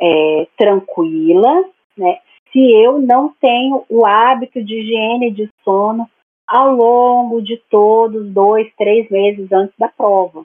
é, 0.00 0.46
tranquila, 0.56 1.64
né? 1.96 2.18
Se 2.52 2.58
eu 2.58 3.00
não 3.00 3.34
tenho 3.40 3.84
o 3.88 4.06
hábito 4.06 4.62
de 4.62 4.80
higiene 4.80 5.30
de 5.30 5.48
sono 5.62 6.08
ao 6.46 6.70
longo 6.74 7.42
de 7.42 7.56
todos 7.68 8.32
dois, 8.32 8.72
três 8.76 9.10
meses 9.10 9.50
antes 9.52 9.76
da 9.76 9.88
prova. 9.88 10.44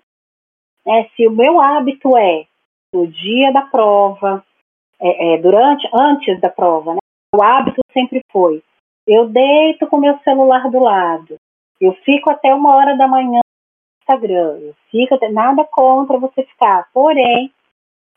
É, 0.86 1.04
se 1.16 1.28
o 1.28 1.32
meu 1.32 1.62
hábito 1.62 2.18
é 2.18 2.46
no 2.94 3.08
dia 3.08 3.54
da 3.54 3.62
prova, 3.62 4.44
é, 5.00 5.36
é, 5.36 5.38
durante, 5.38 5.88
antes 5.94 6.40
da 6.42 6.50
prova, 6.50 6.94
né? 6.94 7.00
O 7.34 7.44
hábito 7.44 7.82
sempre 7.94 8.22
foi: 8.32 8.64
eu 9.08 9.30
deito 9.30 9.88
com 9.88 9.98
meu 9.98 10.18
celular 10.20 10.70
do 10.70 10.80
lado, 10.80 11.36
eu 11.80 11.94
fico 12.04 12.30
até 12.30 12.54
uma 12.54 12.76
hora 12.76 12.98
da 12.98 13.08
manhã 13.08 13.40
no 13.40 14.02
Instagram, 14.02 14.60
eu 14.60 14.76
fico 14.90 15.18
nada 15.32 15.64
contra 15.64 16.18
você 16.18 16.44
ficar, 16.44 16.90
porém, 16.94 17.52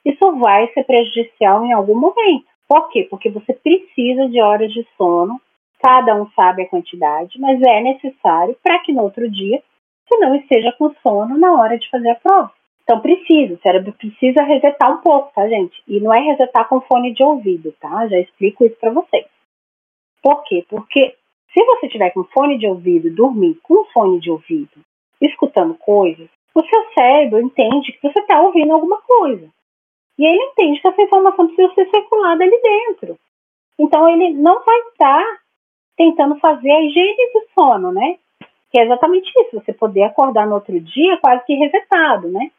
isso 0.05 0.37
vai 0.39 0.71
ser 0.73 0.85
prejudicial 0.85 1.65
em 1.65 1.73
algum 1.73 1.99
momento. 1.99 2.47
Por 2.69 2.89
quê? 2.91 3.07
Porque 3.09 3.31
você 3.31 3.53
precisa 3.53 4.29
de 4.29 4.41
horas 4.41 4.73
de 4.73 4.87
sono, 4.97 5.41
cada 5.83 6.15
um 6.15 6.29
sabe 6.31 6.63
a 6.63 6.69
quantidade, 6.69 7.39
mas 7.39 7.61
é 7.63 7.81
necessário 7.81 8.57
para 8.63 8.79
que 8.81 8.93
no 8.93 9.03
outro 9.03 9.31
dia 9.31 9.63
você 10.07 10.19
não 10.19 10.35
esteja 10.37 10.73
com 10.73 10.95
sono 11.03 11.39
na 11.39 11.61
hora 11.61 11.79
de 11.79 11.89
fazer 11.91 12.11
a 12.11 12.15
prova. 12.15 12.53
Então 12.83 13.01
precisa, 13.01 13.55
o 13.55 13.61
cérebro 13.61 13.93
precisa 13.93 14.43
resetar 14.43 14.93
um 14.93 15.01
pouco, 15.01 15.33
tá, 15.35 15.49
gente? 15.49 15.83
E 15.89 16.01
não 16.01 16.13
é 16.13 16.21
resetar 16.21 16.69
com 16.69 16.83
fone 16.83 17.13
de 17.15 17.23
ouvido, 17.23 17.73
tá? 17.81 18.07
Já 18.09 18.19
explico 18.19 18.65
isso 18.65 18.77
para 18.79 18.93
vocês. 18.93 19.27
Por 20.23 20.43
quê? 20.45 20.65
Porque 20.69 21.15
se 21.53 21.65
você 21.65 21.89
tiver 21.89 22.11
com 22.11 22.25
fone 22.25 22.59
de 22.59 22.67
ouvido, 22.67 23.15
dormir 23.15 23.59
com 23.63 23.85
fone 23.87 24.21
de 24.21 24.31
ouvido, 24.31 24.81
escutando 25.21 25.75
coisas, 25.75 26.29
o 26.55 26.61
seu 26.63 26.85
cérebro 26.93 27.41
entende 27.41 27.93
que 27.93 28.03
você 28.03 28.21
está 28.21 28.41
ouvindo 28.41 28.73
alguma 28.73 29.01
coisa. 29.03 29.49
E 30.19 30.25
ele 30.25 30.43
entende 30.43 30.81
que 30.81 30.89
essa 30.89 31.03
informação 31.03 31.47
precisa 31.47 31.75
ser 31.75 31.91
circulada 31.91 32.45
ali 32.45 32.61
dentro. 32.63 33.19
Então 33.79 34.09
ele 34.09 34.33
não 34.35 34.63
vai 34.65 34.79
estar 34.91 35.25
tentando 35.97 36.37
fazer 36.37 36.71
a 36.71 36.81
higiene 36.83 37.33
do 37.33 37.43
sono, 37.59 37.93
né? 37.93 38.17
Que 38.71 38.81
é 38.81 38.85
exatamente 38.85 39.31
isso, 39.41 39.61
você 39.61 39.73
poder 39.73 40.03
acordar 40.03 40.47
no 40.47 40.55
outro 40.55 40.79
dia 40.81 41.19
quase 41.19 41.45
que 41.45 41.55
resetado, 41.55 42.29
né? 42.29 42.51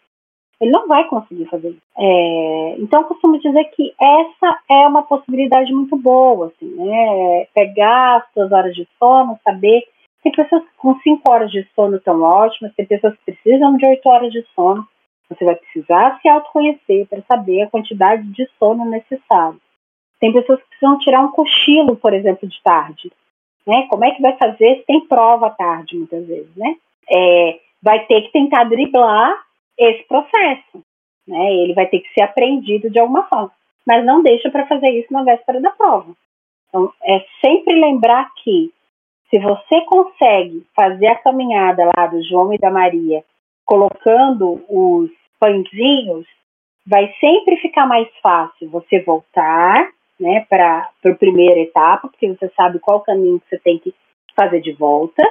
Ele 0.59 0.71
não 0.71 0.87
vai 0.87 1.05
conseguir 1.07 1.45
fazer 1.45 1.69
isso. 1.69 1.81
É, 1.97 2.75
então, 2.79 3.01
eu 3.01 3.07
costumo 3.07 3.37
dizer 3.39 3.65
que 3.65 3.93
essa 3.99 4.59
é 4.69 4.87
uma 4.87 5.03
possibilidade 5.03 5.73
muito 5.73 5.97
boa, 5.97 6.47
assim, 6.47 6.73
né? 6.75 7.45
Pegar 7.53 8.17
as 8.17 8.33
suas 8.33 8.51
horas 8.51 8.73
de 8.73 8.87
sono, 8.97 9.37
saber. 9.43 9.83
Tem 10.23 10.31
pessoas 10.31 10.63
com 10.77 10.97
5 10.99 11.21
horas 11.29 11.51
de 11.51 11.67
sono 11.75 11.99
tão 11.99 12.21
ótimas, 12.21 12.73
tem 12.73 12.85
pessoas 12.85 13.15
que 13.17 13.33
precisam 13.33 13.75
de 13.75 13.85
8 13.85 14.09
horas 14.09 14.31
de 14.31 14.43
sono. 14.55 14.87
Você 15.29 15.43
vai 15.43 15.55
precisar 15.55 16.19
se 16.21 16.29
autoconhecer 16.29 17.07
para 17.07 17.21
saber 17.23 17.63
a 17.63 17.69
quantidade 17.69 18.23
de 18.31 18.47
sono 18.59 18.85
necessário. 18.85 19.59
Tem 20.19 20.31
pessoas 20.31 20.61
que 20.61 20.69
precisam 20.69 20.97
tirar 20.99 21.21
um 21.21 21.31
cochilo, 21.31 21.95
por 21.95 22.13
exemplo, 22.13 22.47
de 22.47 22.61
tarde. 22.63 23.11
Né? 23.65 23.87
Como 23.89 24.05
é 24.05 24.11
que 24.11 24.21
vai 24.21 24.37
fazer 24.37 24.77
se 24.77 24.85
tem 24.85 25.05
prova 25.07 25.47
à 25.47 25.49
tarde, 25.49 25.97
muitas 25.97 26.25
vezes, 26.25 26.55
né? 26.55 26.75
É, 27.11 27.59
vai 27.81 28.05
ter 28.05 28.21
que 28.21 28.31
tentar 28.31 28.63
driblar 28.65 29.43
esse 29.77 30.03
processo. 30.07 30.83
Né? 31.27 31.53
Ele 31.55 31.73
vai 31.73 31.87
ter 31.87 31.99
que 31.99 32.13
ser 32.13 32.21
aprendido 32.21 32.89
de 32.89 32.99
alguma 32.99 33.23
forma. 33.23 33.51
Mas 33.85 34.05
não 34.05 34.21
deixa 34.23 34.49
para 34.49 34.67
fazer 34.67 34.89
isso 34.89 35.11
na 35.11 35.23
véspera 35.23 35.59
da 35.59 35.71
prova. 35.71 36.13
Então, 36.69 36.91
é 37.03 37.23
sempre 37.43 37.79
lembrar 37.79 38.31
que 38.43 38.71
se 39.29 39.39
você 39.39 39.81
consegue 39.81 40.65
fazer 40.75 41.07
a 41.07 41.15
caminhada 41.15 41.89
lá 41.95 42.07
do 42.07 42.23
João 42.23 42.53
e 42.53 42.57
da 42.57 42.71
Maria, 42.71 43.23
colocando 43.65 44.63
os 44.69 45.09
pãezinhos, 45.39 46.25
vai 46.85 47.11
sempre 47.19 47.57
ficar 47.57 47.87
mais 47.87 48.07
fácil 48.21 48.69
você 48.69 49.01
voltar 49.01 49.89
né, 50.19 50.45
para 50.49 50.89
a 51.05 51.15
primeira 51.15 51.59
etapa, 51.59 52.07
porque 52.07 52.27
você 52.27 52.49
sabe 52.55 52.79
qual 52.79 53.01
caminho 53.01 53.39
que 53.39 53.49
você 53.49 53.59
tem 53.59 53.79
que 53.79 53.93
fazer 54.35 54.61
de 54.61 54.71
volta. 54.73 55.23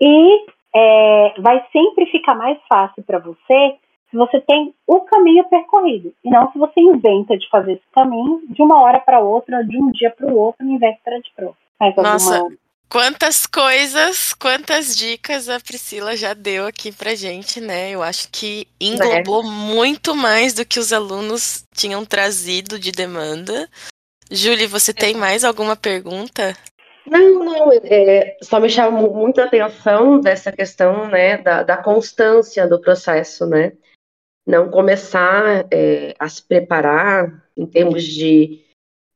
E 0.00 0.46
é, 0.74 1.34
vai 1.40 1.64
sempre 1.72 2.06
ficar 2.06 2.34
mais 2.34 2.58
fácil 2.68 3.02
para 3.04 3.18
você 3.18 3.76
se 4.10 4.16
você 4.16 4.40
tem 4.40 4.74
o 4.86 5.00
caminho 5.00 5.44
percorrido, 5.48 6.14
e 6.24 6.30
não 6.30 6.50
se 6.52 6.58
você 6.58 6.80
inventa 6.80 7.36
de 7.36 7.48
fazer 7.48 7.72
esse 7.72 7.86
caminho 7.92 8.40
de 8.48 8.62
uma 8.62 8.80
hora 8.80 9.00
para 9.00 9.18
outra, 9.18 9.64
de 9.64 9.76
um 9.76 9.90
dia 9.90 10.10
para 10.10 10.26
o 10.26 10.36
outro, 10.36 10.64
em 10.64 10.78
véspera 10.78 11.20
de 11.20 11.30
prova. 11.34 11.56
Nossa, 11.96 12.38
alguma... 12.38 12.56
quantas 12.88 13.46
coisas, 13.46 14.32
quantas 14.34 14.96
dicas 14.96 15.48
a 15.48 15.60
Priscila 15.60 16.16
já 16.16 16.34
deu 16.34 16.66
aqui 16.66 16.92
pra 16.92 17.14
gente, 17.14 17.60
né? 17.60 17.90
Eu 17.90 18.02
acho 18.02 18.28
que 18.30 18.66
englobou 18.80 19.42
é. 19.42 19.46
muito 19.46 20.14
mais 20.14 20.52
do 20.52 20.64
que 20.64 20.78
os 20.78 20.92
alunos 20.92 21.64
tinham 21.74 22.04
trazido 22.04 22.78
de 22.78 22.92
demanda. 22.92 23.68
Júlia, 24.30 24.66
você 24.66 24.92
tem 24.92 25.14
mais 25.14 25.44
alguma 25.44 25.76
pergunta? 25.76 26.56
Não, 27.06 27.44
não, 27.44 27.72
é, 27.72 28.36
só 28.42 28.58
me 28.58 28.68
chama 28.68 29.00
muita 29.00 29.44
atenção 29.44 30.20
dessa 30.20 30.50
questão, 30.50 31.08
né, 31.08 31.38
da, 31.38 31.62
da 31.62 31.76
constância 31.76 32.66
do 32.66 32.80
processo, 32.80 33.46
né? 33.46 33.72
Não 34.44 34.70
começar 34.70 35.66
é, 35.70 36.14
a 36.18 36.28
se 36.28 36.42
preparar 36.42 37.44
em 37.56 37.66
termos 37.66 38.02
de, 38.02 38.65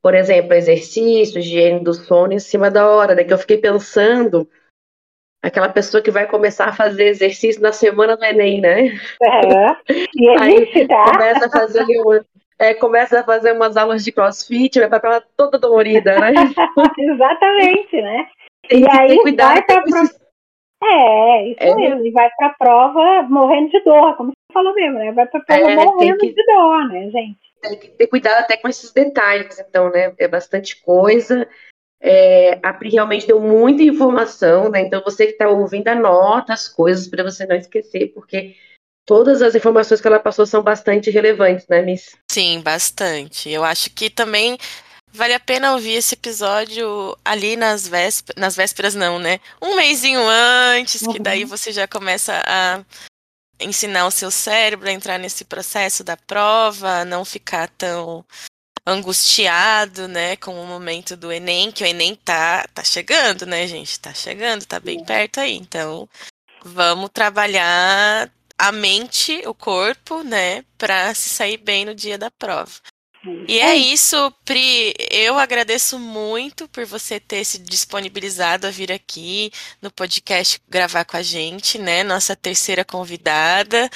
por 0.01 0.15
exemplo, 0.15 0.53
exercício, 0.53 1.39
higiene 1.39 1.83
do 1.83 1.93
sono 1.93 2.33
em 2.33 2.39
cima 2.39 2.71
da 2.71 2.87
hora, 2.89 3.13
né? 3.13 3.23
Que 3.23 3.33
eu 3.33 3.37
fiquei 3.37 3.57
pensando, 3.57 4.49
aquela 5.43 5.69
pessoa 5.69 6.01
que 6.01 6.11
vai 6.11 6.27
começar 6.27 6.65
a 6.65 6.73
fazer 6.73 7.05
exercício 7.05 7.61
na 7.61 7.71
semana 7.71 8.17
do 8.17 8.23
Enem, 8.25 8.61
né? 8.61 8.87
É, 9.21 9.75
e 10.15 10.29
aí 10.39 10.87
tá? 10.87 11.11
começa 11.11 11.45
a 11.45 11.49
fazer 11.49 11.83
uma, 11.83 12.25
é, 12.59 12.73
começa 12.73 13.19
a 13.19 13.23
fazer 13.23 13.53
umas 13.53 13.75
aulas 13.75 14.03
de 14.03 14.11
crossfit, 14.11 14.79
vai 14.79 14.87
para 14.87 15.09
ela 15.09 15.23
toda 15.35 15.57
dolorida, 15.57 16.19
né? 16.19 16.31
Exatamente, 16.97 18.01
né? 18.01 18.27
Tem 18.67 18.81
e 18.81 18.89
aí 18.89 19.17
cuidado 19.21 19.53
vai 19.53 19.63
pra 19.63 19.81
pro... 19.81 20.21
É, 20.83 21.47
isso 21.49 21.63
é. 21.63 21.75
mesmo. 21.75 22.05
E 22.05 22.11
vai 22.11 22.29
para 22.37 22.47
a 22.47 22.53
prova 22.53 23.23
morrendo 23.29 23.69
de 23.69 23.83
dor, 23.83 24.15
como 24.15 24.31
falou 24.51 24.73
mesmo, 24.73 24.99
né? 24.99 25.11
Vai 25.11 25.27
para 25.27 25.39
a 25.39 25.43
prova 25.43 25.71
é, 25.71 25.75
morrendo 25.75 26.17
que... 26.17 26.33
de 26.33 26.45
dor, 26.45 26.87
né, 26.89 27.09
gente? 27.09 27.39
Tem 27.61 27.79
que 27.79 27.87
ter 27.89 28.07
cuidado 28.07 28.39
até 28.39 28.57
com 28.57 28.67
esses 28.67 28.91
detalhes, 28.91 29.59
então, 29.59 29.91
né? 29.91 30.13
É 30.17 30.27
bastante 30.27 30.81
coisa. 30.81 31.47
É, 32.01 32.59
a 32.63 32.73
Pri 32.73 32.89
realmente 32.89 33.27
deu 33.27 33.39
muita 33.39 33.83
informação, 33.83 34.69
né? 34.69 34.81
Então, 34.81 35.01
você 35.03 35.27
que 35.27 35.33
está 35.33 35.47
ouvindo, 35.47 35.87
anota 35.87 36.53
as 36.53 36.67
coisas 36.67 37.07
para 37.07 37.23
você 37.23 37.45
não 37.45 37.55
esquecer, 37.55 38.11
porque 38.13 38.55
todas 39.05 39.41
as 39.41 39.53
informações 39.53 40.01
que 40.01 40.07
ela 40.07 40.19
passou 40.19 40.45
são 40.45 40.63
bastante 40.63 41.11
relevantes, 41.11 41.67
né, 41.67 41.81
Miss? 41.81 42.15
Sim, 42.31 42.61
bastante. 42.61 43.49
Eu 43.49 43.63
acho 43.63 43.91
que 43.91 44.09
também 44.09 44.57
vale 45.13 45.33
a 45.33 45.39
pena 45.39 45.73
ouvir 45.73 45.93
esse 45.93 46.15
episódio 46.15 47.17
ali 47.23 47.55
nas 47.55 47.87
vésperas, 47.87 48.41
nas 48.41 48.55
vésperas 48.55 48.95
não, 48.95 49.19
né? 49.19 49.39
Um 49.61 49.75
mêsinho 49.75 50.21
antes, 50.25 51.01
uhum. 51.01 51.13
que 51.13 51.19
daí 51.19 51.43
você 51.43 51.71
já 51.71 51.87
começa 51.87 52.41
a 52.47 52.81
ensinar 53.61 54.07
o 54.07 54.11
seu 54.11 54.31
cérebro 54.31 54.89
a 54.89 54.91
entrar 54.91 55.17
nesse 55.17 55.45
processo 55.45 56.03
da 56.03 56.17
prova, 56.17 57.05
não 57.05 57.23
ficar 57.23 57.69
tão 57.69 58.25
angustiado, 58.85 60.07
né, 60.07 60.35
com 60.37 60.61
o 60.61 60.65
momento 60.65 61.15
do 61.15 61.31
Enem, 61.31 61.71
que 61.71 61.83
o 61.83 61.87
Enem 61.87 62.15
tá, 62.15 62.67
tá 62.73 62.83
chegando, 62.83 63.45
né, 63.45 63.67
gente? 63.67 63.99
Tá 63.99 64.13
chegando, 64.13 64.65
tá 64.65 64.79
bem 64.79 65.03
perto 65.03 65.39
aí. 65.39 65.55
Então, 65.55 66.09
vamos 66.63 67.09
trabalhar 67.13 68.31
a 68.57 68.71
mente, 68.71 69.41
o 69.47 69.53
corpo, 69.53 70.23
né, 70.23 70.63
para 70.77 71.13
se 71.13 71.29
sair 71.29 71.57
bem 71.57 71.85
no 71.85 71.95
dia 71.95 72.17
da 72.17 72.31
prova. 72.31 72.71
E 73.47 73.59
é 73.59 73.75
isso, 73.75 74.15
Pri. 74.43 74.93
Eu 75.11 75.37
agradeço 75.37 75.99
muito 75.99 76.67
por 76.69 76.85
você 76.85 77.19
ter 77.19 77.43
se 77.43 77.61
disponibilizado 77.61 78.65
a 78.65 78.71
vir 78.71 78.91
aqui 78.91 79.51
no 79.81 79.91
podcast 79.91 80.59
gravar 80.67 81.05
com 81.05 81.17
a 81.17 81.21
gente, 81.21 81.79
né? 81.79 82.03
Nossa 82.03 82.35
terceira 82.35 82.83
convidada. 82.83 83.89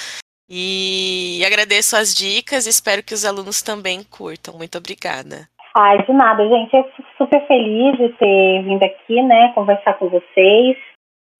E 0.48 1.42
agradeço 1.44 1.96
as 1.96 2.14
dicas, 2.14 2.66
espero 2.66 3.02
que 3.02 3.14
os 3.14 3.24
alunos 3.24 3.62
também 3.62 4.04
curtam. 4.04 4.56
Muito 4.56 4.78
obrigada. 4.78 5.48
Ai, 5.74 6.02
de 6.04 6.12
nada, 6.12 6.48
gente. 6.48 6.74
Eu 6.74 6.84
fico 6.92 7.08
super 7.18 7.46
feliz 7.48 7.98
de 7.98 8.08
ter 8.10 8.62
vindo 8.62 8.82
aqui, 8.82 9.22
né, 9.22 9.52
conversar 9.54 9.94
com 9.94 10.08
vocês. 10.08 10.76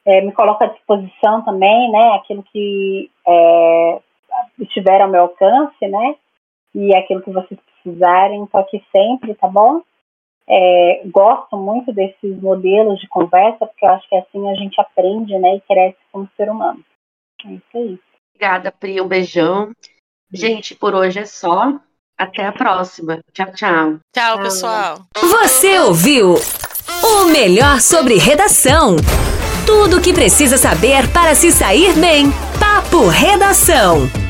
É, 0.04 0.20
me 0.20 0.32
coloco 0.32 0.62
à 0.62 0.66
disposição 0.66 1.42
também, 1.42 1.90
né, 1.90 2.14
aquilo 2.16 2.42
que 2.52 3.10
é, 3.26 3.98
estiver 4.60 5.00
ao 5.00 5.08
meu 5.08 5.22
alcance, 5.22 5.88
né, 5.88 6.16
e 6.74 6.94
aquilo 6.94 7.22
que 7.22 7.30
vocês 7.30 7.58
precisarem, 7.86 8.44
estou 8.44 8.60
aqui 8.60 8.82
sempre, 8.94 9.34
tá 9.34 9.46
bom? 9.46 9.80
É, 10.48 11.02
gosto 11.06 11.56
muito 11.56 11.92
desses 11.92 12.40
modelos 12.40 13.00
de 13.00 13.08
conversa, 13.08 13.66
porque 13.66 13.84
eu 13.84 13.90
acho 13.90 14.08
que 14.08 14.16
assim 14.16 14.50
a 14.50 14.54
gente 14.54 14.80
aprende, 14.80 15.36
né, 15.38 15.56
e 15.56 15.60
cresce 15.62 15.98
como 16.12 16.28
ser 16.36 16.50
humano. 16.50 16.80
É 17.44 17.52
isso 17.52 17.64
aí. 17.74 17.98
Obrigada, 18.34 18.72
Pri. 18.72 19.00
Um 19.00 19.08
beijão. 19.08 19.72
Gente, 20.32 20.74
por 20.74 20.94
hoje 20.94 21.20
é 21.20 21.24
só. 21.24 21.74
Até 22.18 22.46
a 22.46 22.52
próxima. 22.52 23.20
Tchau, 23.32 23.52
tchau. 23.52 23.98
Tchau, 24.14 24.38
pessoal. 24.38 24.98
Você 25.20 25.78
ouviu 25.80 26.34
o 26.34 27.24
melhor 27.30 27.80
sobre 27.80 28.16
redação. 28.16 28.96
Tudo 29.66 29.98
o 29.98 30.02
que 30.02 30.14
precisa 30.14 30.56
saber 30.56 31.12
para 31.12 31.34
se 31.34 31.52
sair 31.52 31.94
bem. 31.94 32.26
Papo 32.58 33.06
Redação. 33.08 34.25